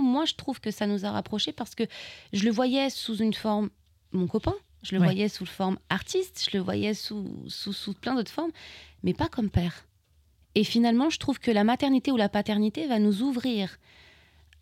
Moi, 0.02 0.26
je 0.26 0.34
trouve 0.36 0.60
que 0.60 0.72
ça 0.72 0.88
nous 0.88 1.06
a 1.06 1.12
rapprochés 1.12 1.52
parce 1.52 1.76
que 1.76 1.84
je 2.34 2.44
le 2.46 2.52
voyais 2.52 2.90
sous 2.90 3.18
une 3.18 3.34
forme, 3.34 3.70
mon 4.12 4.28
copain, 4.28 4.56
je 4.84 4.94
le 4.96 5.00
Ouais. 5.02 5.08
voyais 5.08 5.30
sous 5.30 5.46
forme 5.46 5.78
artiste, 5.90 6.48
je 6.52 6.58
le 6.58 6.64
voyais 6.64 6.94
sous, 6.94 7.26
sous, 7.48 7.74
sous 7.74 7.94
plein 7.94 8.16
d'autres 8.16 8.32
formes, 8.32 8.52
mais 9.04 9.14
pas 9.14 9.28
comme 9.28 9.50
père. 9.50 9.86
Et 10.56 10.64
finalement, 10.64 11.10
je 11.10 11.18
trouve 11.20 11.40
que 11.40 11.52
la 11.52 11.64
maternité 11.64 12.12
ou 12.12 12.18
la 12.18 12.30
paternité 12.30 12.86
va 12.88 13.00
nous 13.00 13.22
ouvrir 13.24 13.78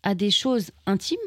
à 0.02 0.14
des 0.14 0.30
choses 0.30 0.70
intimes, 0.86 1.18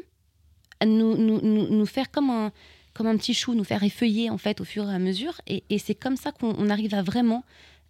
à 0.80 0.86
nous, 0.86 1.16
nous, 1.16 1.40
nous, 1.40 1.68
nous 1.68 1.86
faire 1.86 2.10
comme 2.10 2.30
un, 2.30 2.52
comme 2.92 3.06
un 3.06 3.16
petit 3.16 3.32
chou, 3.34 3.54
nous 3.54 3.64
faire 3.64 3.82
effeuiller 3.84 4.28
en 4.30 4.38
fait 4.38 4.60
au 4.60 4.64
fur 4.64 4.90
et 4.90 4.94
à 4.94 4.98
mesure. 4.98 5.40
Et, 5.46 5.62
et 5.70 5.78
c'est 5.78 5.94
comme 5.94 6.16
ça 6.16 6.32
qu'on 6.32 6.54
on 6.58 6.68
arrive 6.68 6.94
à 6.94 7.02
vraiment 7.02 7.44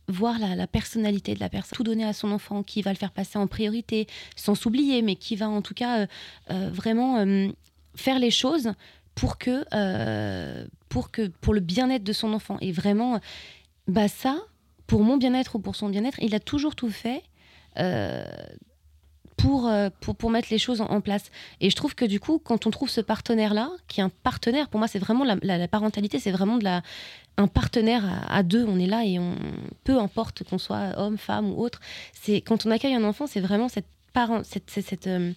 voir 0.09 0.39
la, 0.39 0.55
la 0.55 0.67
personnalité 0.67 1.35
de 1.35 1.41
la 1.41 1.49
personne, 1.49 1.77
tout 1.77 1.83
donner 1.83 2.05
à 2.05 2.13
son 2.13 2.31
enfant, 2.31 2.63
qui 2.63 2.83
va 2.83 2.93
le 2.93 2.97
faire 2.97 3.13
passer 3.13 3.39
en 3.39 3.47
priorité, 3.47 4.07
sans 4.37 4.55
s'oublier, 4.55 5.03
mais 5.03 5.17
qui 5.17 5.37
va 5.37 5.49
en 5.49 5.63
tout 5.63 5.75
cas 5.75 6.01
euh, 6.01 6.07
euh, 6.51 6.71
vraiment 6.73 7.19
euh, 7.19 7.49
faire 7.95 8.19
les 8.19 8.31
choses 8.31 8.73
pour 9.15 9.39
que, 9.39 9.65
pour 10.91 11.11
que 11.11 11.29
pour 11.29 11.55
le 11.55 11.61
bien-être 11.61 12.05
de 12.05 12.13
son 12.13 12.35
enfant. 12.35 12.59
Et 12.61 12.71
vraiment, 12.71 13.19
bah 13.89 14.09
ça, 14.09 14.37
pour 14.87 15.03
mon 15.03 15.17
bien-être 15.17 15.57
ou 15.57 15.59
pour 15.59 15.75
son 15.75 15.89
bien-être, 15.89 16.19
il 16.21 16.35
a 16.35 16.41
toujours 16.41 16.77
tout 16.77 16.91
fait. 16.91 17.23
Euh, 19.45 19.91
pour, 20.01 20.17
pour, 20.17 20.31
mettre 20.31 20.49
les 20.51 20.59
choses 20.59 20.81
en, 20.81 21.01
place. 21.01 21.31
Et 21.61 21.71
je 21.71 21.77
trouve 21.77 21.95
que 21.95 22.05
du 22.05 22.21
coup, 22.21 22.41
quand 22.43 22.67
on 22.67 22.71
trouve 22.71 22.91
ce 22.91 23.01
partenaire-là, 23.01 23.71
qui 23.89 24.01
est 24.01 24.03
un 24.03 24.09
partenaire, 24.09 24.69
pour 24.69 24.79
moi, 24.79 24.89
c'est 24.89 24.99
vraiment 24.99 25.25
la, 25.25 25.69
parentalité, 25.69 26.19
c'est 26.19 26.31
vraiment 26.31 26.57
de 26.57 26.65
la, 26.65 26.83
un 27.37 27.47
partenaire 27.47 28.05
à, 28.29 28.43
deux. 28.43 28.65
On 28.67 28.79
est 28.79 28.87
là 28.87 29.05
et 29.05 29.19
on, 29.19 29.35
peu 29.85 29.99
importe 29.99 30.43
qu'on 30.45 30.59
soit 30.59 30.99
homme, 30.99 31.19
femme 31.19 31.51
ou 31.51 31.63
autre, 31.63 31.81
c'est 32.13 32.41
quand 32.41 32.67
on 32.67 32.71
accueille 32.71 32.95
un 32.95 33.05
enfant, 33.05 33.27
c'est 33.27 33.41
vraiment 33.41 33.69
cette 33.69 33.87
parent, 34.13 34.43
cette, 34.43 34.71
cette, 34.71 35.07
euh, 35.07 35.33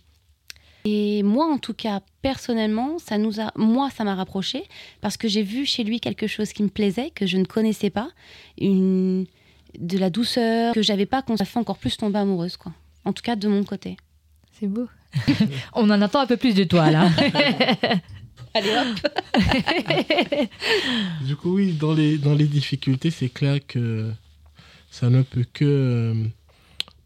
et 0.86 1.24
moi, 1.24 1.46
en 1.46 1.58
tout 1.58 1.74
cas, 1.74 2.00
personnellement, 2.22 3.00
ça 3.00 3.18
nous 3.18 3.42
a, 3.42 3.52
moi, 3.56 3.90
ça 3.90 4.04
m'a 4.06 4.16
rapproché 4.16 4.64
parce 5.02 5.18
que 5.18 5.28
j'ai 5.28 5.44
vu 5.44 5.66
chez 5.66 5.84
lui 5.84 6.00
quelque 6.00 6.26
chose 6.26 6.54
qui 6.54 6.64
me 6.64 6.70
plaisait, 6.70 7.12
que 7.12 7.26
je 7.26 7.38
ne 7.38 7.44
connaissais 7.44 7.90
pas, 7.90 8.10
une, 8.60 9.26
de 9.78 9.98
la 9.98 10.10
douceur 10.10 10.74
que 10.74 10.82
j'avais 10.82 11.06
pas, 11.06 11.22
qu'on 11.22 11.38
ça 11.38 11.46
fait 11.46 11.60
encore 11.60 11.78
plus 11.78 11.98
tomber 11.98 12.20
amoureuse, 12.20 12.58
quoi. 12.58 12.72
En 13.10 13.14
tout 13.14 13.24
cas, 13.24 13.36
de 13.36 13.48
mon 13.48 13.64
côté. 13.64 13.98
C'est 14.52 14.68
beau. 14.68 14.88
On 15.74 15.90
en 15.90 16.00
entend 16.00 16.20
un 16.20 16.28
peu 16.28 16.38
plus 16.38 16.54
de 16.54 16.64
toi 16.64 16.92
là. 16.92 17.10
Allez 18.54 18.70
hop. 18.70 20.50
Du 21.26 21.36
coup, 21.36 21.56
oui, 21.56 21.74
dans 21.74 21.94
les, 21.94 22.20
dans 22.20 22.36
les 22.36 22.46
difficultés, 22.46 23.10
c'est 23.10 23.30
clair 23.30 23.66
que 23.66 24.12
ça 24.92 25.10
ne 25.10 25.24
peut 25.24 25.44
que 25.52 25.66
euh, 25.66 26.14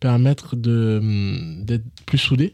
permettre 0.01 0.57
de, 0.57 0.99
hum, 1.01 1.63
d'être 1.63 1.85
plus 2.05 2.17
soudé. 2.17 2.53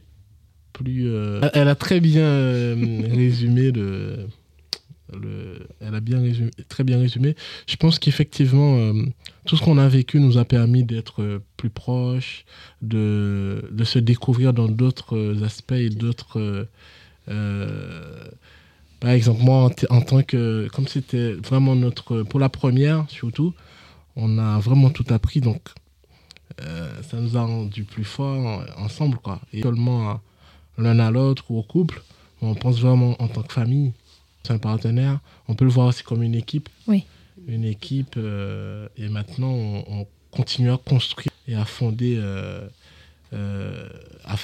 Plus, 0.71 1.07
euh, 1.07 1.41
Elle 1.55 1.69
a 1.69 1.75
très 1.75 1.99
bien 1.99 2.21
euh, 2.21 3.01
résumé 3.11 3.71
le, 3.71 4.27
le- 5.13 5.67
Elle 5.79 5.95
a 5.95 5.99
bien 5.99 6.19
résumé, 6.19 6.51
très 6.67 6.83
bien 6.83 6.99
résumé. 6.99 7.35
Je 7.67 7.75
pense 7.75 7.99
qu'effectivement, 7.99 8.77
euh, 8.77 8.93
tout 9.45 9.57
ce 9.57 9.63
qu'on 9.63 9.77
a 9.77 9.87
vécu 9.87 10.19
nous 10.19 10.37
a 10.37 10.45
permis 10.45 10.83
d'être 10.83 11.21
euh, 11.21 11.39
plus 11.57 11.69
proches, 11.69 12.45
de, 12.81 13.63
se 13.83 13.99
découvrir 13.99 14.53
dans 14.53 14.67
d'autres 14.67 15.17
euh, 15.17 15.43
aspects 15.43 15.73
d'autres. 15.73 16.67
par 18.99 19.11
exemple, 19.11 19.41
moi, 19.41 19.69
en, 19.89 20.01
tant 20.01 20.23
que. 20.23 20.67
Comme 20.73 20.87
c'était 20.87 21.33
vraiment 21.33 21.75
notre. 21.75 22.23
Pour 22.23 22.39
la 22.39 22.49
première, 22.49 23.05
surtout, 23.09 23.53
on 24.15 24.37
a 24.37 24.59
vraiment 24.59 24.89
tout 24.89 25.05
appris. 25.09 25.41
Donc, 25.41 25.61
ça 26.59 27.17
nous 27.21 27.37
a 27.37 27.41
rendu 27.41 27.85
plus 27.85 28.03
forts 28.03 28.65
ensemble, 28.77 29.17
quoi. 29.17 29.39
Et 29.53 29.61
seulement 29.61 30.19
l'un 30.77 30.99
à 30.99 31.11
l'autre 31.11 31.45
ou 31.49 31.57
au 31.59 31.63
couple, 31.63 32.01
on 32.41 32.55
pense 32.55 32.79
vraiment 32.79 33.15
en 33.21 33.27
tant 33.27 33.43
que 33.43 33.53
famille. 33.53 33.93
C'est 34.43 34.53
un 34.53 34.57
partenaire. 34.57 35.19
On 35.47 35.55
peut 35.55 35.65
le 35.65 35.71
voir 35.71 35.87
aussi 35.87 36.03
comme 36.03 36.23
une 36.23 36.35
équipe. 36.35 36.69
Oui. 36.87 37.05
Une 37.47 37.65
équipe. 37.65 38.15
euh, 38.17 38.87
et 38.97 39.09
maintenant, 39.09 39.51
on, 39.51 39.83
on 40.01 40.07
continue 40.31 40.71
à 40.71 40.77
construire 40.77 41.31
et 41.47 41.55
à 41.55 41.65
fonder. 41.65 42.15
euh, 42.17 42.67
euh, 43.33 43.89
à 44.23 44.35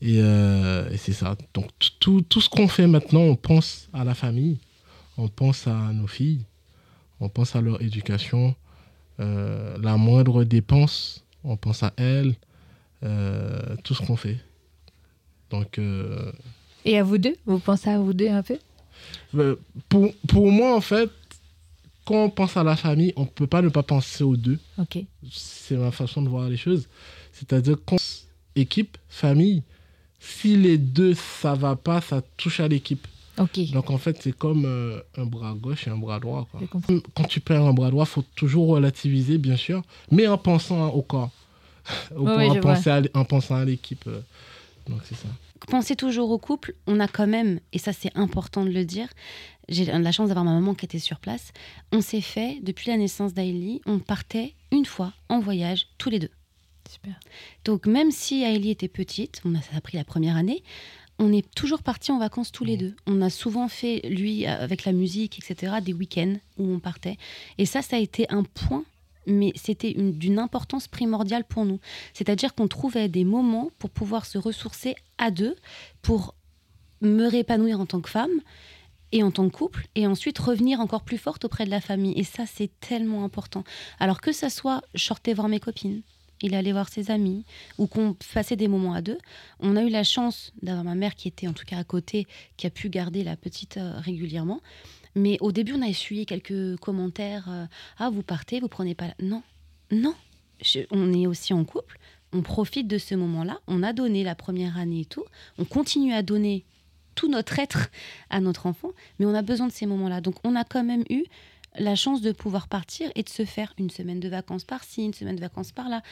et, 0.00 0.18
et 0.18 0.96
c'est 0.96 1.12
ça. 1.12 1.36
Donc 1.54 1.70
tout, 1.98 2.22
tout 2.22 2.40
ce 2.40 2.48
qu'on 2.48 2.68
fait 2.68 2.86
maintenant, 2.86 3.22
on 3.22 3.34
pense 3.34 3.88
à 3.92 4.04
la 4.04 4.14
famille, 4.14 4.58
on 5.16 5.26
pense 5.26 5.66
à 5.66 5.92
nos 5.92 6.06
filles, 6.06 6.44
on 7.18 7.28
pense 7.28 7.56
à 7.56 7.60
leur 7.60 7.82
éducation. 7.82 8.54
La 9.18 9.96
moindre 9.96 10.44
dépense, 10.44 11.24
on 11.42 11.56
pense 11.56 11.82
à 11.82 11.92
elles, 11.96 12.36
tout 13.82 13.94
ce 13.94 14.06
qu'on 14.06 14.14
fait. 14.14 14.38
Donc 15.50 15.80
Et 16.84 16.96
à 16.96 17.02
vous 17.02 17.18
deux 17.18 17.34
Vous 17.44 17.58
pensez 17.58 17.90
à 17.90 17.98
vous 17.98 18.12
deux 18.12 18.28
un 18.28 18.44
peu? 18.44 18.58
Pour, 19.88 20.12
pour 20.26 20.50
moi, 20.50 20.74
en 20.76 20.80
fait, 20.80 21.10
quand 22.04 22.24
on 22.24 22.30
pense 22.30 22.56
à 22.56 22.62
la 22.64 22.76
famille, 22.76 23.12
on 23.16 23.22
ne 23.22 23.26
peut 23.26 23.46
pas 23.46 23.60
ne 23.62 23.68
pas 23.68 23.82
penser 23.82 24.24
aux 24.24 24.36
deux. 24.36 24.58
C'est 25.30 25.76
ma 25.76 25.90
façon 25.90 26.22
de 26.22 26.28
voir 26.28 26.48
les 26.48 26.56
choses. 26.56 26.88
C'est-à-dire 27.32 27.76
qu'on 27.84 27.96
équipe, 28.56 28.96
famille, 29.08 29.62
si 30.18 30.56
les 30.56 30.78
deux 30.78 31.14
ça 31.14 31.54
va 31.54 31.76
pas, 31.76 32.00
ça 32.00 32.22
touche 32.36 32.60
à 32.60 32.68
l'équipe. 32.68 33.06
Donc 33.72 33.90
en 33.90 33.98
fait, 33.98 34.18
c'est 34.20 34.36
comme 34.36 34.64
euh, 34.64 35.00
un 35.16 35.24
bras 35.26 35.54
gauche 35.54 35.86
et 35.86 35.90
un 35.90 35.96
bras 35.96 36.18
droit. 36.18 36.48
quoi. 36.50 36.60
Quand 37.14 37.24
tu 37.24 37.38
perds 37.40 37.64
un 37.64 37.72
bras 37.72 37.90
droit, 37.90 38.04
faut 38.04 38.24
toujours 38.34 38.68
relativiser, 38.68 39.38
bien 39.38 39.56
sûr, 39.56 39.82
mais 40.10 40.26
en 40.26 40.38
pensant 40.38 40.88
au 40.88 41.02
corps, 41.02 41.30
en, 42.16 42.58
penser 42.60 42.90
à 42.90 43.00
en 43.14 43.24
pensant 43.24 43.54
à 43.56 43.64
l'équipe. 43.64 44.04
euh. 44.08 44.20
Donc 44.88 45.00
c'est 45.04 45.14
ça. 45.14 45.28
Pensez 45.70 45.96
toujours 45.96 46.30
au 46.30 46.38
couple. 46.38 46.74
On 46.86 46.98
a 46.98 47.08
quand 47.08 47.26
même, 47.26 47.60
et 47.72 47.78
ça 47.78 47.92
c'est 47.92 48.16
important 48.16 48.64
de 48.64 48.70
le 48.70 48.84
dire, 48.84 49.08
j'ai 49.68 49.84
la 49.84 50.12
chance 50.12 50.28
d'avoir 50.28 50.44
ma 50.44 50.54
maman 50.54 50.74
qui 50.74 50.86
était 50.86 50.98
sur 50.98 51.20
place. 51.20 51.52
On 51.92 52.00
s'est 52.00 52.22
fait, 52.22 52.58
depuis 52.62 52.88
la 52.88 52.96
naissance 52.96 53.34
d'Aïli, 53.34 53.82
on 53.84 53.98
partait 53.98 54.54
une 54.72 54.86
fois 54.86 55.12
en 55.28 55.40
voyage, 55.40 55.88
tous 55.98 56.08
les 56.08 56.18
deux. 56.18 56.30
Super. 56.88 57.20
Donc 57.64 57.86
même 57.86 58.10
si 58.10 58.44
Aïli 58.44 58.70
était 58.70 58.88
petite, 58.88 59.42
on 59.44 59.54
a, 59.54 59.60
ça 59.60 59.76
a 59.76 59.80
pris 59.82 59.98
la 59.98 60.04
première 60.04 60.36
année, 60.36 60.62
on 61.18 61.32
est 61.32 61.52
toujours 61.54 61.82
partis 61.82 62.12
en 62.12 62.18
vacances 62.18 62.52
tous 62.52 62.64
les 62.64 62.76
deux. 62.76 62.94
On 63.06 63.20
a 63.20 63.28
souvent 63.28 63.68
fait, 63.68 64.00
lui, 64.08 64.46
avec 64.46 64.84
la 64.84 64.92
musique, 64.92 65.38
etc., 65.38 65.74
des 65.82 65.92
week-ends 65.92 66.36
où 66.56 66.72
on 66.72 66.78
partait. 66.78 67.18
Et 67.58 67.66
ça, 67.66 67.82
ça 67.82 67.96
a 67.96 67.98
été 67.98 68.26
un 68.30 68.44
point, 68.44 68.84
mais 69.28 69.52
c'était 69.54 69.92
une- 69.92 70.12
d'une 70.12 70.38
importance 70.38 70.88
primordiale 70.88 71.44
pour 71.44 71.64
nous. 71.64 71.78
C'est-à-dire 72.14 72.54
qu'on 72.54 72.66
trouvait 72.68 73.08
des 73.08 73.24
moments 73.24 73.70
pour 73.78 73.90
pouvoir 73.90 74.26
se 74.26 74.38
ressourcer 74.38 74.96
à 75.18 75.30
deux, 75.30 75.54
pour 76.02 76.34
me 77.00 77.26
réépanouir 77.28 77.78
en 77.80 77.86
tant 77.86 78.00
que 78.00 78.10
femme 78.10 78.40
et 79.12 79.22
en 79.22 79.30
tant 79.30 79.48
que 79.48 79.56
couple, 79.56 79.86
et 79.94 80.06
ensuite 80.06 80.38
revenir 80.38 80.80
encore 80.80 81.02
plus 81.02 81.16
forte 81.18 81.44
auprès 81.44 81.64
de 81.64 81.70
la 81.70 81.80
famille. 81.80 82.18
Et 82.18 82.24
ça, 82.24 82.44
c'est 82.44 82.70
tellement 82.80 83.24
important. 83.24 83.64
Alors 84.00 84.20
que 84.20 84.32
ça 84.32 84.50
soit, 84.50 84.82
je 84.94 85.04
sortais 85.04 85.32
voir 85.32 85.48
mes 85.48 85.60
copines, 85.60 86.02
il 86.42 86.54
allait 86.54 86.72
voir 86.72 86.88
ses 86.88 87.10
amis, 87.10 87.44
ou 87.78 87.86
qu'on 87.86 88.14
passait 88.34 88.54
des 88.56 88.68
moments 88.68 88.92
à 88.94 89.00
deux. 89.00 89.18
On 89.60 89.76
a 89.76 89.82
eu 89.82 89.88
la 89.88 90.04
chance 90.04 90.52
d'avoir 90.62 90.84
ma 90.84 90.94
mère 90.94 91.14
qui 91.14 91.26
était 91.28 91.48
en 91.48 91.52
tout 91.52 91.64
cas 91.64 91.78
à 91.78 91.84
côté, 91.84 92.26
qui 92.56 92.66
a 92.66 92.70
pu 92.70 92.90
garder 92.90 93.24
la 93.24 93.36
petite 93.36 93.76
euh, 93.76 93.98
régulièrement. 93.98 94.60
Mais 95.14 95.36
au 95.40 95.52
début, 95.52 95.72
on 95.74 95.82
a 95.82 95.88
essuyé 95.88 96.24
quelques 96.26 96.76
commentaires. 96.78 97.46
euh, 97.48 97.66
ah, 97.98 98.10
vous 98.10 98.22
partez, 98.22 98.60
vous 98.60 98.68
prenez 98.68 98.94
pas. 98.94 99.06
la- 99.08 99.14
Non, 99.26 99.42
non. 99.90 100.14
On 100.90 101.12
est 101.12 101.26
aussi 101.26 101.52
en 101.52 101.64
couple. 101.64 101.98
On 102.32 102.42
profite 102.42 102.88
de 102.88 102.98
ce 102.98 103.14
moment-là. 103.14 103.58
On 103.68 103.82
a 103.82 103.92
donné 103.92 104.24
la 104.24 104.34
première 104.34 104.76
année 104.76 105.00
et 105.00 105.04
tout. 105.04 105.24
On 105.58 105.64
continue 105.64 106.12
à 106.12 106.22
donner 106.22 106.64
tout 107.14 107.28
notre 107.28 107.58
être 107.58 107.88
à 108.30 108.40
notre 108.40 108.66
enfant, 108.66 108.90
mais 109.18 109.26
on 109.26 109.34
a 109.34 109.42
besoin 109.42 109.66
de 109.66 109.72
ces 109.72 109.86
moments-là. 109.86 110.20
Donc, 110.20 110.36
on 110.44 110.54
a 110.54 110.64
quand 110.64 110.84
même 110.84 111.04
eu 111.10 111.24
la 111.78 111.94
chance 111.96 112.20
de 112.22 112.32
pouvoir 112.32 112.68
partir 112.68 113.10
et 113.14 113.22
de 113.22 113.28
se 113.28 113.44
faire 113.44 113.72
une 113.78 113.90
semaine 113.90 114.20
de 114.20 114.28
vacances 114.28 114.64
par-ci, 114.64 115.04
une 115.04 115.14
semaine 115.14 115.36
de 115.36 115.40
vacances 115.40 115.72
par-là. 115.72 116.02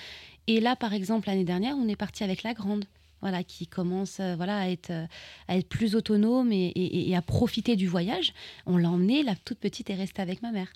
Et 0.47 0.61
là, 0.61 0.77
par 0.77 0.93
exemple, 0.95 1.29
l'année 1.29 1.45
dernière, 1.45 1.77
on 1.77 1.89
est 1.89 1.97
parti 1.97 2.25
avec 2.25 2.43
la 2.45 2.55
grande, 2.55 2.85
voilà, 3.20 3.42
qui 3.44 3.66
commence 3.66 4.20
euh, 4.20 4.37
voilà, 4.37 4.59
à, 4.59 4.68
être, 4.68 4.90
euh, 4.90 5.07
à 5.48 5.57
être 5.57 5.68
plus 5.68 5.94
autonome 5.96 6.52
et, 6.52 6.66
et- 6.68 7.11
et 7.11 7.16
à 7.16 7.22
profiter 7.22 7.76
du 7.76 7.87
voyage. 7.88 8.33
On 8.66 8.76
l'a 8.76 8.90
emmenée, 8.90 9.22
la 9.22 9.35
toute 9.37 9.59
petite 9.59 9.90
est 9.90 9.94
restée 9.94 10.22
avec 10.22 10.42
ma 10.42 10.52
mère. 10.52 10.68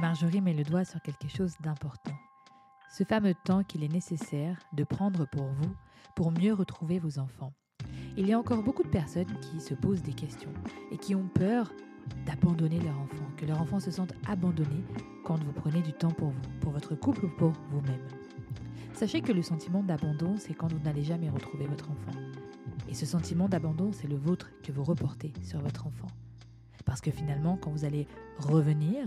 Marjorie 0.00 0.40
met 0.40 0.54
le 0.54 0.64
doigt 0.64 0.84
sur 0.84 1.00
quelque 1.02 1.28
chose 1.28 1.54
d'important. 1.62 2.14
Ce 2.96 3.04
fameux 3.04 3.34
temps 3.44 3.62
qu'il 3.62 3.84
est 3.84 3.92
nécessaire 3.92 4.58
de 4.72 4.84
prendre 4.84 5.26
pour 5.30 5.46
vous 5.46 5.74
pour 6.16 6.30
mieux 6.32 6.52
retrouver 6.52 6.98
vos 6.98 7.18
enfants. 7.18 7.52
Il 8.16 8.26
y 8.26 8.32
a 8.32 8.38
encore 8.38 8.62
beaucoup 8.62 8.82
de 8.82 8.88
personnes 8.88 9.32
qui 9.40 9.60
se 9.60 9.74
posent 9.74 10.02
des 10.02 10.12
questions 10.12 10.52
et 10.90 10.98
qui 10.98 11.14
ont 11.14 11.28
peur 11.28 11.72
d'abandonner 12.26 12.80
leur 12.80 12.98
enfant, 12.98 13.24
que 13.36 13.46
leur 13.46 13.60
enfant 13.62 13.78
se 13.80 13.90
sente 13.90 14.12
abandonné 14.26 14.84
quand 15.24 15.42
vous 15.42 15.52
prenez 15.52 15.80
du 15.80 15.92
temps 15.92 16.10
pour 16.10 16.30
vous, 16.30 16.58
pour 16.60 16.72
votre 16.72 16.94
couple 16.96 17.24
ou 17.26 17.30
pour 17.38 17.52
vous-même. 17.70 18.02
Sachez 19.02 19.20
que 19.20 19.32
le 19.32 19.42
sentiment 19.42 19.82
d'abandon, 19.82 20.36
c'est 20.38 20.54
quand 20.54 20.72
vous 20.72 20.78
n'allez 20.78 21.02
jamais 21.02 21.28
retrouver 21.28 21.66
votre 21.66 21.90
enfant. 21.90 22.16
Et 22.88 22.94
ce 22.94 23.04
sentiment 23.04 23.48
d'abandon, 23.48 23.90
c'est 23.90 24.06
le 24.06 24.14
vôtre 24.14 24.52
que 24.62 24.70
vous 24.70 24.84
reportez 24.84 25.32
sur 25.42 25.58
votre 25.58 25.88
enfant. 25.88 26.06
Parce 26.84 27.00
que 27.00 27.10
finalement, 27.10 27.56
quand 27.56 27.72
vous 27.72 27.84
allez 27.84 28.06
revenir, 28.38 29.04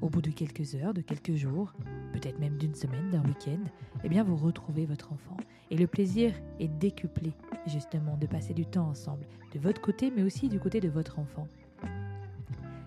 au 0.00 0.10
bout 0.10 0.20
de 0.20 0.32
quelques 0.32 0.74
heures, 0.74 0.94
de 0.94 1.00
quelques 1.00 1.36
jours, 1.36 1.72
peut-être 2.12 2.40
même 2.40 2.58
d'une 2.58 2.74
semaine, 2.74 3.08
d'un 3.10 3.22
week-end, 3.22 3.60
eh 4.02 4.08
bien 4.08 4.24
vous 4.24 4.34
retrouvez 4.34 4.84
votre 4.84 5.12
enfant. 5.12 5.36
Et 5.70 5.76
le 5.76 5.86
plaisir 5.86 6.34
est 6.58 6.66
décuplé, 6.66 7.32
justement, 7.68 8.16
de 8.16 8.26
passer 8.26 8.52
du 8.52 8.66
temps 8.66 8.88
ensemble, 8.88 9.28
de 9.54 9.60
votre 9.60 9.80
côté, 9.80 10.10
mais 10.10 10.24
aussi 10.24 10.48
du 10.48 10.58
côté 10.58 10.80
de 10.80 10.88
votre 10.88 11.20
enfant. 11.20 11.46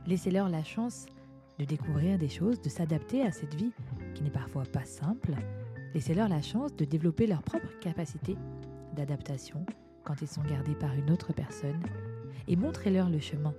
Laissez-leur 0.07 0.49
la 0.49 0.65
chance 0.65 1.05
de 1.57 1.63
découvrir 1.63 2.19
des 2.19 2.27
choses, 2.27 2.61
de 2.61 2.67
s'adapter 2.67 3.21
à 3.21 3.31
cette 3.31 3.55
vie 3.55 3.71
qui 4.13 4.23
n'est 4.23 4.29
parfois 4.29 4.63
pas 4.63 4.83
simple. 4.83 5.35
Laissez-leur 5.93 6.29
la 6.29 6.41
chance 6.41 6.75
de 6.75 6.85
développer 6.85 7.25
leur 7.25 7.41
propre 7.41 7.67
capacité 7.79 8.37
d'adaptation 8.95 9.65
quand 10.03 10.21
ils 10.21 10.27
sont 10.27 10.43
gardés 10.43 10.75
par 10.75 10.93
une 10.93 11.09
autre 11.11 11.33
personne. 11.33 11.79
Et 12.47 12.55
montrez-leur 12.55 13.09
le 13.09 13.19
chemin. 13.19 13.53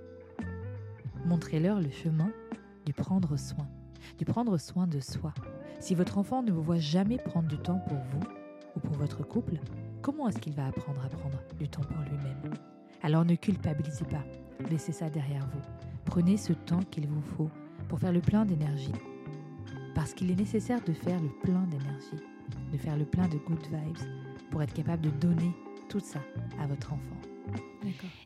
Montrez-leur 1.25 1.81
le 1.81 1.89
chemin 1.89 2.31
du 2.85 2.93
prendre 2.93 3.37
soin, 3.37 3.67
du 4.17 4.25
prendre 4.25 4.57
soin 4.57 4.87
de 4.87 4.99
soi. 4.99 5.33
Si 5.79 5.93
votre 5.93 6.17
enfant 6.17 6.41
ne 6.41 6.51
vous 6.51 6.61
voit 6.61 6.79
jamais 6.79 7.17
prendre 7.17 7.47
du 7.47 7.57
temps 7.57 7.81
pour 7.87 7.97
vous 7.97 8.23
ou 8.75 8.79
pour 8.79 8.95
votre 8.95 9.23
couple, 9.23 9.59
comment 10.01 10.27
est-ce 10.29 10.39
qu'il 10.39 10.53
va 10.53 10.67
apprendre 10.67 11.03
à 11.05 11.09
prendre 11.09 11.37
du 11.59 11.67
temps 11.67 11.81
pour 11.81 12.01
lui-même? 12.01 12.53
Alors 13.03 13.25
ne 13.25 13.35
culpabilisez 13.35 14.05
pas, 14.05 14.23
laissez 14.69 14.91
ça 14.91 15.09
derrière 15.09 15.47
vous. 15.47 15.61
Prenez 16.05 16.37
ce 16.37 16.53
temps 16.53 16.83
qu'il 16.91 17.07
vous 17.07 17.21
faut 17.21 17.49
pour 17.87 17.99
faire 17.99 18.11
le 18.11 18.21
plein 18.21 18.45
d'énergie. 18.45 18.93
Parce 19.93 20.13
qu'il 20.13 20.31
est 20.31 20.35
nécessaire 20.35 20.83
de 20.83 20.93
faire 20.93 21.19
le 21.21 21.29
plein 21.29 21.63
d'énergie, 21.63 22.23
de 22.71 22.77
faire 22.77 22.97
le 22.97 23.05
plein 23.05 23.27
de 23.27 23.37
good 23.37 23.61
vibes, 23.65 24.07
pour 24.49 24.61
être 24.61 24.73
capable 24.73 25.03
de 25.03 25.09
donner 25.09 25.51
tout 25.89 25.99
ça 25.99 26.19
à 26.59 26.67
votre 26.67 26.93
enfant 26.93 27.21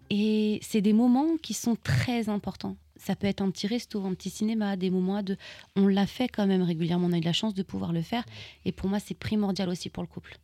Et 0.10 0.60
c'est 0.62 0.82
des 0.82 0.94
moments 0.94 1.38
qui 1.42 1.54
sont 1.54 1.76
très 1.76 2.30
importants. 2.30 2.78
Ça 2.98 3.16
peut 3.16 3.28
être 3.28 3.42
un 3.42 3.52
petit 3.52 3.68
resto, 3.68 4.06
un 4.06 4.14
petit 4.14 4.30
cinéma, 4.30 4.78
des 4.78 4.90
moments 4.90 5.22
de... 5.22 5.38
On 5.76 5.88
l'a 5.88 6.08
fait 6.08 6.28
quand 6.28 6.48
même 6.48 6.62
régulièrement, 6.62 7.08
on 7.08 7.14
a 7.14 7.18
eu 7.18 7.22
la 7.22 7.34
chance 7.34 7.54
de 7.54 7.64
pouvoir 7.64 7.92
le 7.92 8.02
faire. 8.02 8.24
Et 8.64 8.72
pour 8.72 8.90
moi, 8.90 9.00
c'est 9.00 9.16
primordial 9.16 9.70
aussi 9.70 9.90
pour 9.90 10.04
le 10.04 10.08
couple. 10.08 10.38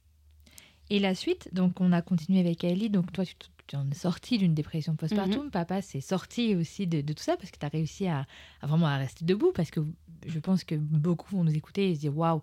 Et 0.90 1.00
la 1.00 1.16
suite, 1.16 1.50
donc 1.54 1.80
on 1.80 1.94
a 1.94 2.02
continué 2.02 2.40
avec 2.42 2.64
Ellie. 2.64 2.90
Donc 2.90 3.12
toi, 3.14 3.24
tu, 3.26 3.36
tu 3.72 3.78
en 3.78 3.90
es 3.90 3.96
sorti 3.96 4.38
d'une 4.38 4.54
dépression 4.54 4.98
postpartum. 4.98 5.46
Mhm. 5.46 5.52
Papa 5.52 5.82
s'est 5.82 6.02
sorti 6.02 6.56
aussi 6.56 6.88
de, 6.88 7.00
de 7.00 7.14
tout 7.14 7.24
ça 7.24 7.38
parce 7.38 7.52
que 7.52 7.58
tu 7.58 7.66
as 7.66 7.70
réussi 7.70 8.06
à, 8.06 8.26
à 8.62 8.68
vraiment 8.68 8.88
à 8.88 8.98
rester 8.98 9.24
debout. 9.24 9.54
Parce 9.56 9.72
que 9.72 9.80
je 10.26 10.40
pense 10.40 10.66
que 10.66 10.76
beaucoup 10.76 11.38
vont 11.38 11.46
nous 11.46 11.56
écouter 11.56 11.90
et 11.90 11.96
se 11.96 12.02
dire 12.02 12.18
waouh, 12.18 12.42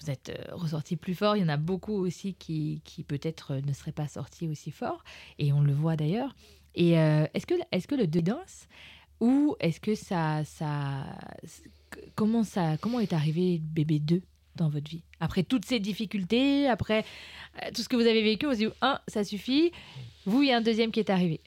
vous 0.00 0.10
êtes 0.10 0.28
euh, 0.28 0.54
ressorti 0.54 0.94
plus 0.94 1.16
fort. 1.16 1.36
Il 1.36 1.40
y 1.40 1.44
en 1.44 1.48
a 1.48 1.56
beaucoup 1.56 1.94
aussi 1.94 2.34
qui, 2.34 2.82
qui 2.84 3.02
peut-être 3.02 3.54
euh, 3.54 3.60
ne 3.66 3.72
seraient 3.72 3.90
pas 3.90 4.06
sortis 4.06 4.48
aussi 4.48 4.70
fort. 4.70 5.02
Et 5.40 5.52
on 5.52 5.60
le 5.60 5.72
voit 5.72 5.96
d'ailleurs. 5.96 6.36
Et 6.76 7.00
euh, 7.00 7.26
est-ce 7.34 7.46
que, 7.46 7.54
est 7.72 7.86
que 7.86 7.96
le 7.96 8.06
danse 8.06 8.68
ou 9.20 9.56
est-ce 9.58 9.80
que 9.80 9.96
ça, 9.96 10.44
ça, 10.44 11.04
comment 12.14 12.44
ça, 12.44 12.76
comment 12.76 13.00
est 13.00 13.12
arrivé 13.12 13.58
bébé 13.58 13.98
2 13.98 14.22
dans 14.56 14.68
votre 14.68 14.88
vie 14.90 15.02
Après 15.20 15.42
toutes 15.42 15.64
ces 15.64 15.80
difficultés, 15.80 16.68
après 16.68 17.04
euh, 17.62 17.70
tout 17.74 17.82
ce 17.82 17.88
que 17.88 17.96
vous 17.96 18.02
avez 18.06 18.22
vécu, 18.22 18.46
on 18.46 18.52
se 18.52 18.58
dit, 18.58 18.68
un, 18.82 19.00
ça 19.08 19.24
suffit. 19.24 19.72
Vous, 20.26 20.42
il 20.42 20.48
y 20.48 20.52
a 20.52 20.58
un 20.58 20.60
deuxième 20.60 20.90
qui 20.90 21.00
est 21.00 21.10
arrivé. 21.10 21.40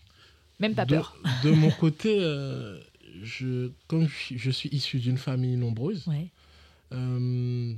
Même 0.60 0.76
pas 0.76 0.86
de, 0.86 0.95
peur. 0.95 1.16
de 1.43 1.51
mon 1.51 1.70
côté, 1.72 2.18
euh, 2.20 2.80
je, 3.24 3.72
comme 3.88 4.08
je, 4.08 4.36
je 4.38 4.51
suis 4.51 4.70
issu 4.70 4.99
d'une 4.99 5.18
famille 5.18 5.55
nombreuse, 5.58 6.08
Ouais. 6.08 6.28
euh, 6.93 7.74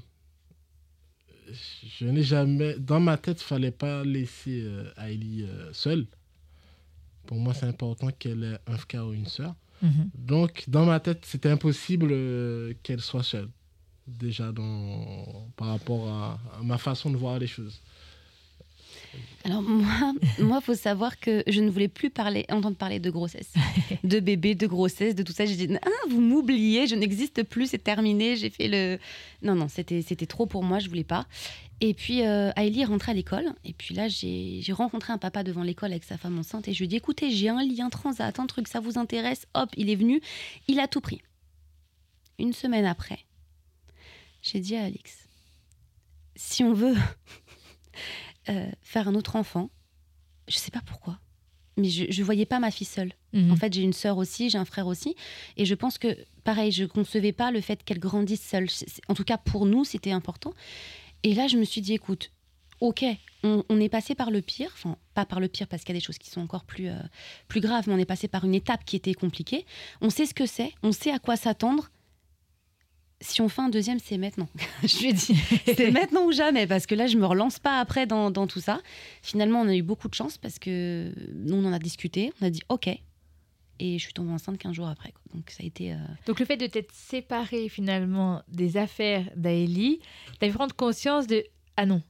je 1.98 2.06
n'ai 2.06 2.24
jamais. 2.24 2.76
Dans 2.78 3.00
ma 3.00 3.18
tête, 3.18 3.42
il 3.42 3.46
fallait 3.46 3.72
pas 3.72 4.04
laisser 4.04 4.66
Ailey 4.98 5.44
euh, 5.46 5.74
seule. 5.74 6.06
Pour 7.26 7.38
moi, 7.38 7.54
c'est 7.54 7.66
important 7.66 8.10
qu'elle 8.18 8.44
ait 8.44 8.72
un 8.72 8.78
frère 8.78 9.08
ou 9.08 9.14
une 9.14 9.26
sœur. 9.28 9.56
Mhm. 9.82 10.10
Donc, 10.16 10.64
dans 10.68 10.86
ma 10.86 11.00
tête, 11.00 11.26
c'était 11.26 11.50
impossible 11.50 12.10
qu'elle 12.84 13.02
soit 13.02 13.24
seule. 13.24 13.50
Déjà, 14.18 14.51
dans, 14.51 15.47
par 15.55 15.68
rapport 15.68 16.07
à, 16.07 16.39
à 16.60 16.64
ma 16.64 16.78
façon 16.78 17.10
de 17.12 17.18
voir 17.18 17.39
les 17.39 17.47
choses. 17.47 17.80
Alors 19.43 19.62
moi, 19.62 20.14
moi, 20.39 20.62
faut 20.62 20.76
savoir 20.76 21.20
que 21.20 21.43
je 21.47 21.62
ne 21.62 21.70
voulais 21.70 21.88
plus 21.88 22.10
parler, 22.10 22.45
entendre 22.49 22.76
parler 22.76 22.99
de 22.99 23.10
grossesse, 23.10 23.53
de 24.03 24.20
bébé, 24.20 24.55
de 24.55 24.68
grossesse, 24.68 25.16
de 25.16 25.24
tout 25.24 25.32
ça. 25.32 25.45
J'ai 25.45 25.55
dit 25.55 25.76
ah, 25.82 25.89
vous 26.10 26.22
m'oubliez, 26.22 26.88
je 26.88 26.95
n'existe 26.95 27.43
plus, 27.43 27.68
c'est 27.68 27.84
terminé. 27.84 28.36
J'ai 28.36 28.49
fait 28.49 28.68
le 28.68 28.99
non 29.41 29.55
non, 29.55 29.68
c'était 29.68 30.01
c'était 30.01 30.26
trop 30.26 30.45
pour 30.45 30.64
moi, 30.64 30.80
je 30.80 30.89
voulais 30.89 31.03
pas. 31.03 31.26
Et 31.82 31.93
puis 31.93 32.24
euh, 32.24 32.51
Ailey 32.57 32.82
est 32.82 32.86
rentrée 32.86 33.12
à 33.12 33.16
l'école 33.16 33.53
et 33.64 33.72
puis 33.72 33.95
là 33.95 34.10
j'ai 34.10 34.60
j'ai 34.62 34.74
rencontré 34.74 35.14
un 35.14 35.18
papa 35.18 35.43
devant 35.43 35.64
l'école 35.64 35.91
avec 35.91 36.03
sa 36.03 36.18
femme 36.18 36.38
enceinte 36.38 36.68
et 36.68 36.74
je 36.74 36.80
lui 36.80 36.86
ai 36.86 36.88
dit 36.89 36.97
écoutez 36.97 37.32
j'ai 37.32 37.47
un 37.47 37.64
lien 37.64 37.89
transat, 37.89 38.38
un 38.38 38.47
truc 38.47 38.68
ça 38.68 38.82
vous 38.82 38.99
intéresse, 38.99 39.47
hop 39.53 39.70
il 39.78 39.89
est 39.89 39.95
venu, 39.95 40.20
il 40.68 40.82
a 40.82 40.89
tout 40.89 40.99
pris. 40.99 41.22
Une 42.38 42.51
semaine 42.51 42.86
après, 42.86 43.20
j'ai 44.42 44.60
dit 44.60 44.76
à 44.76 44.84
Alix 44.86 45.30
si 46.40 46.64
on 46.64 46.74
veut 46.74 46.96
euh, 48.50 48.72
faire 48.82 49.08
un 49.08 49.16
autre 49.16 49.36
enfant, 49.36 49.70
je 50.48 50.58
sais 50.58 50.72
pas 50.72 50.82
pourquoi, 50.86 51.20
mais 51.78 51.90
je 51.90 52.06
ne 52.06 52.26
voyais 52.26 52.46
pas 52.46 52.60
ma 52.60 52.72
fille 52.72 52.88
seule. 52.88 53.12
Mhm. 53.34 53.52
En 53.52 53.56
fait, 53.56 53.74
j'ai 53.74 53.84
une 53.84 53.94
sœur 53.94 54.18
aussi, 54.18 54.50
j'ai 54.50 54.58
un 54.58 54.66
frère 54.66 54.88
aussi, 54.88 55.16
et 55.58 55.66
je 55.66 55.76
pense 55.76 55.98
que, 55.98 56.18
pareil, 56.44 56.72
je 56.72 56.86
concevais 56.86 57.34
pas 57.34 57.52
le 57.52 57.62
fait 57.62 57.84
qu'elle 57.84 58.00
grandisse 58.00 58.42
seule. 58.42 58.68
En 59.10 59.14
tout 59.14 59.26
cas, 59.26 59.38
pour 59.38 59.66
nous, 59.66 59.84
c'était 59.84 60.12
important. 60.12 60.54
Et 61.24 61.34
là, 61.34 61.48
je 61.48 61.58
me 61.58 61.66
suis 61.66 61.82
dit, 61.82 61.94
écoute, 61.94 62.32
ok, 62.80 63.04
on, 63.44 63.64
on 63.68 63.80
est 63.82 63.90
passé 63.90 64.16
par 64.16 64.32
le 64.32 64.42
pire, 64.42 64.72
enfin, 64.74 64.98
pas 65.14 65.26
par 65.26 65.42
le 65.42 65.50
pire 65.50 65.68
parce 65.68 65.84
qu'il 65.84 65.94
y 65.94 65.98
a 65.98 66.00
des 66.00 66.06
choses 66.06 66.18
qui 66.18 66.30
sont 66.30 66.42
encore 66.42 66.64
plus, 66.64 66.88
euh, 66.88 66.96
plus 67.50 67.60
graves, 67.60 67.84
mais 67.88 67.94
on 67.94 67.98
est 67.98 68.06
passé 68.06 68.30
par 68.30 68.46
une 68.46 68.56
étape 68.56 68.86
qui 68.86 68.96
était 68.96 69.14
compliquée. 69.14 69.66
On 70.00 70.10
sait 70.10 70.26
ce 70.26 70.34
que 70.34 70.46
c'est, 70.46 70.74
on 70.84 70.94
sait 70.94 71.12
à 71.12 71.20
quoi 71.20 71.36
s'attendre. 71.36 71.90
Si 73.22 73.42
on 73.42 73.50
fait 73.50 73.62
un 73.62 73.70
deuxième, 73.70 74.00
c'est 74.00 74.18
maintenant. 74.18 74.48
je 74.84 75.00
lui 75.00 75.10
ai 75.10 75.14
dit, 75.14 75.36
c'est 75.76 75.92
maintenant 75.92 76.24
ou 76.26 76.32
jamais, 76.32 76.68
parce 76.68 76.86
que 76.86 76.96
là, 76.96 77.06
je 77.08 77.18
me 77.18 77.26
relance 77.26 77.60
pas 77.60 77.80
après 77.80 78.08
dans, 78.08 78.32
dans 78.32 78.48
tout 78.48 78.62
ça. 78.62 78.82
Finalement, 79.22 79.60
on 79.62 79.68
a 79.68 79.76
eu 79.76 79.82
beaucoup 79.84 80.08
de 80.08 80.16
chance 80.16 80.38
parce 80.38 80.58
que 80.58 81.12
nous, 81.36 81.56
on 81.58 81.66
en 81.66 81.74
a 81.74 81.80
discuté, 81.80 82.32
on 82.42 82.46
a 82.46 82.50
dit 82.50 82.62
OK. 82.70 82.88
Et 83.82 83.98
je 83.98 84.04
suis 84.04 84.14
tombée 84.14 84.32
enceinte 84.32 84.58
15 84.58 84.74
jours 84.74 84.88
après. 84.90 85.12
quoi. 85.12 85.22
Donc 85.34 85.50
ça 85.50 85.64
a 85.64 85.66
été. 85.66 85.94
euh, 85.94 85.98
Donc 86.28 86.40
le 86.40 86.46
fait 86.46 86.58
de 86.58 86.68
t'être 86.68 86.94
séparé 86.94 87.70
finalement 87.70 88.42
des 88.50 88.76
affaires 88.78 89.30
d'Aélie, 89.38 90.00
t'as 90.40 90.48
pu 90.48 90.54
prendre 90.54 90.76
conscience 90.76 91.28
de 91.28 91.46
ah 91.78 91.86
non, 91.86 92.02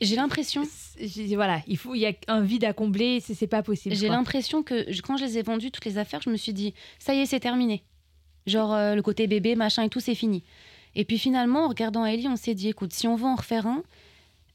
J'ai 0.00 0.16
l'impression. 0.16 0.62
voilà, 1.34 1.62
il 1.66 1.76
faut 1.76 1.94
il 1.94 2.00
y 2.00 2.06
a 2.06 2.12
un 2.28 2.40
vide 2.40 2.64
à 2.64 2.72
combler, 2.72 3.20
c'est 3.20 3.46
pas 3.46 3.62
possible. 3.62 3.94
J'ai 3.94 4.08
l'impression 4.08 4.62
que 4.62 4.90
je- 4.90 5.02
quand 5.02 5.16
je 5.18 5.24
les 5.24 5.36
ai 5.38 5.42
vendues, 5.42 5.70
toutes 5.70 5.84
les 5.84 5.98
affaires, 5.98 6.22
je 6.22 6.30
me 6.30 6.36
suis 6.36 6.54
dit, 6.54 6.72
ça 6.98 7.14
y 7.14 7.18
est, 7.18 7.26
c'est 7.26 7.40
terminé. 7.40 7.82
Genre, 8.46 8.72
euh, 8.72 8.94
le 8.94 9.02
côté 9.02 9.26
bébé, 9.26 9.54
machin 9.54 9.82
et 9.84 9.88
tout, 9.88 10.00
c'est 10.00 10.14
fini. 10.14 10.42
Et 10.94 11.04
puis 11.04 11.18
finalement, 11.18 11.64
en 11.64 11.68
regardant 11.68 12.04
Ellie, 12.04 12.28
on 12.28 12.36
s'est 12.36 12.54
dit, 12.54 12.68
écoute, 12.68 12.92
si 12.92 13.06
on 13.08 13.16
veut 13.16 13.26
en 13.26 13.36
refaire 13.36 13.66
un, 13.66 13.82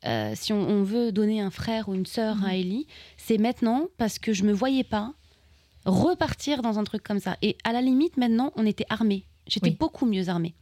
euh, 0.06 0.34
si 0.36 0.54
on, 0.54 0.60
on 0.62 0.84
veut 0.84 1.12
donner 1.12 1.42
un 1.42 1.50
frère 1.50 1.90
ou 1.90 1.96
une 1.96 2.06
sœur 2.06 2.36
Mhm. 2.38 2.44
à 2.46 2.56
Ellie, 2.56 2.88
c'est 3.18 3.38
maintenant 3.38 3.88
parce 3.98 4.20
que 4.20 4.34
je 4.34 4.44
me 4.44 4.54
voyais 4.54 4.84
pas 4.84 5.14
repartir 5.86 6.62
dans 6.62 6.80
un 6.80 6.84
truc 6.84 7.04
comme 7.04 7.20
ça. 7.20 7.38
Et 7.42 7.58
à 7.64 7.72
la 7.72 7.82
limite, 7.82 8.18
maintenant, 8.18 8.52
on 8.56 8.66
était 8.66 8.86
armés. 8.90 9.24
J'étais 9.48 9.70
Oui. 9.70 9.78
beaucoup 9.80 10.06
mieux 10.06 10.30
armée. 10.30 10.54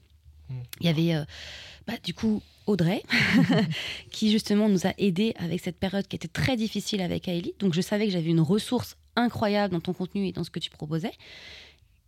Mhm. 0.50 0.56
Il 0.82 0.86
y 0.86 0.90
avait, 0.90 1.16
euh, 1.16 1.26
bah, 1.88 1.94
du 2.04 2.14
coup, 2.14 2.42
Audrey, 2.68 3.04
qui 4.12 4.32
justement 4.32 4.70
nous 4.70 4.88
a 4.88 4.94
aidés 4.98 5.34
avec 5.38 5.60
cette 5.62 5.78
période 5.78 6.08
qui 6.08 6.16
était 6.16 6.28
très 6.28 6.56
difficile 6.56 7.02
avec 7.02 7.28
Aélie. 7.28 7.54
Donc 7.60 7.74
je 7.74 7.82
savais 7.82 8.06
que 8.06 8.12
j'avais 8.12 8.30
une 8.30 8.40
ressource 8.42 8.96
incroyable 9.16 9.74
dans 9.74 9.80
ton 9.82 9.94
contenu 9.94 10.28
et 10.28 10.32
dans 10.32 10.44
ce 10.44 10.50
que 10.50 10.60
tu 10.60 10.70
proposais. 10.70 11.12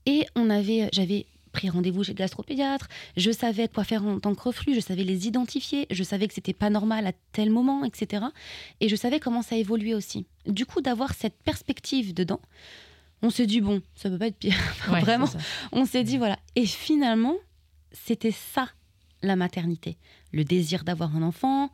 Et 0.07 0.25
on 0.35 0.49
avait, 0.49 0.89
j'avais 0.93 1.27
pris 1.51 1.69
rendez-vous 1.69 2.03
chez 2.03 2.13
le 2.13 2.17
gastropédiatre, 2.17 2.87
je 3.17 3.29
savais 3.29 3.67
quoi 3.67 3.83
faire 3.83 4.05
en 4.05 4.19
tant 4.19 4.33
que 4.33 4.41
reflux, 4.41 4.73
je 4.73 4.79
savais 4.79 5.03
les 5.03 5.27
identifier, 5.27 5.85
je 5.91 6.03
savais 6.03 6.27
que 6.27 6.33
c'était 6.33 6.53
pas 6.53 6.69
normal 6.69 7.05
à 7.05 7.11
tel 7.33 7.49
moment, 7.49 7.83
etc. 7.83 8.25
Et 8.79 8.87
je 8.89 8.95
savais 8.95 9.19
comment 9.19 9.41
ça 9.41 9.57
évoluait 9.57 9.93
aussi. 9.93 10.25
Du 10.45 10.65
coup, 10.65 10.81
d'avoir 10.81 11.13
cette 11.13 11.37
perspective 11.43 12.13
dedans, 12.13 12.39
on 13.21 13.29
s'est 13.29 13.47
dit, 13.47 13.59
bon, 13.59 13.81
ça 13.95 14.09
peut 14.09 14.17
pas 14.17 14.27
être 14.27 14.37
pire. 14.37 14.55
Ouais, 14.91 15.01
vraiment. 15.01 15.27
On 15.73 15.85
s'est 15.85 16.03
dit, 16.03 16.17
voilà. 16.17 16.39
Et 16.55 16.65
finalement, 16.65 17.35
c'était 17.91 18.31
ça, 18.31 18.69
la 19.21 19.35
maternité. 19.35 19.97
Le 20.31 20.45
désir 20.45 20.85
d'avoir 20.85 21.15
un 21.15 21.21
enfant, 21.21 21.69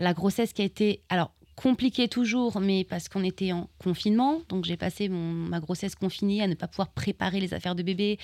la 0.00 0.12
grossesse 0.12 0.52
qui 0.52 0.62
a 0.62 0.64
été, 0.64 1.02
alors, 1.08 1.30
compliquée 1.56 2.06
toujours, 2.06 2.60
mais 2.60 2.84
parce 2.84 3.08
qu'on 3.08 3.24
était 3.24 3.50
en 3.52 3.68
confinement. 3.82 4.40
Donc, 4.50 4.64
j'ai 4.66 4.76
passé 4.76 5.08
mon- 5.08 5.32
ma 5.32 5.58
grossesse 5.58 5.94
confinée 5.94 6.42
à 6.42 6.46
ne 6.46 6.54
pas 6.54 6.68
pouvoir 6.68 6.88
préparer 6.88 7.40
les 7.40 7.54
affaires 7.54 7.74
de 7.74 7.82
bébé, 7.82 8.18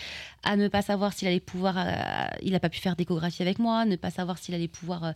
à 0.44 0.56
ne 0.56 0.68
pas 0.68 0.82
savoir 0.82 1.12
s'il 1.12 1.26
allait 1.28 1.40
pouvoir. 1.40 1.76
euh, 1.78 1.92
il 2.42 2.52
n'a 2.52 2.60
pas 2.60 2.68
pu 2.68 2.78
faire 2.78 2.94
d'échographie 2.94 3.42
avec 3.42 3.58
moi, 3.58 3.84
ne 3.86 3.96
pas 3.96 4.10
savoir 4.10 4.38
s'il 4.38 4.54
allait 4.54 4.68
pouvoir 4.68 5.04
euh, 5.04 5.12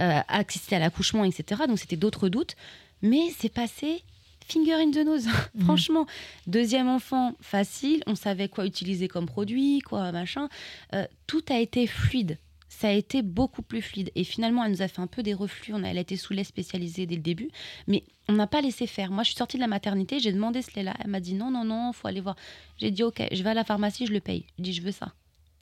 euh, 0.00 0.20
assister 0.28 0.76
à 0.76 0.78
l'accouchement, 0.78 1.24
etc. 1.24 1.62
Donc, 1.66 1.78
c'était 1.78 1.96
d'autres 1.96 2.28
doutes. 2.28 2.54
Mais 3.02 3.30
c'est 3.38 3.52
passé 3.52 4.02
finger 4.46 4.74
in 4.74 4.90
the 4.90 5.04
nose, 5.06 5.26
franchement. 5.64 6.06
Deuxième 6.46 6.88
enfant, 6.88 7.32
facile, 7.40 8.02
on 8.06 8.14
savait 8.14 8.48
quoi 8.48 8.66
utiliser 8.66 9.08
comme 9.08 9.24
produit, 9.26 9.80
quoi 9.80 10.12
machin. 10.12 10.48
Euh, 10.94 11.06
tout 11.26 11.42
a 11.48 11.58
été 11.58 11.86
fluide. 11.86 12.36
Ça 12.68 12.88
a 12.88 12.92
été 12.92 13.22
beaucoup 13.22 13.62
plus 13.62 13.82
fluide. 13.82 14.10
Et 14.14 14.24
finalement, 14.24 14.64
elle 14.64 14.72
nous 14.72 14.82
a 14.82 14.88
fait 14.88 15.00
un 15.00 15.06
peu 15.06 15.22
des 15.22 15.34
reflux. 15.34 15.74
Elle 15.76 15.98
a 15.98 16.00
été 16.00 16.16
sous 16.16 16.32
lait 16.32 16.44
spécialisé 16.44 17.06
dès 17.06 17.16
le 17.16 17.22
début. 17.22 17.48
Mais 17.86 18.04
on 18.28 18.32
n'a 18.32 18.46
pas 18.46 18.60
laissé 18.60 18.86
faire. 18.86 19.10
Moi, 19.10 19.22
je 19.22 19.28
suis 19.28 19.36
sortie 19.36 19.56
de 19.56 19.62
la 19.62 19.68
maternité, 19.68 20.18
j'ai 20.18 20.32
demandé 20.32 20.62
ce 20.62 20.74
lait-là. 20.76 20.94
Elle 21.00 21.10
m'a 21.10 21.20
dit 21.20 21.34
non, 21.34 21.50
non, 21.50 21.64
non, 21.64 21.92
faut 21.92 22.08
aller 22.08 22.20
voir. 22.20 22.36
J'ai 22.78 22.90
dit 22.90 23.02
ok, 23.02 23.22
je 23.30 23.42
vais 23.42 23.50
à 23.50 23.54
la 23.54 23.64
pharmacie, 23.64 24.06
je 24.06 24.12
le 24.12 24.20
paye. 24.20 24.46
Je 24.58 24.62
dis 24.62 24.72
je 24.72 24.82
veux 24.82 24.92
ça. 24.92 25.12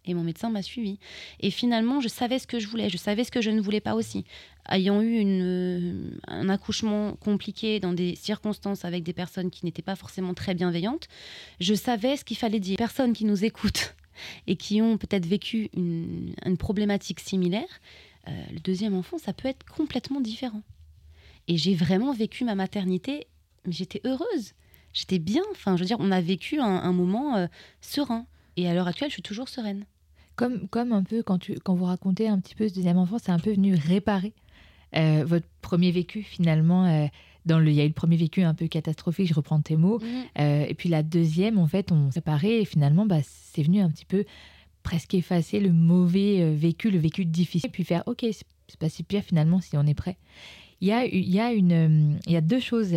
Et 0.04 0.14
mon 0.14 0.24
médecin 0.24 0.50
m'a 0.50 0.62
suivi. 0.62 0.98
Et 1.40 1.50
finalement, 1.50 2.00
je 2.00 2.08
savais 2.08 2.38
ce 2.38 2.46
que 2.46 2.58
je 2.58 2.66
voulais. 2.66 2.88
Je 2.88 2.96
savais 2.96 3.22
ce 3.22 3.30
que 3.30 3.40
je 3.40 3.50
ne 3.50 3.60
voulais 3.60 3.80
pas 3.80 3.94
aussi. 3.94 4.24
Ayant 4.68 5.00
eu 5.00 5.22
euh, 5.24 6.10
un 6.26 6.48
accouchement 6.48 7.14
compliqué 7.14 7.78
dans 7.78 7.92
des 7.92 8.16
circonstances 8.16 8.84
avec 8.84 9.04
des 9.04 9.12
personnes 9.12 9.50
qui 9.50 9.64
n'étaient 9.64 9.82
pas 9.82 9.96
forcément 9.96 10.34
très 10.34 10.54
bienveillantes, 10.54 11.08
je 11.60 11.74
savais 11.74 12.16
ce 12.16 12.24
qu'il 12.24 12.36
fallait 12.36 12.60
dire. 12.60 12.76
Personnes 12.78 13.12
qui 13.12 13.24
nous 13.24 13.44
écoutent 13.44 13.94
et 14.46 14.56
qui 14.56 14.82
ont 14.82 14.98
peut-être 14.98 15.26
vécu 15.26 15.70
une, 15.74 16.34
problématique 16.58 17.20
similaire, 17.20 17.80
euh, 18.28 18.30
le 18.52 18.60
deuxième 18.60 18.94
enfant, 18.94 19.18
ça 19.18 19.32
peut 19.32 19.48
être 19.48 19.64
complètement 19.66 20.20
différent. 20.20 20.62
Et 21.48 21.56
j'ai 21.56 21.74
vraiment 21.74 22.12
vécu 22.12 22.44
ma 22.44 22.54
maternité, 22.54 23.26
mais 23.66 23.72
j'étais 23.72 24.00
heureuse. 24.04 24.52
J'étais 24.92 25.18
bien. 25.18 25.42
Enfin, 25.52 25.76
je 25.76 25.82
veux 25.82 25.86
dire, 25.86 25.96
on 26.00 26.12
a 26.12 26.20
vécu 26.20 26.60
un, 26.60 26.66
un 26.66 26.92
moment 26.92 27.36
euh, 27.36 27.46
serein. 27.80 28.26
Et 28.56 28.68
à 28.68 28.74
l'heure 28.74 28.86
actuelle, 28.86 29.08
je 29.08 29.14
suis 29.14 29.22
toujours 29.22 29.48
sereine. 29.48 29.86
Comme, 30.36 30.68
comme 30.68 30.92
un 30.92 31.02
peu 31.02 31.22
quand, 31.22 31.38
tu, 31.38 31.54
quand 31.54 31.74
vous 31.74 31.84
racontez 31.84 32.28
un 32.28 32.38
petit 32.38 32.54
peu 32.54 32.68
ce 32.68 32.74
deuxième 32.74 32.98
enfant, 32.98 33.18
c'est 33.18 33.32
un 33.32 33.38
peu 33.38 33.52
venu 33.52 33.74
réparer 33.74 34.32
euh, 34.96 35.24
votre 35.26 35.46
premier 35.60 35.90
vécu 35.90 36.22
finalement. 36.22 37.08
Euh, 37.46 37.48
dans 37.48 37.58
le, 37.58 37.70
il 37.70 37.74
y 37.74 37.80
a 37.80 37.84
eu 37.84 37.88
le 37.88 37.94
premier 37.94 38.16
vécu 38.16 38.42
un 38.42 38.54
peu 38.54 38.66
catastrophique, 38.68 39.28
je 39.28 39.34
reprends 39.34 39.60
tes 39.60 39.76
mots. 39.76 40.00
Euh, 40.38 40.64
et 40.68 40.74
puis 40.74 40.88
la 40.88 41.02
deuxième, 41.02 41.58
en 41.58 41.66
fait, 41.66 41.92
on 41.92 42.10
s'est 42.10 42.14
séparé 42.14 42.60
et 42.60 42.64
finalement, 42.64 43.06
bah, 43.06 43.20
c'est 43.22 43.62
venu 43.62 43.80
un 43.80 43.90
petit 43.90 44.04
peu 44.04 44.24
presque 44.82 45.14
effacer 45.14 45.60
le 45.60 45.72
mauvais 45.72 46.40
euh, 46.40 46.54
vécu, 46.54 46.90
le 46.90 46.98
vécu 46.98 47.24
difficile, 47.24 47.68
et 47.68 47.72
puis 47.72 47.84
faire, 47.84 48.02
ok, 48.06 48.26
c'est 48.30 48.78
pas 48.78 48.88
si 48.88 49.02
pire 49.02 49.22
finalement 49.22 49.60
si 49.60 49.76
on 49.76 49.86
est 49.86 49.94
prêt. 49.94 50.16
Il 50.80 50.88
y 50.88 50.92
a, 50.92 51.04
il 51.04 51.30
y 51.30 51.38
a, 51.38 51.52
une, 51.52 52.18
il 52.26 52.32
y 52.32 52.36
a 52.36 52.40
deux 52.40 52.58
choses 52.58 52.96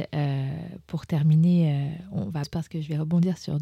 pour 0.96 1.06
terminer. 1.06 1.92
on 2.14 2.30
va, 2.30 2.44
parce 2.50 2.70
que 2.70 2.80
je 2.80 2.88
vais 2.88 2.98
rebondir 2.98 3.38
sur 3.38 3.58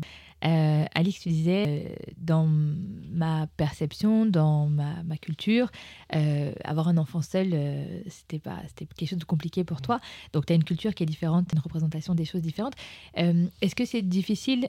euh, 0.46 0.86
Alix, 0.94 1.22
tu 1.22 1.30
disais, 1.30 1.64
euh, 1.68 1.96
dans 2.18 2.48
ma 2.48 3.48
perception, 3.58 4.26
dans 4.26 4.68
ma, 4.68 4.94
culture, 5.22 5.72
euh, 6.16 6.52
avoir 6.64 6.90
un 6.90 6.98
enfant 6.98 7.22
seul, 7.22 7.52
euh, 7.54 8.02
c'était 8.08 8.40
pas, 8.40 8.58
c'était 8.68 8.86
quelque 8.86 9.10
chose 9.10 9.20
de 9.20 9.26
compliqué 9.26 9.64
pour 9.64 9.82
toi. 9.82 10.00
Donc, 10.34 10.46
tu 10.46 10.54
as 10.54 10.56
une 10.56 10.64
culture 10.64 10.94
qui 10.94 11.04
est 11.04 11.06
différente, 11.06 11.48
une 11.54 11.60
représentation 11.60 12.14
des 12.14 12.26
choses 12.26 12.42
différentes. 12.42 12.74
Est-ce 13.16 13.76
que 13.76 13.86
c'est 13.86 14.02
difficile, 14.02 14.68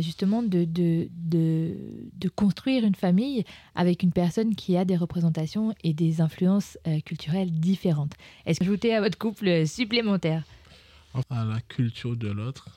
justement, 0.00 0.42
de, 0.42 0.64
de, 0.64 1.08
de, 1.12 2.28
construire 2.36 2.84
une 2.84 2.94
famille 2.94 3.44
avec 3.74 4.02
une 4.02 4.12
personne 4.12 4.54
qui 4.54 4.76
a 4.76 4.84
des 4.84 4.96
représentations 4.96 5.74
et 5.82 5.94
des 5.94 6.20
influences 6.20 6.78
culturelles 7.04 7.50
différentes? 7.50 8.12
Est-ce 8.46 8.60
que 8.60 8.64
ajouter 8.64 8.94
à 8.94 9.00
votre 9.00 9.18
couple 9.18 9.66
supplémentaire? 9.66 10.44
À 11.30 11.44
la 11.44 11.60
culture 11.60 12.16
de 12.16 12.28
l'autre 12.28 12.68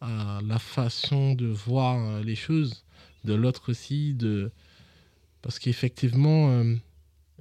à 0.00 0.40
la 0.46 0.58
façon 0.58 1.34
de 1.34 1.46
voir 1.46 1.98
euh, 1.98 2.22
les 2.22 2.36
choses 2.36 2.84
de 3.24 3.34
l'autre 3.34 3.70
aussi. 3.70 4.14
De... 4.14 4.50
Parce 5.42 5.58
qu'effectivement, 5.58 6.50
euh, 6.50 6.74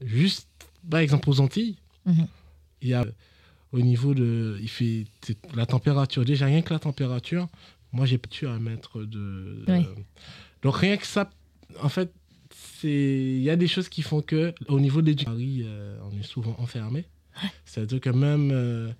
juste 0.02 0.50
par 0.90 1.00
exemple 1.00 1.30
aux 1.30 1.40
Antilles, 1.40 1.78
mhm. 2.06 2.28
il 2.82 2.90
y 2.90 2.94
a 2.94 3.06
au 3.72 3.80
niveau 3.80 4.14
de. 4.14 4.58
Il 4.62 4.70
fait 4.70 5.06
la 5.56 5.66
température. 5.66 6.26
Déjà, 6.26 6.46
rien 6.46 6.62
que 6.62 6.74
la 6.74 6.80
température, 6.80 7.48
moi 7.92 8.06
j'ai 8.06 8.18
pu 8.18 8.48
à 8.48 8.58
mettre 8.60 9.04
de. 9.04 9.64
donc 10.62 10.78
rien 10.78 10.98
que 10.98 11.06
ça, 11.06 11.30
en 11.82 11.90
fait, 11.90 12.12
il 12.84 13.42
y 13.42 13.50
a 13.50 13.56
des 13.56 13.68
choses 13.68 13.90
qui 13.90 14.02
font 14.02 14.22
que 14.22 14.54
au 14.68 14.80
niveau 14.80 15.02
de 15.02 15.08
l'éducation, 15.08 15.38
euh, 15.40 16.00
on 16.12 16.18
est 16.18 16.24
souvent 16.24 16.56
enfermé. 16.60 17.06
C'est-à-dire 17.66 18.00
que 18.00 18.10
même 18.10 18.96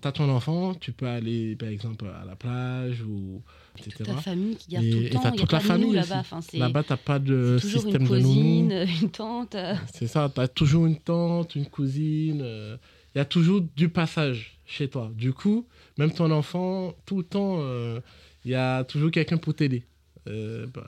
t'as 0.00 0.12
ton 0.12 0.28
enfant, 0.28 0.74
tu 0.74 0.92
peux 0.92 1.06
aller 1.06 1.56
par 1.56 1.68
exemple 1.68 2.06
à 2.06 2.24
la 2.24 2.36
plage 2.36 3.02
ou 3.02 3.42
etc. 3.78 3.96
Toute 3.98 4.06
ta 4.06 4.16
famille 4.16 4.56
qui 4.56 4.70
garde 4.70 4.90
tout 4.90 4.98
le 4.98 5.10
temps. 5.10 5.32
Et 5.32 5.36
toute 5.36 5.52
la 5.52 5.60
famille 5.60 5.92
là-bas. 5.92 6.18
Enfin, 6.20 6.40
là-bas, 6.52 6.82
t'as 6.82 6.96
pas 6.96 7.18
de 7.18 7.58
système 7.58 8.02
une 8.02 8.08
cousine, 8.08 8.86
une 9.02 9.10
tante. 9.10 9.56
C'est 9.92 10.06
ça, 10.06 10.30
tu 10.32 10.40
as 10.40 10.48
toujours 10.48 10.86
une 10.86 10.98
tante, 10.98 11.54
une 11.54 11.66
cousine. 11.66 12.40
Euh, 12.42 12.76
il 13.14 13.18
y 13.18 13.20
a 13.20 13.24
toujours 13.24 13.62
du 13.76 13.88
passage 13.88 14.58
chez 14.66 14.88
toi. 14.88 15.10
Du 15.14 15.32
coup, 15.32 15.66
même 15.96 16.12
ton 16.12 16.30
enfant, 16.30 16.94
tout 17.06 17.18
le 17.18 17.24
temps, 17.24 17.58
euh, 17.60 18.00
il 18.44 18.50
y 18.50 18.54
a 18.54 18.84
toujours 18.84 19.10
quelqu'un 19.10 19.38
pour 19.38 19.54
t'aider. 19.54 19.84
Euh, 20.26 20.66
bah, 20.66 20.86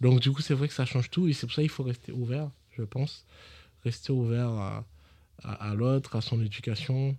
donc 0.00 0.20
du 0.20 0.30
coup, 0.30 0.42
c'est 0.42 0.54
vrai 0.54 0.68
que 0.68 0.74
ça 0.74 0.84
change 0.84 1.10
tout 1.10 1.28
et 1.28 1.32
c'est 1.32 1.46
pour 1.46 1.54
ça 1.54 1.62
qu'il 1.62 1.70
faut 1.70 1.82
rester 1.82 2.12
ouvert, 2.12 2.50
je 2.76 2.82
pense. 2.82 3.24
Rester 3.84 4.12
ouvert 4.12 4.48
à, 4.48 4.84
à 5.44 5.74
l'autre, 5.74 6.16
à 6.16 6.20
son 6.20 6.40
éducation 6.40 7.16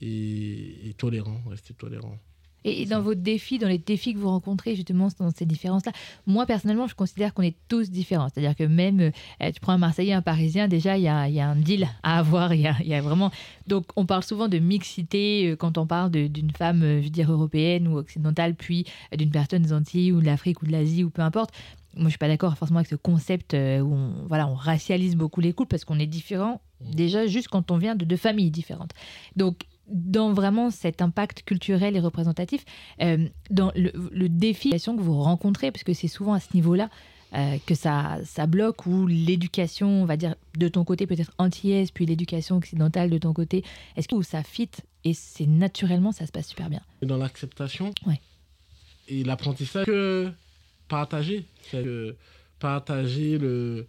et, 0.00 0.94
tolérant, 0.96 1.40
rester 1.48 1.74
tolérant. 1.74 2.16
Et 2.62 2.84
dans 2.84 3.00
vos 3.00 3.14
défis, 3.14 3.58
dans 3.58 3.68
les 3.68 3.78
défis 3.78 4.12
que 4.12 4.18
vous 4.18 4.28
rencontrez 4.28 4.76
justement 4.76 5.08
dans 5.18 5.30
ces 5.30 5.46
différences-là, 5.46 5.92
moi 6.26 6.44
personnellement, 6.44 6.86
je 6.86 6.94
considère 6.94 7.32
qu'on 7.32 7.42
est 7.42 7.56
tous 7.68 7.90
différents. 7.90 8.28
C'est-à-dire 8.28 8.54
que 8.54 8.64
même, 8.64 9.00
euh, 9.00 9.50
tu 9.50 9.60
prends 9.60 9.72
un 9.72 9.78
Marseillais, 9.78 10.12
un 10.12 10.20
Parisien, 10.20 10.68
déjà, 10.68 10.98
il 10.98 11.04
y 11.04 11.08
a, 11.08 11.26
y 11.30 11.40
a, 11.40 11.48
un 11.48 11.56
deal 11.56 11.88
à 12.02 12.18
avoir. 12.18 12.52
Il 12.52 12.60
y 12.60 12.66
a, 12.66 12.76
y 12.82 12.92
a, 12.92 13.00
vraiment. 13.00 13.30
Donc, 13.66 13.86
on 13.96 14.04
parle 14.04 14.24
souvent 14.24 14.46
de 14.46 14.58
mixité 14.58 15.48
euh, 15.48 15.56
quand 15.56 15.78
on 15.78 15.86
parle 15.86 16.10
d'une 16.10 16.50
femme, 16.50 16.82
euh, 16.82 16.98
je 16.98 17.04
veux 17.04 17.10
dire, 17.10 17.32
européenne 17.32 17.88
ou 17.88 17.96
occidentale, 17.96 18.54
puis 18.54 18.84
d'une 19.16 19.30
personne 19.30 19.62
des 19.62 19.72
Antilles 19.72 20.12
ou 20.12 20.20
de 20.20 20.26
l'Afrique 20.26 20.60
ou 20.60 20.66
de 20.66 20.72
l'Asie 20.72 21.02
ou 21.02 21.08
peu 21.08 21.22
importe. 21.22 21.52
Moi, 21.94 22.04
je 22.04 22.10
suis 22.10 22.18
pas 22.18 22.28
d'accord 22.28 22.58
forcément 22.58 22.80
avec 22.80 22.90
ce 22.90 22.94
concept 22.94 23.54
où 23.54 23.56
on, 23.56 24.26
voilà, 24.28 24.46
on 24.46 24.54
racialise 24.54 25.16
beaucoup 25.16 25.40
les 25.40 25.54
couples 25.54 25.70
parce 25.70 25.84
qu'on 25.84 25.98
est 25.98 26.06
différent 26.06 26.54
mmh. 26.54 26.69
Déjà 26.80 27.26
juste 27.26 27.48
quand 27.48 27.70
on 27.70 27.78
vient 27.78 27.94
de 27.94 28.04
deux 28.04 28.16
familles 28.16 28.50
différentes. 28.50 28.92
Donc, 29.36 29.64
dans 29.90 30.32
vraiment 30.32 30.70
cet 30.70 31.02
impact 31.02 31.42
culturel 31.42 31.96
et 31.96 32.00
représentatif, 32.00 32.64
euh, 33.00 33.28
dans 33.50 33.72
le, 33.74 34.28
défi 34.28 34.70
que 34.70 35.00
vous 35.00 35.20
rencontrez, 35.20 35.70
parce 35.70 35.82
que 35.82 35.92
c'est 35.92 36.08
souvent 36.08 36.32
à 36.32 36.40
ce 36.40 36.48
niveau-là 36.54 36.88
euh, 37.34 37.58
que 37.66 37.74
ça, 37.74 38.18
ça 38.24 38.46
bloque, 38.46 38.86
ou 38.86 39.06
l'éducation, 39.06 40.02
on 40.02 40.04
va 40.04 40.16
dire, 40.16 40.34
de 40.56 40.68
ton 40.68 40.84
côté 40.84 41.06
peut-être 41.06 41.32
antillaise, 41.38 41.90
puis 41.90 42.06
l'éducation 42.06 42.56
occidentale 42.56 43.10
de 43.10 43.18
ton 43.18 43.32
côté, 43.32 43.64
est-ce 43.96 44.08
que 44.08 44.20
ça 44.22 44.42
fit 44.42 44.70
et 45.04 45.14
c'est 45.14 45.46
naturellement, 45.46 46.12
ça 46.12 46.26
se 46.26 46.32
passe 46.32 46.48
super 46.48 46.68
bien? 46.68 46.80
Dans 47.02 47.16
l'acceptation 47.16 47.92
ouais. 48.06 48.20
et 49.08 49.24
l'apprentissage, 49.24 49.86
que 49.86 50.32
partager, 50.88 51.44
que 51.70 52.16
partager 52.58 53.38
le, 53.38 53.86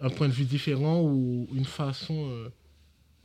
un 0.00 0.10
point 0.10 0.28
de 0.28 0.34
vue 0.34 0.44
différent 0.44 1.00
ou 1.02 1.48
une 1.54 1.64
façon... 1.64 2.28
Euh, 2.30 2.48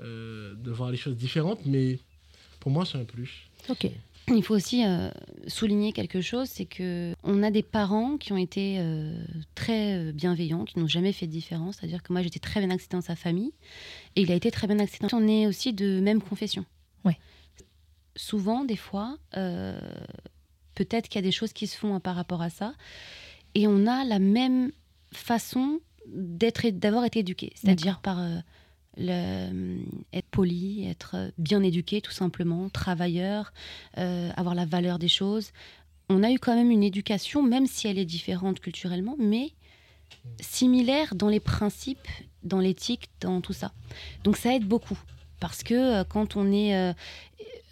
euh, 0.02 0.56
de 0.56 0.72
voir 0.72 0.92
les 0.92 0.98
choses 0.98 1.18
différentes, 1.18 1.66
mais 1.66 2.00
pour 2.62 2.72
moi, 2.72 2.86
c'est 2.86 2.98
un 2.98 3.04
plus. 3.04 3.50
Ok. 3.68 3.88
Il 4.30 4.44
faut 4.44 4.56
aussi 4.56 4.86
euh, 4.86 5.10
souligner 5.48 5.92
quelque 5.92 6.22
chose, 6.22 6.48
c'est 6.48 6.66
que 6.66 7.14
on 7.24 7.44
a 7.44 7.52
des 7.52 7.64
parents 7.64 8.16
qui 8.16 8.32
ont 8.32 8.38
été 8.38 8.78
euh, 8.80 9.22
très 9.56 10.14
bienveillants, 10.14 10.64
qui 10.64 10.80
n'ont 10.80 10.88
jamais 10.88 11.12
fait 11.12 11.28
de 11.28 11.32
différence. 11.32 11.78
C'est-à-dire 11.78 12.02
que 12.02 12.14
moi, 12.14 12.22
j'étais 12.22 12.40
très 12.40 12.62
bien 12.62 12.70
acceptée 12.70 12.96
dans 12.96 13.02
sa 13.02 13.18
famille, 13.18 13.52
et 14.16 14.22
il 14.22 14.32
a 14.32 14.36
été 14.36 14.52
très 14.52 14.68
bien 14.68 14.80
accepté. 14.80 15.14
On 15.14 15.28
est 15.28 15.48
aussi 15.48 15.74
de 15.74 16.00
même 16.00 16.22
confession. 16.22 16.64
Ouais. 17.04 17.18
Souvent, 18.16 18.64
des 18.64 18.78
fois, 18.78 19.18
peut-être 19.34 21.10
qu'il 21.10 21.16
y 21.16 21.24
a 21.24 21.28
des 21.28 21.34
choses 21.34 21.52
qui 21.52 21.68
se 21.68 21.76
font 21.76 22.00
par 22.00 22.16
rapport 22.16 22.42
à 22.42 22.50
ça, 22.50 22.74
et 23.54 23.68
on 23.68 23.86
a 23.86 24.06
la 24.06 24.20
même 24.20 24.72
façon 25.12 25.82
d'être, 26.08 26.68
d'avoir 26.70 27.06
été 27.06 27.20
éduqué, 27.20 27.52
c'est-à-dire 27.56 28.00
par 28.00 28.20
le, 28.20 28.44
être 30.14 30.28
poli, 30.30 30.88
être 30.88 31.32
bien 31.38 31.64
éduqué 31.64 32.02
tout 32.02 32.12
simplement, 32.12 32.70
travailleur, 32.70 33.54
euh, 33.98 34.30
avoir 34.36 34.56
la 34.56 34.66
valeur 34.66 35.00
des 35.00 35.08
choses. 35.08 35.52
On 36.10 36.24
a 36.24 36.32
eu 36.32 36.40
quand 36.40 36.56
même 36.56 36.72
une 36.72 36.84
éducation, 36.84 37.44
même 37.44 37.68
si 37.68 37.88
elle 37.88 37.98
est 37.98 38.06
différente 38.06 38.60
culturellement, 38.60 39.16
mais 39.20 39.52
similaire 40.40 41.16
dans 41.16 41.30
les 41.30 41.40
principes, 41.40 42.08
dans 42.44 42.60
l'éthique, 42.60 43.10
dans 43.22 43.42
tout 43.42 43.54
ça. 43.54 43.72
Donc 44.24 44.38
ça 44.38 44.56
aide 44.56 44.66
beaucoup. 44.66 45.00
Parce 45.40 45.64
que 45.64 45.74
euh, 45.74 46.04
quand 46.04 46.36
on 46.36 46.52
est, 46.52 46.76
euh, 46.76 46.94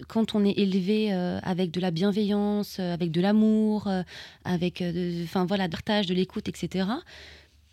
quand 0.07 0.35
on 0.35 0.45
est 0.45 0.57
élevé 0.57 1.11
avec 1.11 1.71
de 1.71 1.79
la 1.79 1.89
bienveillance, 1.89 2.79
avec 2.79 3.09
de 3.09 3.19
l'amour, 3.19 3.89
avec 4.45 4.83
enfin 5.23 5.45
voilà, 5.45 5.67
partage, 5.67 6.05
de 6.05 6.13
l'écoute, 6.13 6.47
etc., 6.47 6.85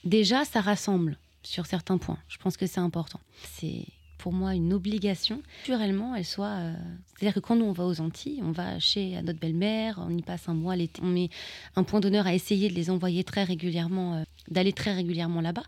déjà 0.05 0.44
ça 0.44 0.61
rassemble 0.61 1.18
sur 1.42 1.66
certains 1.66 1.98
points. 1.98 2.18
Je 2.28 2.38
pense 2.38 2.57
que 2.57 2.66
c'est 2.66 2.80
important. 2.80 3.20
C'est 3.42 3.84
pour 4.18 4.32
moi 4.32 4.55
une 4.55 4.72
obligation. 4.72 5.42
Naturellement, 5.61 6.14
elle 6.14 6.24
soit. 6.24 6.46
Euh, 6.46 6.74
c'est-à-dire 7.14 7.34
que 7.34 7.40
quand 7.40 7.57
nous 7.57 7.66
on 7.66 7.72
va 7.72 7.84
aux 7.84 8.00
Antilles, 8.00 8.40
on 8.42 8.52
va 8.52 8.78
chez 8.78 9.20
notre 9.20 9.38
belle-mère, 9.38 10.02
on 10.02 10.16
y 10.16 10.22
passe 10.22 10.48
un 10.48 10.55
mois 10.55 10.76
l'été. 10.76 11.02
On 11.05 11.09
met 11.09 11.28
un 11.76 11.84
point 11.84 12.00
d'honneur 12.00 12.26
à 12.26 12.32
essayer 12.32 12.70
de 12.70 12.74
les 12.74 12.88
envoyer 12.88 13.22
très 13.22 13.44
régulièrement, 13.44 14.14
euh, 14.14 14.22
d'aller 14.50 14.72
très 14.72 14.94
régulièrement 14.94 15.42
là-bas. 15.42 15.64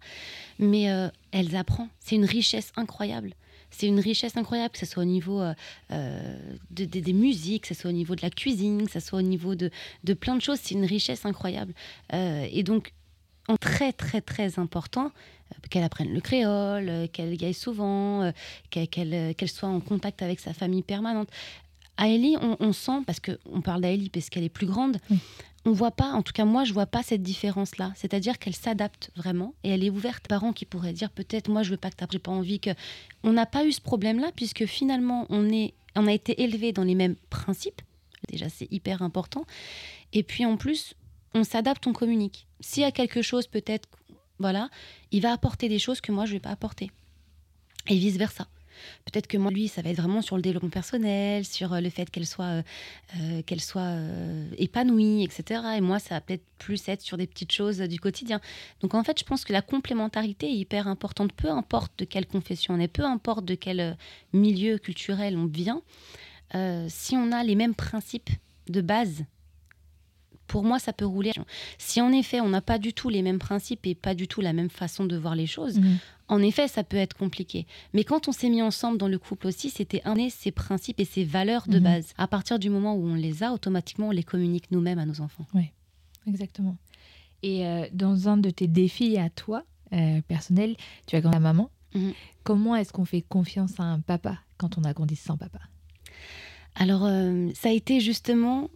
Mais 0.59 0.91
euh, 0.91 1.09
elles 1.33 1.55
apprennent. 1.55 1.91
C'est 2.01 2.17
une 2.17 2.25
richesse 2.25 2.73
incroyable. 2.77 3.35
C'est 3.71 3.89
une 3.89 4.01
richesse 4.01 4.39
incroyable, 4.39 4.73
que 4.73 4.79
ce 4.79 4.87
soit 4.87 5.03
au 5.03 5.07
niveau 5.07 5.43
des 6.71 7.13
musiques, 7.13 7.63
que 7.65 7.69
ce 7.69 7.75
soit 7.75 7.91
au 7.91 7.93
niveau 7.93 8.15
de 8.15 8.23
la 8.23 8.31
cuisine, 8.31 8.87
que 8.87 8.93
ce 8.93 9.01
soit 9.01 9.19
au 9.19 9.23
niveau 9.23 9.55
de, 9.55 9.71
de 10.05 10.15
plein 10.15 10.35
de 10.35 10.41
choses. 10.41 10.61
C'est 10.63 10.77
une 10.77 10.87
richesse 10.87 11.27
incroyable. 11.27 11.75
et 12.13 12.63
donc, 12.63 12.93
très, 13.55 13.93
très, 13.93 14.21
très 14.21 14.59
important, 14.59 15.13
euh, 15.53 15.57
qu'elle 15.71 15.85
apprenne 15.85 16.13
le 16.13 16.21
créole, 16.21 16.89
euh, 16.89 17.07
qu'elle 17.07 17.37
gagne 17.37 17.53
souvent, 17.53 18.23
euh, 18.23 18.33
qu'elle 18.71 19.49
soit 19.49 19.69
en 19.69 19.81
contact 19.81 20.23
avec 20.23 20.41
sa 20.41 20.53
famille 20.53 20.83
permanente. 20.83 21.29
À 21.97 22.09
Ellie, 22.09 22.37
on, 22.41 22.73
sent, 22.75 23.03
parce 23.07 23.21
qu'on 23.21 23.63
parle 23.63 23.81
d'Aélie 23.81 24.11
parce 24.11 24.29
qu'elle 24.29 24.45
est 24.45 24.51
plus 24.51 24.67
grande, 24.67 24.99
on 25.65 25.73
voit 25.73 25.93
pas, 25.93 26.13
en 26.13 26.21
tout 26.21 26.35
cas 26.35 26.45
moi 26.45 26.65
je 26.65 26.75
vois 26.75 26.85
pas 26.85 27.03
cette 27.03 27.23
différence-là. 27.23 27.93
C'est-à-dire 27.97 28.39
qu'elle 28.39 28.55
s'adapte 28.55 29.11
vraiment 29.17 29.55
et 29.65 29.71
elle 29.71 29.83
est 29.83 29.89
ouverte. 29.89 30.29
Parents 30.29 30.53
qui 30.53 30.67
pourraient 30.67 30.93
dire 30.93 31.09
peut-être 31.09 31.49
moi 31.49 31.63
je 31.63 31.71
veux 31.71 31.79
pas 31.79 31.91
que 31.91 31.97
tu 31.97 32.05
j'ai 32.13 32.19
pas 32.19 32.33
envie 32.33 32.61
que. 32.61 32.69
On 33.25 33.33
n'a 33.33 33.47
pas 33.47 33.65
eu 33.65 33.73
ce 33.73 33.81
problème-là 33.81 34.31
puisque 34.37 34.67
finalement 34.67 35.25
on, 35.31 35.49
est, 35.49 35.73
on 35.95 36.07
a 36.07 36.13
été 36.13 36.43
élevé 36.43 36.73
dans 36.73 36.85
les 36.85 36.95
mêmes 36.95 37.17
principes. 37.31 37.81
Déjà 38.29 38.51
c'est 38.51 38.71
hyper 38.71 39.01
important. 39.01 39.47
Et 40.13 40.23
puis 40.23 40.45
en 40.45 40.59
plus, 40.59 40.95
on 41.35 41.45
s'adapte, 41.45 41.87
on 41.87 41.93
communique. 41.93 42.47
S'il 42.61 42.83
y 42.83 42.87
a 42.87 42.93
quelque 42.93 43.23
chose 43.23 43.47
peut-être 43.47 43.89
voilà, 44.39 44.69
il 45.13 45.23
va 45.23 45.33
apporter 45.33 45.69
des 45.69 45.79
choses 45.79 46.01
que 46.01 46.13
moi 46.13 46.27
je 46.27 46.33
vais 46.33 46.41
pas 46.41 46.51
apporter. 46.51 46.91
Et 47.89 47.97
vice 47.97 48.17
versa. 48.17 48.47
Peut-être 49.05 49.27
que 49.27 49.39
moi, 49.39 49.51
lui, 49.51 49.69
ça 49.69 49.83
va 49.83 49.91
être 49.91 49.97
vraiment 49.97 50.23
sur 50.23 50.37
le 50.37 50.43
développement 50.43 50.71
personnel, 50.71 51.45
sur 51.45 51.73
euh, 51.73 51.81
le 51.81 51.91
fait 51.91 52.11
qu'elle 52.11 52.27
soit, 52.27 52.45
euh, 52.45 52.63
euh, 53.19 53.43
qu'elle 53.43 53.61
soit 53.61 53.97
épanouie, 54.59 55.25
etc. 55.25 55.63
Et 55.77 55.81
moi, 55.81 55.99
ça 55.99 56.17
va 56.17 56.21
peut-être 56.21 56.45
plus 56.59 56.89
être 56.89 57.01
sur 57.01 57.17
des 57.17 57.27
petites 57.27 57.53
choses 57.53 57.79
du 57.79 57.99
quotidien. 58.01 58.41
Donc 58.81 58.95
en 58.95 59.03
fait, 59.03 59.19
je 59.19 59.25
pense 59.25 59.45
que 59.45 59.53
la 59.53 59.63
complémentarité 59.63 60.47
est 60.47 60.57
hyper 60.57 60.89
importante, 60.89 61.33
peu 61.33 61.51
importe 61.51 61.93
de 61.99 62.05
quelle 62.05 62.27
confession 62.27 62.75
on 62.75 62.81
est, 62.81 62.89
peu 62.89 63.05
importe 63.05 63.45
de 63.45 63.55
quel 63.55 63.97
milieu 64.33 64.79
culturel 64.79 65.37
on 65.37 65.47
vient. 65.47 65.83
si 66.89 67.17
on 67.17 67.33
a 67.33 67.43
les 67.45 67.55
mêmes 67.55 67.75
principes 67.75 68.31
de 68.69 68.81
base 68.81 69.25
pour 70.47 70.65
moi, 70.65 70.79
ça 70.79 70.93
peut 70.93 71.07
rouler. 71.07 71.33
Si 71.79 72.01
en 72.01 72.13
effet, 72.13 72.41
on 72.41 72.49
n'a 72.49 72.61
pas 72.61 72.79
du 72.79 72.93
tout 72.93 73.09
les 73.09 73.23
mêmes 73.23 73.39
principes 73.39 73.87
et 73.87 73.95
pas 73.95 74.15
du 74.15 74.29
tout 74.29 74.41
la 74.41 74.53
même 74.53 74.71
façon 74.71 75.05
de 75.05 75.17
voir 75.17 75.35
les 75.35 75.47
choses, 75.47 75.79
mhm. 75.79 75.99
en 76.29 76.41
effet, 76.43 76.69
ça 76.69 76.85
peut 76.85 76.97
être 76.97 77.17
compliqué. 77.17 77.67
Mais 77.95 78.05
quand 78.05 78.29
on 78.29 78.33
s'est 78.33 78.49
mis 78.49 78.63
ensemble 78.63 78.99
dans 78.99 79.09
le 79.09 79.19
couple 79.19 79.47
aussi, 79.47 79.71
c'était 79.71 80.03
un 80.05 80.17
ses 80.31 80.51
principes 80.51 80.99
et 81.01 81.05
ses 81.05 81.25
valeurs 81.25 81.69
de 81.69 81.79
Mhm. 81.79 81.85
base. 81.85 82.13
À 82.19 82.27
partir 82.27 82.59
du 82.59 82.71
moment 82.71 82.95
où 82.95 83.07
on 83.07 83.15
les 83.15 83.43
a, 83.43 83.53
automatiquement, 83.53 84.09
on 84.09 84.13
les 84.13 84.23
communique 84.23 84.71
nous-mêmes 84.71 84.99
à 84.99 85.07
nos 85.07 85.21
enfants. 85.21 85.47
Exactement. 86.27 86.77
Et 87.43 87.67
euh, 87.67 87.87
dans 87.93 88.29
un 88.29 88.37
de 88.39 88.51
tes 88.51 88.67
défis 88.67 89.19
à 89.19 89.29
toi, 89.31 89.63
euh, 89.93 90.21
personnel, 90.27 90.75
tu 91.07 91.17
as 91.17 91.21
grandi 91.21 91.37
à 91.37 91.41
maman. 91.41 91.71
Mhm. 91.95 92.13
Comment 92.43 92.75
est-ce 92.77 92.93
qu'on 92.93 93.05
fait 93.05 93.23
confiance 93.23 93.79
à 93.79 93.85
un 93.85 94.01
papa 94.01 94.39
quand 94.57 94.79
on 94.79 94.85
a 94.85 94.93
grandi 94.93 95.17
sans 95.17 95.37
papa? 95.37 95.61
Alors, 96.75 97.05
euh, 97.05 97.49
ça 97.55 97.69
a 97.69 97.73
été 97.73 98.01
justement, 98.01 98.69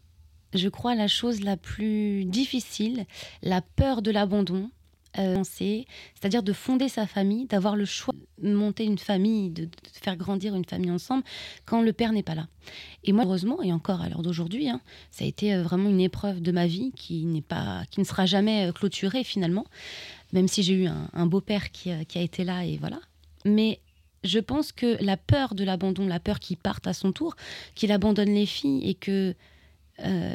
je 0.55 0.69
crois, 0.69 0.95
la 0.95 1.09
chose 1.09 1.43
la 1.43 1.57
plus 1.57 2.25
difficile, 2.25 3.07
la 3.43 3.61
peur 3.61 4.03
de 4.03 4.11
l'abandon. 4.11 4.71
euh, 5.19 5.43
c'est- 5.43 5.87
C'est-à-dire 6.15 6.45
de 6.45 6.53
fonder 6.53 6.89
sa 6.89 7.05
famille, 7.05 7.47
d'avoir 7.47 7.75
le 7.75 7.85
choix 7.85 8.15
de 8.41 8.55
monter 8.55 8.85
une 8.85 8.97
famille, 8.97 9.51
de, 9.51 9.69
faire 9.93 10.17
grandir 10.17 10.55
une 10.55 10.65
famille 10.65 10.93
ensemble 10.93 11.25
quand 11.67 11.83
le 11.83 11.93
père 11.93 12.13
n'est 12.13 12.23
pas 12.23 12.37
là. 12.37 12.47
Et 13.03 13.13
moi, 13.13 13.25
heureusement, 13.25 13.61
et 13.61 13.73
encore 13.73 14.03
à 14.03 14.09
l'heure 14.09 14.23
d'aujourd'hui, 14.23 14.69
hein, 14.69 14.81
ça 15.11 15.25
a 15.25 15.27
été 15.27 15.53
euh, 15.53 15.65
vraiment 15.65 15.89
une 15.91 16.01
épreuve 16.01 16.41
de 16.41 16.53
ma 16.53 16.69
vie 16.69 16.93
qui, 16.95 17.25
n'est 17.25 17.43
pas, 17.43 17.83
qui 17.91 17.99
ne 17.99 18.05
sera 18.05 18.25
jamais 18.25 18.69
euh, 18.69 18.73
clôturée 18.73 19.25
finalement, 19.25 19.67
même 20.33 20.47
si 20.47 20.63
j'ai 20.63 20.75
eu 20.75 20.87
un, 20.87 21.27
beau-père 21.27 21.73
qui, 21.73 21.91
qui 22.07 22.19
a 22.19 22.23
été 22.23 22.45
là 22.45 22.65
et 22.65 22.77
voilà. 22.77 23.01
Mais 23.45 23.81
je 24.23 24.39
pense 24.39 24.71
que 24.71 24.97
la 25.03 25.17
peur 25.17 25.57
de 25.57 25.65
l'abandon, 25.65 26.07
la 26.07 26.21
peur 26.21 26.39
qu'il 26.39 26.57
parte 26.57 26.87
à 26.87 26.93
son 26.93 27.11
tour, 27.11 27.35
qu'il 27.75 27.91
abandonne 27.91 28.33
les 28.33 28.47
filles 28.47 28.89
et 28.89 28.95
que, 28.95 29.35
euh, 30.05 30.35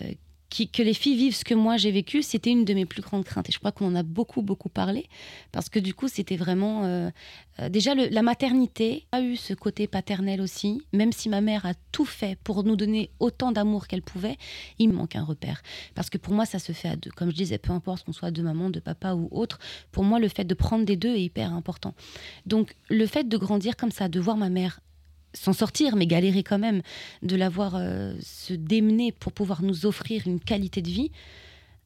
que 0.73 0.81
les 0.81 0.93
filles 0.93 1.17
vivent 1.17 1.35
ce 1.35 1.43
que 1.43 1.53
moi 1.53 1.75
j'ai 1.75 1.91
vécu, 1.91 2.21
c'était 2.21 2.51
une 2.51 2.63
de 2.63 2.73
mes 2.73 2.85
plus 2.85 3.01
grandes 3.01 3.25
craintes. 3.25 3.49
Et 3.49 3.51
je 3.51 3.59
crois 3.59 3.73
qu'on 3.73 3.87
en 3.87 3.95
a 3.95 4.03
beaucoup, 4.03 4.41
beaucoup 4.41 4.69
parlé, 4.69 5.09
parce 5.51 5.67
que 5.67 5.79
du 5.79 5.93
coup, 5.93 6.07
c'était 6.07 6.37
vraiment... 6.37 6.85
euh, 6.85 7.09
euh, 7.59 7.69
déjà, 7.69 7.93
la 7.95 8.21
maternité 8.21 9.05
a 9.11 9.21
eu 9.21 9.35
ce 9.35 9.53
côté 9.53 9.87
paternel 9.87 10.39
aussi, 10.41 10.81
même 10.93 11.11
si 11.11 11.27
ma 11.27 11.41
mère 11.41 11.65
a 11.65 11.73
tout 11.91 12.05
fait 12.05 12.37
pour 12.43 12.63
nous 12.63 12.75
donner 12.75 13.09
autant 13.19 13.51
d'amour 13.51 13.87
qu'elle 13.87 14.01
pouvait, 14.01 14.37
il 14.79 14.89
me 14.89 14.93
manque 14.93 15.15
un 15.15 15.23
repère. 15.23 15.61
Parce 15.93 16.09
que 16.09 16.17
pour 16.17 16.33
moi, 16.33 16.45
ça 16.45 16.59
se 16.59 16.71
fait 16.71 16.89
à 16.89 16.95
deux. 16.95 17.11
Comme 17.11 17.31
je 17.31 17.35
disais, 17.35 17.57
peu 17.57 17.71
importe 17.73 18.05
qu'on 18.05 18.13
soit 18.13 18.31
de 18.31 18.41
maman, 18.41 18.69
de 18.69 18.79
papa 18.79 19.13
ou 19.13 19.27
autre, 19.31 19.59
pour 19.91 20.03
moi, 20.03 20.19
le 20.19 20.29
fait 20.29 20.45
de 20.45 20.53
prendre 20.53 20.85
des 20.85 20.95
deux 20.95 21.15
est 21.15 21.23
hyper 21.23 21.53
important. 21.53 21.93
Donc, 22.45 22.75
le 22.89 23.05
fait 23.07 23.27
de 23.27 23.37
grandir 23.37 23.75
comme 23.75 23.91
ça, 23.91 24.07
de 24.07 24.19
voir 24.19 24.37
ma 24.37 24.49
mère 24.49 24.79
s'en 25.35 25.53
sortir, 25.53 25.95
mais 25.95 26.07
galérer 26.07 26.43
quand 26.43 26.59
même, 26.59 26.81
de 27.21 27.35
la 27.35 27.49
voir 27.49 27.73
euh, 27.75 28.15
se 28.21 28.53
démener 28.53 29.11
pour 29.11 29.31
pouvoir 29.31 29.61
nous 29.61 29.85
offrir 29.85 30.23
une 30.25 30.39
qualité 30.39 30.81
de 30.81 30.89
vie. 30.89 31.11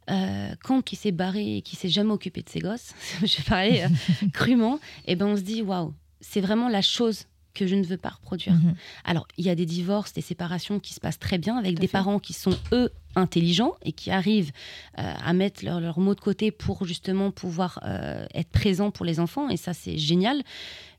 Euh, 0.10 0.56
quand 0.64 0.82
qui 0.82 0.96
s'est 0.96 1.12
barré 1.12 1.58
et 1.58 1.62
qui 1.62 1.76
s'est 1.76 1.90
jamais 1.90 2.12
occupé 2.12 2.42
de 2.42 2.50
ses 2.50 2.60
gosses, 2.60 2.94
je 3.24 3.38
vais 3.38 3.44
parler 3.44 3.82
euh, 3.84 4.28
crûment, 4.34 4.80
et 5.06 5.16
ben 5.16 5.28
on 5.28 5.36
se 5.38 5.42
dit 5.42 5.62
waouh, 5.62 5.94
c'est 6.20 6.42
vraiment 6.42 6.68
la 6.68 6.82
chose 6.82 7.26
que 7.54 7.68
je 7.68 7.76
ne 7.76 7.84
veux 7.84 7.98
pas 7.98 8.10
reproduire. 8.10 8.56
Mhm. 8.56 8.76
Alors, 9.04 9.28
il 9.38 9.46
y 9.46 9.50
a 9.50 9.56
des 9.56 9.66
divorces, 9.66 10.14
des 10.14 10.22
séparations 10.22 10.80
qui 10.80 10.94
se 10.94 11.00
passent 11.00 11.20
très 11.20 11.38
bien 11.38 11.58
avec 11.58 11.76
Tout 11.76 11.82
des 11.82 11.88
fait. 11.88 11.92
parents 11.92 12.20
qui 12.20 12.34
sont, 12.34 12.58
eux, 12.72 12.92
intelligents 13.16 13.74
et 13.84 13.92
qui 13.92 14.12
arrivent 14.12 14.52
euh, 14.98 15.14
à 15.24 15.34
mettre 15.34 15.66
leur, 15.66 15.80
leur 15.80 16.00
mot 16.00 16.16
de 16.16 16.22
côté 16.22 16.52
pour 16.52 16.86
justement 16.86 17.32
pouvoir 17.32 17.80
euh, 17.84 18.26
être 18.34 18.50
présents 18.50 18.92
pour 18.92 19.06
les 19.06 19.20
enfants. 19.20 19.50
Et 19.50 19.58
ça, 19.58 19.74
c'est 19.74 19.98
génial. 19.98 20.42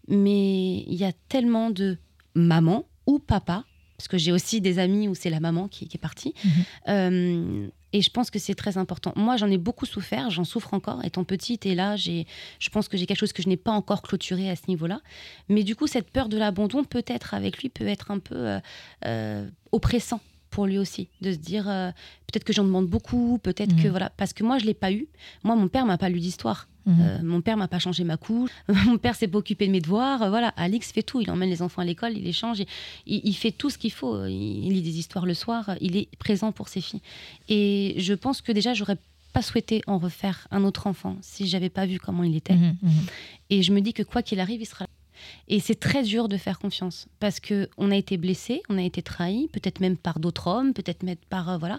Mais 0.08 0.80
il 0.80 0.94
y 0.94 1.04
a 1.04 1.12
tellement 1.28 1.70
de 1.70 1.98
mamans 2.34 2.86
ou 3.06 3.18
papas, 3.18 3.64
parce 3.96 4.08
que 4.08 4.18
j'ai 4.18 4.32
aussi 4.32 4.60
des 4.60 4.78
amis 4.78 5.08
où 5.08 5.14
c'est 5.14 5.30
la 5.30 5.40
maman 5.40 5.68
qui, 5.68 5.86
qui 5.86 5.96
est 5.96 6.00
partie. 6.00 6.34
Mhm. 6.44 6.50
Euh, 6.88 7.68
et 7.92 8.02
je 8.02 8.10
pense 8.10 8.30
que 8.30 8.38
c'est 8.38 8.54
très 8.54 8.78
important. 8.78 9.12
Moi, 9.16 9.36
j'en 9.36 9.50
ai 9.50 9.58
beaucoup 9.58 9.84
souffert, 9.84 10.30
j'en 10.30 10.44
souffre 10.44 10.74
encore 10.74 11.04
étant 11.04 11.24
petite. 11.24 11.66
Et 11.66 11.74
là, 11.74 11.96
j'ai, 11.96 12.26
je 12.58 12.70
pense 12.70 12.88
que 12.88 12.96
j'ai 12.96 13.06
quelque 13.06 13.18
chose 13.18 13.32
que 13.32 13.42
je 13.42 13.48
n'ai 13.48 13.56
pas 13.56 13.72
encore 13.72 14.02
clôturé 14.02 14.48
à 14.48 14.56
ce 14.56 14.62
niveau-là. 14.68 15.00
Mais 15.48 15.64
du 15.64 15.74
coup, 15.74 15.86
cette 15.86 16.10
peur 16.10 16.28
de 16.28 16.38
l'abandon, 16.38 16.84
peut-être 16.84 17.34
avec 17.34 17.58
lui, 17.58 17.68
peut 17.68 17.86
être 17.86 18.10
un 18.10 18.20
peu 18.20 18.36
euh, 18.36 18.60
euh, 19.06 19.48
oppressant 19.72 20.20
pour 20.50 20.66
lui 20.66 20.78
aussi, 20.78 21.08
de 21.20 21.32
se 21.32 21.36
dire 21.38 21.68
euh, 21.68 21.90
peut-être 22.26 22.44
que 22.44 22.52
j'en 22.52 22.64
demande 22.64 22.86
beaucoup, 22.88 23.38
peut-être 23.42 23.74
que 23.76 23.82
Mhm. 23.84 23.90
voilà, 23.90 24.10
parce 24.16 24.32
que 24.32 24.42
moi 24.44 24.58
je 24.58 24.66
l'ai 24.66 24.74
pas 24.74 24.90
eu. 24.92 25.06
Moi, 25.44 25.54
mon 25.56 25.68
père 25.68 25.86
m'a 25.86 25.96
pas 25.98 26.08
lu 26.08 26.20
d'histoire. 26.20 26.66
Mhm. 26.86 26.96
Euh, 27.00 27.18
mon 27.22 27.40
père 27.42 27.56
m'a 27.56 27.68
pas 27.68 27.78
changé 27.78 28.04
ma 28.04 28.16
couche. 28.16 28.50
mon 28.96 28.98
père 28.98 29.14
s'est 29.14 29.28
pas 29.28 29.38
occupé 29.38 29.66
de 29.66 29.72
mes 29.72 29.80
devoirs. 29.80 30.22
Euh, 30.22 30.28
voilà, 30.30 30.48
Alix 30.56 30.90
fait 30.92 31.02
tout. 31.02 31.20
Il 31.20 31.30
emmène 31.30 31.50
les 31.50 31.62
enfants 31.62 31.82
à 31.82 31.84
l'école, 31.84 32.12
il 32.16 32.24
les 32.24 32.32
change, 32.32 32.58
il, 32.60 32.66
il- 33.06 33.34
fait 33.34 33.52
tout 33.52 33.70
ce 33.70 33.78
qu'il 33.78 33.92
faut. 33.92 34.24
Il, 34.26 34.66
il 34.66 34.72
lit 34.72 34.82
des 34.82 34.98
histoires 34.98 35.26
le 35.26 35.34
soir. 35.34 35.70
Il 35.80 35.96
est 35.96 36.08
présent 36.18 36.52
pour 36.52 36.68
ses 36.68 36.80
filles. 36.80 37.02
Et 37.48 37.94
je 37.98 38.14
pense 38.14 38.40
que 38.40 38.50
déjà 38.52 38.74
j'aurais 38.74 38.96
pas 39.32 39.42
souhaité 39.42 39.82
en 39.86 39.98
refaire 39.98 40.48
un 40.50 40.64
autre 40.64 40.86
enfant 40.88 41.16
si 41.20 41.46
j'avais 41.46 41.68
pas 41.68 41.86
vu 41.86 42.00
comment 42.00 42.24
il 42.24 42.34
était. 42.34 42.54
Mhm, 42.56 42.76
mhm. 42.82 42.90
Et 43.50 43.62
je 43.62 43.72
me 43.72 43.80
dis 43.80 43.92
que 43.92 44.02
quoi 44.02 44.22
qu'il 44.22 44.40
arrive, 44.40 44.60
il 44.62 44.66
sera 44.66 44.84
là. 44.84 44.90
Et 45.48 45.60
c'est 45.60 45.78
très 45.78 46.02
dur 46.02 46.28
de 46.28 46.36
faire 46.36 46.58
confiance 46.58 47.06
parce 47.18 47.40
que 47.40 47.68
on 47.78 47.90
a 47.90 47.96
été 47.96 48.16
blessé, 48.16 48.62
on 48.68 48.78
a 48.78 48.82
été 48.82 49.02
trahi, 49.02 49.48
peut-être 49.52 49.80
même 49.80 49.96
par 49.96 50.18
d'autres 50.20 50.46
hommes, 50.48 50.72
peut-être 50.72 51.02
même 51.02 51.16
par 51.28 51.48
euh, 51.50 51.58
voilà. 51.58 51.78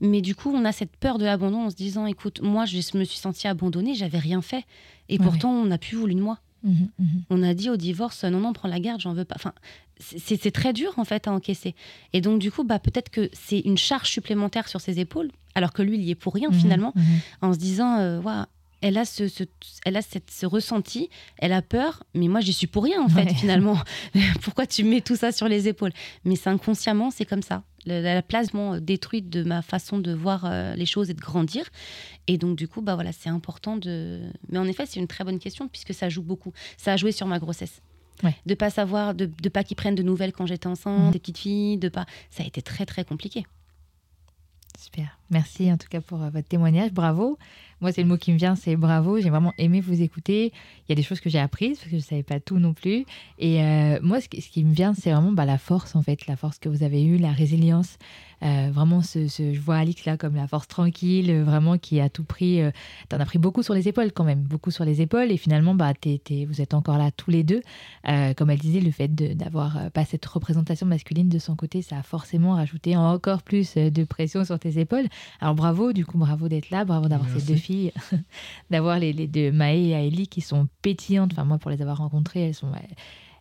Mais 0.00 0.20
du 0.22 0.34
coup, 0.34 0.50
on 0.54 0.64
a 0.64 0.72
cette 0.72 0.96
peur 0.96 1.18
de 1.18 1.24
l'abandon 1.24 1.66
en 1.66 1.70
se 1.70 1.76
disant, 1.76 2.06
écoute, 2.06 2.40
moi, 2.42 2.64
je 2.66 2.76
me 2.96 3.04
suis 3.04 3.18
sentie 3.18 3.46
abandonnée, 3.48 3.94
j'avais 3.94 4.18
rien 4.18 4.42
fait, 4.42 4.64
et 5.08 5.18
Ouais. 5.18 5.24
pourtant, 5.24 5.50
on 5.52 5.64
n'a 5.66 5.78
plus 5.78 5.96
voulu 5.96 6.14
de 6.14 6.20
moi. 6.20 6.38
Mhm, 6.62 6.88
mhm. 6.98 7.22
On 7.30 7.42
a 7.42 7.54
dit 7.54 7.70
au 7.70 7.76
divorce, 7.76 8.22
non, 8.24 8.38
non, 8.40 8.52
prends 8.52 8.68
la 8.68 8.80
garde, 8.80 9.00
j'en 9.00 9.14
veux 9.14 9.24
pas. 9.24 9.34
Enfin, 9.36 9.54
c'est 9.98 10.50
très 10.50 10.72
dur 10.72 10.94
en 10.98 11.04
fait 11.04 11.26
à 11.28 11.32
encaisser. 11.32 11.74
Et 12.14 12.20
donc 12.22 12.38
du 12.38 12.50
coup, 12.50 12.64
bah 12.64 12.78
peut-être 12.78 13.10
que 13.10 13.28
c'est 13.34 13.60
une 13.60 13.76
charge 13.76 14.08
supplémentaire 14.08 14.66
sur 14.68 14.80
ses 14.80 14.98
épaules, 14.98 15.30
alors 15.54 15.72
que 15.74 15.82
lui, 15.82 15.96
il 15.96 16.02
y 16.04 16.10
est 16.10 16.14
pour 16.14 16.32
rien 16.34 16.48
Mhm, 16.50 16.54
finalement 16.54 16.94
en 17.42 17.52
se 17.52 17.58
disant 17.58 17.98
euh, 17.98 18.20
Waouh, 18.20 18.44
elle 18.82 18.96
a 18.98 19.04
ce, 19.04 19.28
ce- 19.28 19.44
elle 19.84 19.96
a 19.96 20.02
cette, 20.02 20.30
ce 20.30 20.46
ressenti, 20.46 21.10
elle 21.38 21.52
a 21.52 21.62
peur, 21.62 22.02
mais 22.14 22.28
moi 22.28 22.40
j'y 22.40 22.52
suis 22.52 22.66
pour 22.66 22.84
rien 22.84 23.02
en 23.02 23.08
fait 23.08 23.24
Ouais. 23.24 23.34
finalement. 23.34 23.78
Pourquoi 24.42 24.66
tu 24.66 24.84
mets 24.84 25.00
tout 25.00 25.16
ça 25.16 25.32
sur 25.32 25.48
les 25.48 25.68
épaules? 25.68 25.92
Mais 26.24 26.36
c'est 26.36 26.50
inconsciemment, 26.50 27.10
c'est 27.10 27.24
comme 27.26 27.42
ça. 27.42 27.62
La, 27.86 28.00
la 28.02 28.22
place 28.22 28.48
détruite 28.80 29.30
de 29.30 29.42
ma 29.42 29.62
façon 29.62 29.98
de 29.98 30.12
voir 30.12 30.44
euh, 30.44 30.74
les 30.74 30.84
choses 30.86 31.08
et 31.10 31.14
de 31.14 31.20
grandir. 31.20 31.64
Et 32.26 32.36
donc 32.36 32.56
du 32.56 32.68
coup, 32.68 32.82
bah 32.82 32.94
voilà, 32.94 33.12
c'est 33.12 33.30
important 33.30 33.76
de. 33.76 34.20
Mais 34.50 34.58
en 34.58 34.66
effet, 34.66 34.84
c'est 34.86 35.00
une 35.00 35.06
très 35.08 35.24
bonne 35.24 35.38
question 35.38 35.66
puisque 35.68 35.94
ça 35.94 36.08
joue 36.10 36.22
beaucoup. 36.22 36.52
Ça 36.76 36.92
a 36.92 36.96
joué 36.98 37.12
sur 37.12 37.26
ma 37.26 37.38
grossesse. 37.38 37.80
Ouais. 38.22 38.36
De 38.44 38.54
pas 38.54 38.68
savoir, 38.68 39.14
de, 39.14 39.24
de 39.42 39.48
pas 39.48 39.64
qu'ils 39.64 39.76
prennent 39.78 39.94
de 39.94 40.02
nouvelles 40.02 40.32
quand 40.32 40.44
j'étais 40.44 40.66
enceinte, 40.66 41.06
Mhm. 41.06 41.10
des 41.12 41.18
petites 41.18 41.38
filles, 41.38 41.78
de 41.78 41.88
pas. 41.88 42.04
Ça 42.30 42.42
a 42.42 42.46
été 42.46 42.60
très 42.60 42.84
très 42.84 43.02
compliqué. 43.04 43.46
Super. 44.78 45.18
Merci 45.30 45.70
en 45.72 45.76
tout 45.76 45.88
cas 45.88 46.00
pour 46.00 46.22
euh, 46.22 46.30
votre 46.30 46.48
témoignage. 46.48 46.92
Bravo. 46.92 47.38
Moi, 47.80 47.92
c'est 47.92 48.02
le 48.02 48.08
mot 48.08 48.18
qui 48.18 48.30
me 48.30 48.36
vient, 48.36 48.56
c'est 48.56 48.76
bravo. 48.76 49.20
J'ai 49.20 49.30
vraiment 49.30 49.54
aimé 49.56 49.80
vous 49.80 50.02
écouter. 50.02 50.52
Il 50.86 50.90
y 50.90 50.92
a 50.92 50.94
des 50.94 51.02
choses 51.02 51.20
que 51.20 51.30
j'ai 51.30 51.38
apprises 51.38 51.78
parce 51.78 51.84
que 51.84 51.90
je 51.92 51.96
ne 51.96 52.00
savais 52.00 52.22
pas 52.22 52.38
tout 52.38 52.58
non 52.58 52.74
plus. 52.74 53.06
Et 53.38 53.62
euh, 53.62 53.98
moi, 54.02 54.20
ce 54.20 54.28
qui, 54.28 54.64
me 54.64 54.74
vient, 54.74 54.92
c'est 54.92 55.10
vraiment 55.10 55.32
bah, 55.32 55.46
la 55.46 55.56
force 55.56 55.96
en 55.96 56.02
fait, 56.02 56.26
la 56.26 56.36
force 56.36 56.58
que 56.58 56.68
vous 56.68 56.82
avez 56.82 57.02
eue, 57.02 57.16
la 57.16 57.32
résilience. 57.32 57.96
Euh, 58.42 58.70
vraiment, 58.72 59.02
ce, 59.02 59.28
je 59.28 59.58
vois 59.58 59.76
Alix 59.76 60.04
là 60.04 60.16
comme 60.16 60.34
la 60.34 60.46
force 60.46 60.68
tranquille, 60.68 61.42
vraiment 61.42 61.78
qui 61.78 62.00
a 62.00 62.10
tout. 62.10 62.26
Euh, 62.42 62.70
T'en 63.08 63.18
as 63.18 63.24
pris 63.24 63.38
beaucoup 63.38 63.62
sur 63.62 63.72
les 63.72 63.88
épaules 63.88 64.12
quand 64.12 64.24
même, 64.24 64.40
beaucoup 64.40 64.70
sur 64.70 64.84
les 64.84 65.00
épaules. 65.00 65.30
Et 65.30 65.38
finalement, 65.38 65.74
bah, 65.74 65.94
t'es- 65.94 66.20
vous 66.46 66.60
êtes 66.60 66.74
encore 66.74 66.98
là 66.98 67.10
tous 67.10 67.30
les 67.30 67.44
deux. 67.44 67.62
Comme 68.36 68.50
elle 68.50 68.58
disait, 68.58 68.80
le 68.80 68.90
fait 68.90 69.08
d'avoir 69.08 69.90
pas 69.92 70.04
cette 70.04 70.24
représentation 70.26 70.86
masculine 70.86 71.28
de 71.28 71.38
son 71.38 71.56
côté, 71.56 71.80
ça 71.80 71.98
a 71.98 72.02
forcément 72.02 72.54
rajouté 72.54 72.96
encore 72.96 73.42
plus 73.42 73.74
de 73.74 74.04
pression 74.04 74.44
sur 74.44 74.58
tes 74.58 74.78
épaules. 74.78 75.06
Alors 75.40 75.54
bravo, 75.54 75.92
du 75.92 76.04
coup, 76.04 76.18
bravo 76.18 76.48
d'être 76.48 76.70
là, 76.70 76.84
bravo 76.84 77.08
d'avoir 77.08 77.28
ces 77.30 77.46
deux 77.46 77.58
filles, 77.58 77.92
d'avoir 78.70 78.98
les, 78.98 79.12
les 79.12 79.26
deux 79.26 79.52
Maë 79.52 79.88
et 79.88 79.94
Aélie 79.94 80.28
qui 80.28 80.40
sont 80.40 80.68
pétillantes. 80.82 81.32
Enfin, 81.32 81.44
moi, 81.44 81.58
pour 81.58 81.70
les 81.70 81.82
avoir 81.82 81.98
rencontrées, 81.98 82.48
elles 82.48 82.54
sont, 82.54 82.72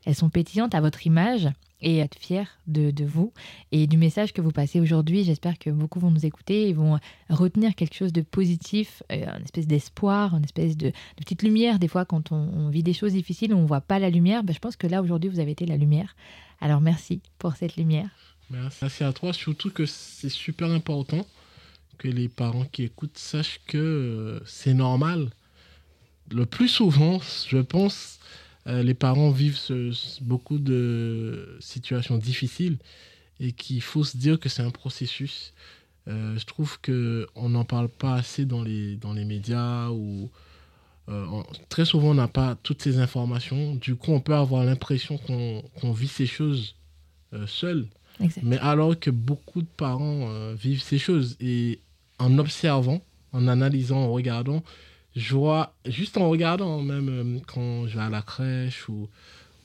elles 0.05 0.15
sont 0.15 0.29
pétillantes 0.29 0.75
à 0.75 0.81
votre 0.81 1.05
image 1.05 1.49
et 1.81 1.97
être 1.99 2.17
fière 2.17 2.47
de, 2.67 2.91
de 2.91 3.05
vous 3.05 3.31
et 3.71 3.87
du 3.87 3.97
message 3.97 4.33
que 4.33 4.41
vous 4.41 4.51
passez 4.51 4.79
aujourd'hui. 4.79 5.23
J'espère 5.23 5.57
que 5.57 5.69
beaucoup 5.69 5.99
vont 5.99 6.11
nous 6.11 6.25
écouter 6.25 6.67
et 6.67 6.73
vont 6.73 6.99
retenir 7.29 7.75
quelque 7.75 7.95
chose 7.95 8.11
de 8.11 8.21
positif, 8.21 9.01
euh, 9.11 9.25
une 9.37 9.43
espèce 9.43 9.67
d'espoir, 9.67 10.35
une 10.35 10.43
espèce 10.43 10.75
de, 10.75 10.87
de 10.87 10.93
petite 11.17 11.43
lumière. 11.43 11.79
Des 11.79 11.87
fois, 11.87 12.05
quand 12.05 12.31
on, 12.31 12.35
on 12.35 12.69
vit 12.69 12.83
des 12.83 12.93
choses 12.93 13.13
difficiles, 13.13 13.53
on 13.53 13.61
ne 13.61 13.67
voit 13.67 13.81
pas 13.81 13.99
la 13.99 14.09
lumière. 14.09 14.43
Ben, 14.43 14.53
je 14.53 14.59
pense 14.59 14.75
que 14.75 14.87
là, 14.87 15.01
aujourd'hui, 15.01 15.29
vous 15.29 15.39
avez 15.39 15.51
été 15.51 15.65
la 15.65 15.77
lumière. 15.77 16.15
Alors, 16.61 16.81
merci 16.81 17.21
pour 17.37 17.55
cette 17.55 17.77
lumière. 17.77 18.09
Merci. 18.49 18.79
Merci 18.81 19.03
à 19.03 19.13
toi, 19.13 19.31
surtout 19.31 19.69
que 19.69 19.85
c'est 19.85 20.29
super 20.29 20.69
important 20.71 21.25
que 21.99 22.07
les 22.07 22.29
parents 22.29 22.65
qui 22.65 22.83
écoutent 22.83 23.17
sachent 23.17 23.59
que 23.67 23.77
euh, 23.77 24.39
c'est 24.45 24.73
normal. 24.73 25.29
Le 26.31 26.45
plus 26.45 26.67
souvent, 26.67 27.19
je 27.47 27.57
pense, 27.59 28.19
euh, 28.67 28.81
les 28.83 28.93
parents 28.95 29.29
vivent 29.31 29.57
ce- 29.57 29.91
ce- 29.91 30.23
beaucoup 30.23 30.57
de 30.59 31.57
situations 31.59 32.17
difficiles 32.17 32.77
et 33.39 33.51
qu'il 33.51 33.81
faut 33.81 34.03
se 34.03 34.17
dire 34.17 34.39
que 34.39 34.49
c'est 34.49 34.61
un 34.63 34.71
processus. 34.71 35.53
Euh, 36.07 36.37
je 36.37 36.45
trouve 36.45 36.79
que 36.81 37.27
on 37.35 37.49
n'en 37.49 37.65
parle 37.65 37.89
pas 37.89 38.15
assez 38.15 38.45
dans 38.45 38.63
les, 38.63 38.95
dans 38.95 39.13
les 39.13 39.25
médias 39.25 39.89
ou 39.89 40.29
on- 41.11 41.43
très 41.69 41.85
souvent 41.85 42.09
on 42.11 42.13
n'a 42.13 42.27
pas 42.27 42.55
toutes 42.61 42.81
ces 42.83 42.99
informations. 42.99 43.75
Du 43.75 43.95
coup, 43.95 44.11
on 44.11 44.19
peut 44.21 44.35
avoir 44.35 44.63
l'impression 44.63 45.17
qu'on 45.17 45.63
qu'on 45.81 45.91
vit 45.91 46.07
ces 46.07 46.27
choses 46.27 46.75
seul. 47.47 47.87
Mais 48.43 48.57
alors 48.59 48.99
que 48.99 49.09
beaucoup 49.11 49.61
de 49.61 49.67
parents 49.77 50.29
euh, 50.29 50.53
vivent 50.53 50.81
ces 50.83 50.99
choses 50.99 51.35
et 51.39 51.79
en 52.19 52.37
observant, 52.37 53.01
en 53.33 53.47
analysant, 53.47 53.97
en 53.97 54.11
regardant, 54.11 54.63
je 55.15 55.35
vois, 55.35 55.73
juste 55.85 56.17
en 56.17 56.29
regardant, 56.29 56.81
même 56.81 57.09
euh, 57.09 57.39
quand 57.47 57.87
je 57.87 57.95
vais 57.97 58.03
à 58.03 58.09
la 58.09 58.21
crèche 58.21 58.87
ou, 58.89 59.07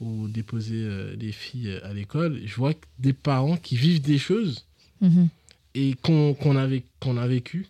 ou 0.01 0.29
déposer 0.29 0.83
euh, 0.85 1.17
des 1.17 1.33
filles 1.33 1.79
à 1.83 1.93
l'école, 1.93 2.41
je 2.45 2.55
vois 2.57 2.73
des 2.99 3.13
parents 3.13 3.57
qui 3.57 3.77
vivent 3.77 4.01
des 4.03 4.19
choses 4.19 4.65
Mhm. 5.01 5.29
et 5.75 5.95
qu'on 6.03 6.35
a, 6.57 6.67
qu'on 7.01 7.17
a 7.19 7.27
vécu. 7.27 7.67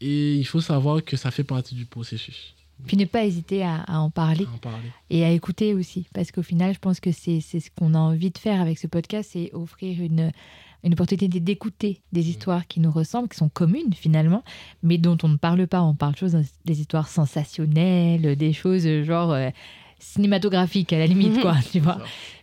Et 0.00 0.34
il 0.34 0.44
faut 0.44 0.60
savoir 0.60 1.02
que 1.04 1.16
ça 1.16 1.30
fait 1.30 1.44
partie 1.44 1.74
du 1.74 1.86
processus. 1.86 2.54
Puis 2.86 2.96
ne 2.96 3.04
pas 3.04 3.24
hésiter 3.24 3.62
à, 3.62 3.82
à 3.82 3.98
en 4.00 4.10
parler 4.10 4.44
À 4.44 4.54
en 4.54 4.58
parler. 4.58 4.90
et 5.08 5.24
à 5.24 5.30
écouter 5.30 5.72
aussi. 5.72 6.06
Parce 6.12 6.32
qu'au 6.32 6.42
final, 6.42 6.74
je 6.74 6.80
pense 6.80 6.98
que 6.98 7.12
c'est 7.12 7.40
c'est 7.40 7.60
ce 7.60 7.70
qu'on 7.70 7.94
a 7.94 7.98
envie 7.98 8.30
de 8.32 8.38
faire 8.38 8.60
avec 8.60 8.76
ce 8.78 8.88
podcast, 8.88 9.30
c'est 9.32 9.50
offrir 9.54 10.02
une, 10.02 10.32
une 10.84 10.94
opportunité 10.94 11.28
d'écouter 11.40 12.02
des 12.12 12.28
histoires 12.28 12.66
qui 12.66 12.80
nous 12.80 12.90
ressemblent, 12.90 13.28
qui 13.28 13.36
sont 13.36 13.48
communes 13.48 13.92
finalement, 13.94 14.42
mais 14.82 14.98
dont 14.98 15.16
on 15.22 15.28
ne 15.28 15.36
parle 15.36 15.66
pas. 15.66 15.82
On 15.82 15.94
parle 15.94 16.16
choses, 16.16 16.36
des 16.64 16.80
histoires 16.80 17.08
sensationnelles, 17.08 18.36
des 18.36 18.52
choses 18.52 18.86
euh, 18.86 19.04
genre 19.04 19.32
euh, 19.32 19.50
cinématographiques 19.98 20.92
à 20.92 20.98
la 20.98 21.06
limite, 21.06 21.40
quoi, 21.40 21.56
tu 21.72 21.80
vois. 21.80 21.98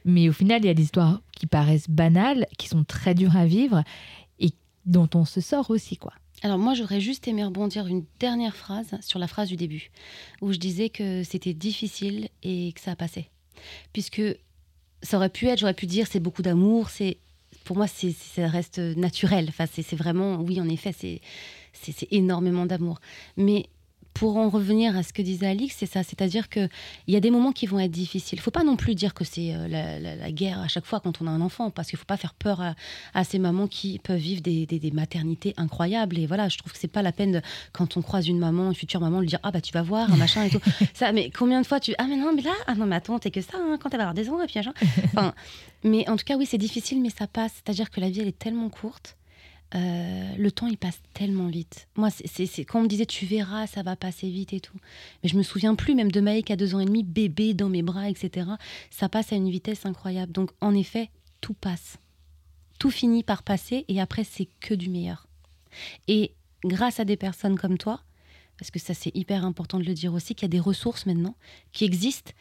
Mais 0.05 0.29
au 0.29 0.33
final, 0.33 0.63
il 0.63 0.67
y 0.67 0.69
a 0.69 0.73
des 0.73 0.83
histoires 0.83 1.21
qui 1.33 1.47
paraissent 1.47 1.89
banales, 1.89 2.47
qui 2.57 2.67
sont 2.67 2.83
très 2.83 3.13
dures 3.13 3.35
à 3.35 3.45
vivre 3.45 3.83
et 4.39 4.51
dont 4.85 5.09
on 5.15 5.25
se 5.25 5.41
sort 5.41 5.69
aussi, 5.69 5.97
quoi. 5.97 6.13
Alors 6.41 6.57
moi, 6.57 6.73
j'aurais 6.73 7.01
juste 7.01 7.27
aimé 7.27 7.43
rebondir 7.43 7.87
une 7.87 8.05
dernière 8.19 8.55
phrase 8.55 8.97
sur 9.01 9.19
la 9.19 9.27
phrase 9.27 9.49
du 9.49 9.57
début, 9.57 9.91
où 10.41 10.53
je 10.53 10.57
disais 10.57 10.89
que 10.89 11.23
c'était 11.23 11.53
difficile 11.53 12.29
et 12.43 12.71
que 12.71 12.79
ça 12.79 12.91
a 12.91 12.95
passé. 12.95 13.29
Puisque 13.91 14.21
ça 15.01 15.17
aurait 15.17 15.29
pu 15.29 15.47
être, 15.47 15.59
j'aurais 15.59 15.73
pu 15.73 15.85
dire, 15.85 16.07
c'est 16.09 16.21
beaucoup 16.21 16.41
d'amour, 16.41 16.89
c'est 16.89 17.17
pour 17.69 17.77
moi, 17.77 17.85
ça 17.85 18.47
reste 18.47 18.79
naturel. 18.79 19.45
Enfin, 19.47 19.65
c'est, 19.71 19.95
vraiment, 19.95 20.37
oui, 20.37 20.59
en 20.59 20.67
effet, 20.67 20.91
c'est, 20.91 21.21
c'est 21.71 22.07
énormément 22.09 22.65
d'amour. 22.65 22.99
Mais 23.37 23.67
pour 24.13 24.35
en 24.37 24.49
revenir 24.49 24.97
à 24.97 25.03
ce 25.03 25.13
que 25.13 25.21
disait 25.21 25.47
Alix, 25.47 25.75
c'est 25.77 25.85
ça, 25.85 26.03
c'est-à-dire 26.03 26.49
qu'il 26.49 26.69
y 27.07 27.15
a 27.15 27.19
des 27.21 27.31
moments 27.31 27.51
qui 27.53 27.67
vont 27.67 27.79
être 27.79 27.91
difficiles. 27.91 28.37
Il 28.37 28.41
faut 28.41 28.51
pas 28.51 28.63
non 28.65 28.75
plus 28.75 28.93
dire 28.95 29.13
que 29.13 29.23
c'est 29.23 29.53
euh, 29.55 29.67
la, 29.69 29.97
la- 29.99 30.15
la 30.17 30.31
guerre 30.31 30.59
à 30.59 30.67
chaque 30.67 30.85
fois 30.85 30.99
quand 30.99 31.21
on 31.21 31.27
a 31.27 31.29
un 31.29 31.39
enfant, 31.41 31.69
parce 31.69 31.89
qu'il 31.89 31.97
faut 31.97 32.05
pas 32.05 32.17
faire 32.17 32.33
peur 32.33 32.59
à, 32.59 32.75
à 33.13 33.23
ces 33.23 33.39
mamans 33.39 33.67
qui 33.67 33.97
peuvent 33.99 34.17
vivre 34.19 34.41
des, 34.41 34.65
des- 34.65 34.79
des 34.79 34.91
maternités 34.91 35.53
incroyables. 35.57 36.17
Et 36.19 36.25
voilà, 36.25 36.49
je 36.49 36.57
trouve 36.57 36.73
que 36.73 36.77
c'est 36.79 36.87
pas 36.89 37.01
la 37.01 37.11
peine 37.13 37.31
de, 37.33 37.41
quand 37.71 37.95
on 37.95 38.01
croise 38.01 38.27
une 38.27 38.39
maman, 38.39 38.67
une 38.69 38.75
future 38.75 38.99
maman, 38.99 39.17
de 39.17 39.21
lui 39.21 39.29
dire 39.29 39.39
ah 39.43 39.51
bah 39.51 39.61
tu 39.61 39.71
vas 39.71 39.83
voir 39.83 40.11
un 40.11 40.17
machin 40.17 40.43
et 40.43 40.49
tout. 40.49 40.59
ça, 40.93 41.11
mais 41.13 41.29
combien 41.31 41.61
de 41.61 41.65
fois 41.67 41.79
tu 41.79 41.93
ah 41.97 42.05
mais 42.09 42.17
non 42.17 42.33
mais 42.35 42.41
là 42.41 42.51
ah 42.67 42.75
non 42.75 42.85
mais 42.87 42.97
attends 42.97 43.19
t'es 43.19 43.31
que 43.31 43.41
ça 43.41 43.57
hein, 43.57 43.77
quand 43.81 43.89
elle 43.93 43.99
va 43.99 44.03
avoir 44.09 44.13
des 44.15 44.27
enfants 44.29 44.43
et 44.43 44.47
puis 44.47 44.59
machin. 44.59 44.73
Enfin, 45.05 45.33
mais 45.83 46.09
en 46.09 46.17
tout 46.17 46.25
cas 46.25 46.35
oui 46.35 46.45
c'est 46.45 46.57
difficile 46.57 47.01
mais 47.01 47.09
ça 47.09 47.27
passe. 47.27 47.53
C'est-à-dire 47.63 47.89
que 47.89 48.01
la 48.01 48.09
vie 48.09 48.19
elle 48.21 48.27
est 48.27 48.37
tellement 48.39 48.69
courte. 48.69 49.15
Euh, 49.75 50.35
le 50.37 50.51
temps 50.51 50.67
il 50.67 50.77
passe 50.77 50.99
tellement 51.13 51.47
vite. 51.47 51.87
Moi, 51.95 52.09
c'est- 52.09 52.65
quand 52.65 52.79
on 52.79 52.83
me 52.83 52.87
disait 52.87 53.05
tu 53.05 53.25
verras, 53.25 53.67
ça 53.67 53.83
va 53.83 53.95
passer 53.95 54.29
vite 54.29 54.53
et 54.53 54.59
tout. 54.59 54.77
Mais 55.23 55.29
je 55.29 55.37
me 55.37 55.43
souviens 55.43 55.75
plus 55.75 55.93
même 55.95 56.11
de 56.11 56.21
Maïk 56.21 56.49
à 56.51 56.55
deux 56.55 56.73
ans 56.75 56.79
et 56.79 56.85
demi, 56.85 57.03
bébé 57.03 57.53
dans 57.53 57.69
mes 57.69 57.83
bras, 57.83 58.09
etc. 58.09 58.49
Ça 58.89 59.09
passe 59.09 59.31
à 59.31 59.35
une 59.35 59.49
vitesse 59.49 59.85
incroyable. 59.85 60.31
Donc 60.31 60.51
en 60.61 60.73
effet, 60.73 61.09
tout 61.41 61.53
passe 61.53 61.97
tout 62.79 62.91
finit 62.91 63.23
par 63.23 63.43
passer 63.43 63.83
et 63.89 63.99
après 63.99 64.23
c'est 64.23 64.47
que 64.61 64.73
du 64.73 64.89
meilleur. 64.89 65.27
Et 66.07 66.31
grâce 66.63 67.01
à 67.01 67.03
des 67.05 67.17
personnes 67.17 67.59
comme 67.59 67.77
toi, 67.77 68.01
parce 68.57 68.71
que 68.71 68.79
ça 68.79 68.93
c'est 68.93 69.13
hyper 69.13 69.43
important 69.43 69.79
de 69.79 69.83
le 69.83 69.93
dire 69.93 70.13
aussi, 70.13 70.33
qu'il 70.33 70.43
y 70.43 70.45
a 70.45 70.55
des 70.55 70.61
ressources 70.61 71.05
maintenant 71.05 71.35
qui 71.73 71.83
existent 71.83 72.31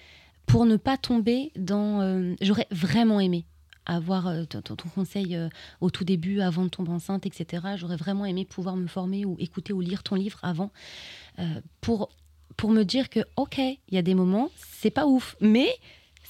pour 0.47 0.65
ne 0.65 0.77
pas 0.77 0.97
tomber 0.97 1.51
dans... 1.57 2.01
euh, 2.03 2.37
J'aurais 2.41 2.69
vraiment 2.71 3.19
aimé 3.19 3.47
avoir 3.89 4.27
euh, 4.29 4.45
ton, 4.45 4.77
conseil 4.95 5.35
euh, 5.35 5.49
au 5.81 5.91
tout 5.91 6.05
début, 6.05 6.41
avant 6.41 6.63
de 6.65 6.69
tomber 6.69 6.91
enceinte, 6.93 7.27
etc. 7.27 7.67
J'aurais 7.77 7.97
vraiment 7.97 8.25
aimé 8.25 8.45
pouvoir 8.45 8.77
me 8.77 8.87
former 8.87 9.25
ou 9.25 9.37
écouter 9.41 9.73
ou 9.73 9.81
lire 9.81 10.03
ton 10.03 10.15
livre 10.15 10.39
avant 10.43 10.71
euh, 11.39 11.61
pour, 11.81 12.11
pour 12.57 12.71
me 12.71 12.85
dire 12.85 13.09
que, 13.09 13.21
ok, 13.37 13.59
il 13.59 13.79
y 13.91 13.99
a 13.99 14.03
des 14.03 14.15
moments, 14.15 14.51
c'est 14.57 14.91
pas 14.91 15.07
ouf, 15.07 15.37
mais 15.41 15.69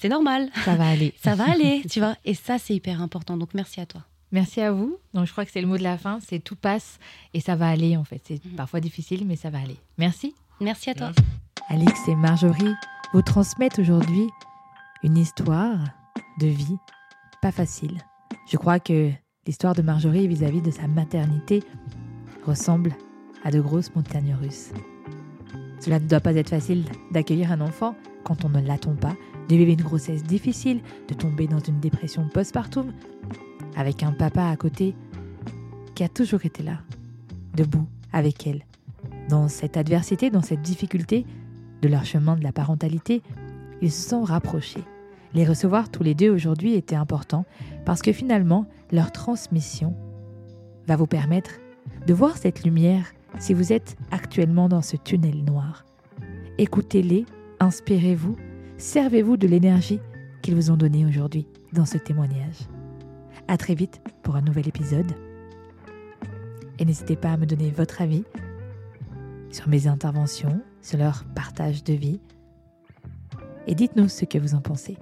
c'est 0.01 0.09
normal, 0.09 0.51
Ça 0.65 0.77
va 0.77 0.89
aller. 0.89 1.13
ça 1.23 1.35
va 1.35 1.51
aller, 1.51 1.83
tu 1.91 1.99
vois. 1.99 2.17
Et 2.25 2.35
ça, 2.35 2.59
c'est 2.59 2.75
hyper 2.75 3.03
important. 3.03 3.37
Donc, 3.37 3.53
merci 3.55 3.81
à 3.81 3.87
toi. 3.87 4.05
Merci 4.31 4.61
à 4.61 4.71
vous. 4.73 4.99
Donc, 5.15 5.27
je 5.27 5.33
crois 5.33 5.45
que 5.45 5.51
c'est 5.51 5.61
le 5.63 5.67
mot 5.67 5.79
de 5.79 5.83
la 5.83 5.97
fin. 5.99 6.19
C'est 6.21 6.39
tout 6.39 6.55
passe 6.57 6.99
et 7.35 7.41
ça 7.41 7.57
va 7.57 7.69
aller 7.69 7.97
en 7.97 8.05
fait. 8.05 8.21
C'est 8.25 8.45
Mhm. 8.45 8.53
parfois 8.57 8.81
difficile, 8.81 9.25
mais 9.27 9.37
ça 9.37 9.49
va 9.51 9.59
aller. 9.59 9.79
Merci. 9.97 10.35
Merci 10.61 10.91
à 10.91 10.95
toi. 10.95 11.13
Merci. 11.17 11.23
Alix 11.71 12.09
et 12.09 12.15
Marjorie 12.15 12.75
vous 13.15 13.23
transmettent 13.23 13.79
aujourd'hui 13.79 14.27
une 15.03 15.17
histoire 15.17 15.79
de 16.41 16.47
vie 16.47 16.77
pas 17.41 17.53
facile. 17.53 17.99
Je 18.51 18.57
crois 18.57 18.81
que 18.81 19.11
l'histoire 19.47 19.75
de 19.75 19.83
Marjorie 19.83 20.29
vis-à-vis 20.29 20.63
de 20.63 20.71
sa 20.71 20.87
maternité 20.87 21.63
ressemble 22.45 22.93
à 23.45 23.51
de 23.51 23.61
grosses 23.61 23.95
montagnes 23.95 24.37
russes. 24.41 24.73
Cela 25.81 26.01
ne 26.01 26.09
doit 26.09 26.21
pas 26.21 26.35
être 26.35 26.51
facile 26.51 26.85
d'accueillir 27.13 27.53
un 27.53 27.61
enfant 27.61 27.95
quand 28.25 28.45
on 28.45 28.49
ne 28.49 28.61
l'attend 28.61 28.95
pas, 28.95 29.15
de 29.49 29.57
vivre 29.57 29.73
une 29.73 29.83
grossesse 29.83 30.25
difficile, 30.25 30.81
de 31.09 31.15
tomber 31.15 31.47
dans 31.47 31.61
une 31.61 31.81
dépression 31.81 32.29
postpartum, 32.29 32.93
avec 33.77 34.03
un 34.03 34.13
papa 34.13 34.47
à 34.49 34.57
côté 34.57 34.95
qui 35.95 36.05
a 36.05 36.09
toujours 36.09 36.45
été 36.45 36.63
là, 36.63 36.81
debout 37.55 37.87
avec 38.13 38.47
elle. 38.47 38.65
Dans 39.29 39.49
cette 39.49 39.77
adversité, 39.77 40.31
dans 40.31 40.43
cette 40.43 40.63
difficulté, 40.63 41.25
de 41.81 41.89
leur 41.89 42.05
chemin 42.05 42.37
de 42.37 42.43
la 42.43 42.53
parentalité, 42.53 43.23
ils 43.81 43.93
se 43.93 44.09
sont 44.09 44.25
rapprochés. 44.25 44.85
Les 45.35 45.45
recevoir 45.45 45.91
tous 45.91 46.03
les 46.03 46.15
deux 46.15 46.31
aujourd'hui 46.31 46.75
était 46.75 46.97
important 46.97 47.45
parce 47.85 48.03
que 48.03 48.13
finalement, 48.13 48.67
leur 48.91 49.13
transmission 49.13 49.95
va 50.87 50.97
vous 50.97 51.07
permettre 51.07 51.53
de 52.07 52.15
voir 52.15 52.37
cette 52.37 52.65
lumière 52.65 53.13
si 53.39 53.55
vous 53.55 53.73
êtes 53.73 53.97
actuellement 54.11 54.69
dans 54.69 54.83
ce 54.83 54.97
tunnel 54.97 55.45
noir. 55.45 55.85
Écoutez-les, 56.57 57.27
inspirez-vous, 57.61 58.37
servez-vous 58.79 59.37
de 59.37 59.47
l'énergie 59.47 60.01
qu'ils 60.43 60.55
vous 60.55 60.71
ont 60.71 60.77
donnée 60.77 61.05
aujourd'hui 61.05 61.47
dans 61.73 61.85
ce 61.85 61.99
témoignage. 61.99 62.69
À 63.49 63.57
très 63.57 63.75
vite 63.75 64.01
pour 64.23 64.37
un 64.37 64.43
nouvel 64.43 64.69
épisode. 64.69 65.13
Et 66.79 66.85
n'hésitez 66.85 67.17
pas 67.17 67.33
à 67.33 67.37
me 67.37 67.47
donner 67.47 67.71
votre 67.71 68.01
avis 68.03 68.25
sur 69.51 69.69
mes 69.69 69.87
interventions, 69.87 70.61
sur 70.83 70.99
leur 70.99 71.25
partage 71.35 71.85
de 71.85 71.95
vie 71.95 72.21
et 73.69 73.75
dites-nous 73.75 74.09
ce 74.09 74.25
que 74.25 74.39
vous 74.39 74.55
en 74.55 74.61
pensez. 74.61 74.97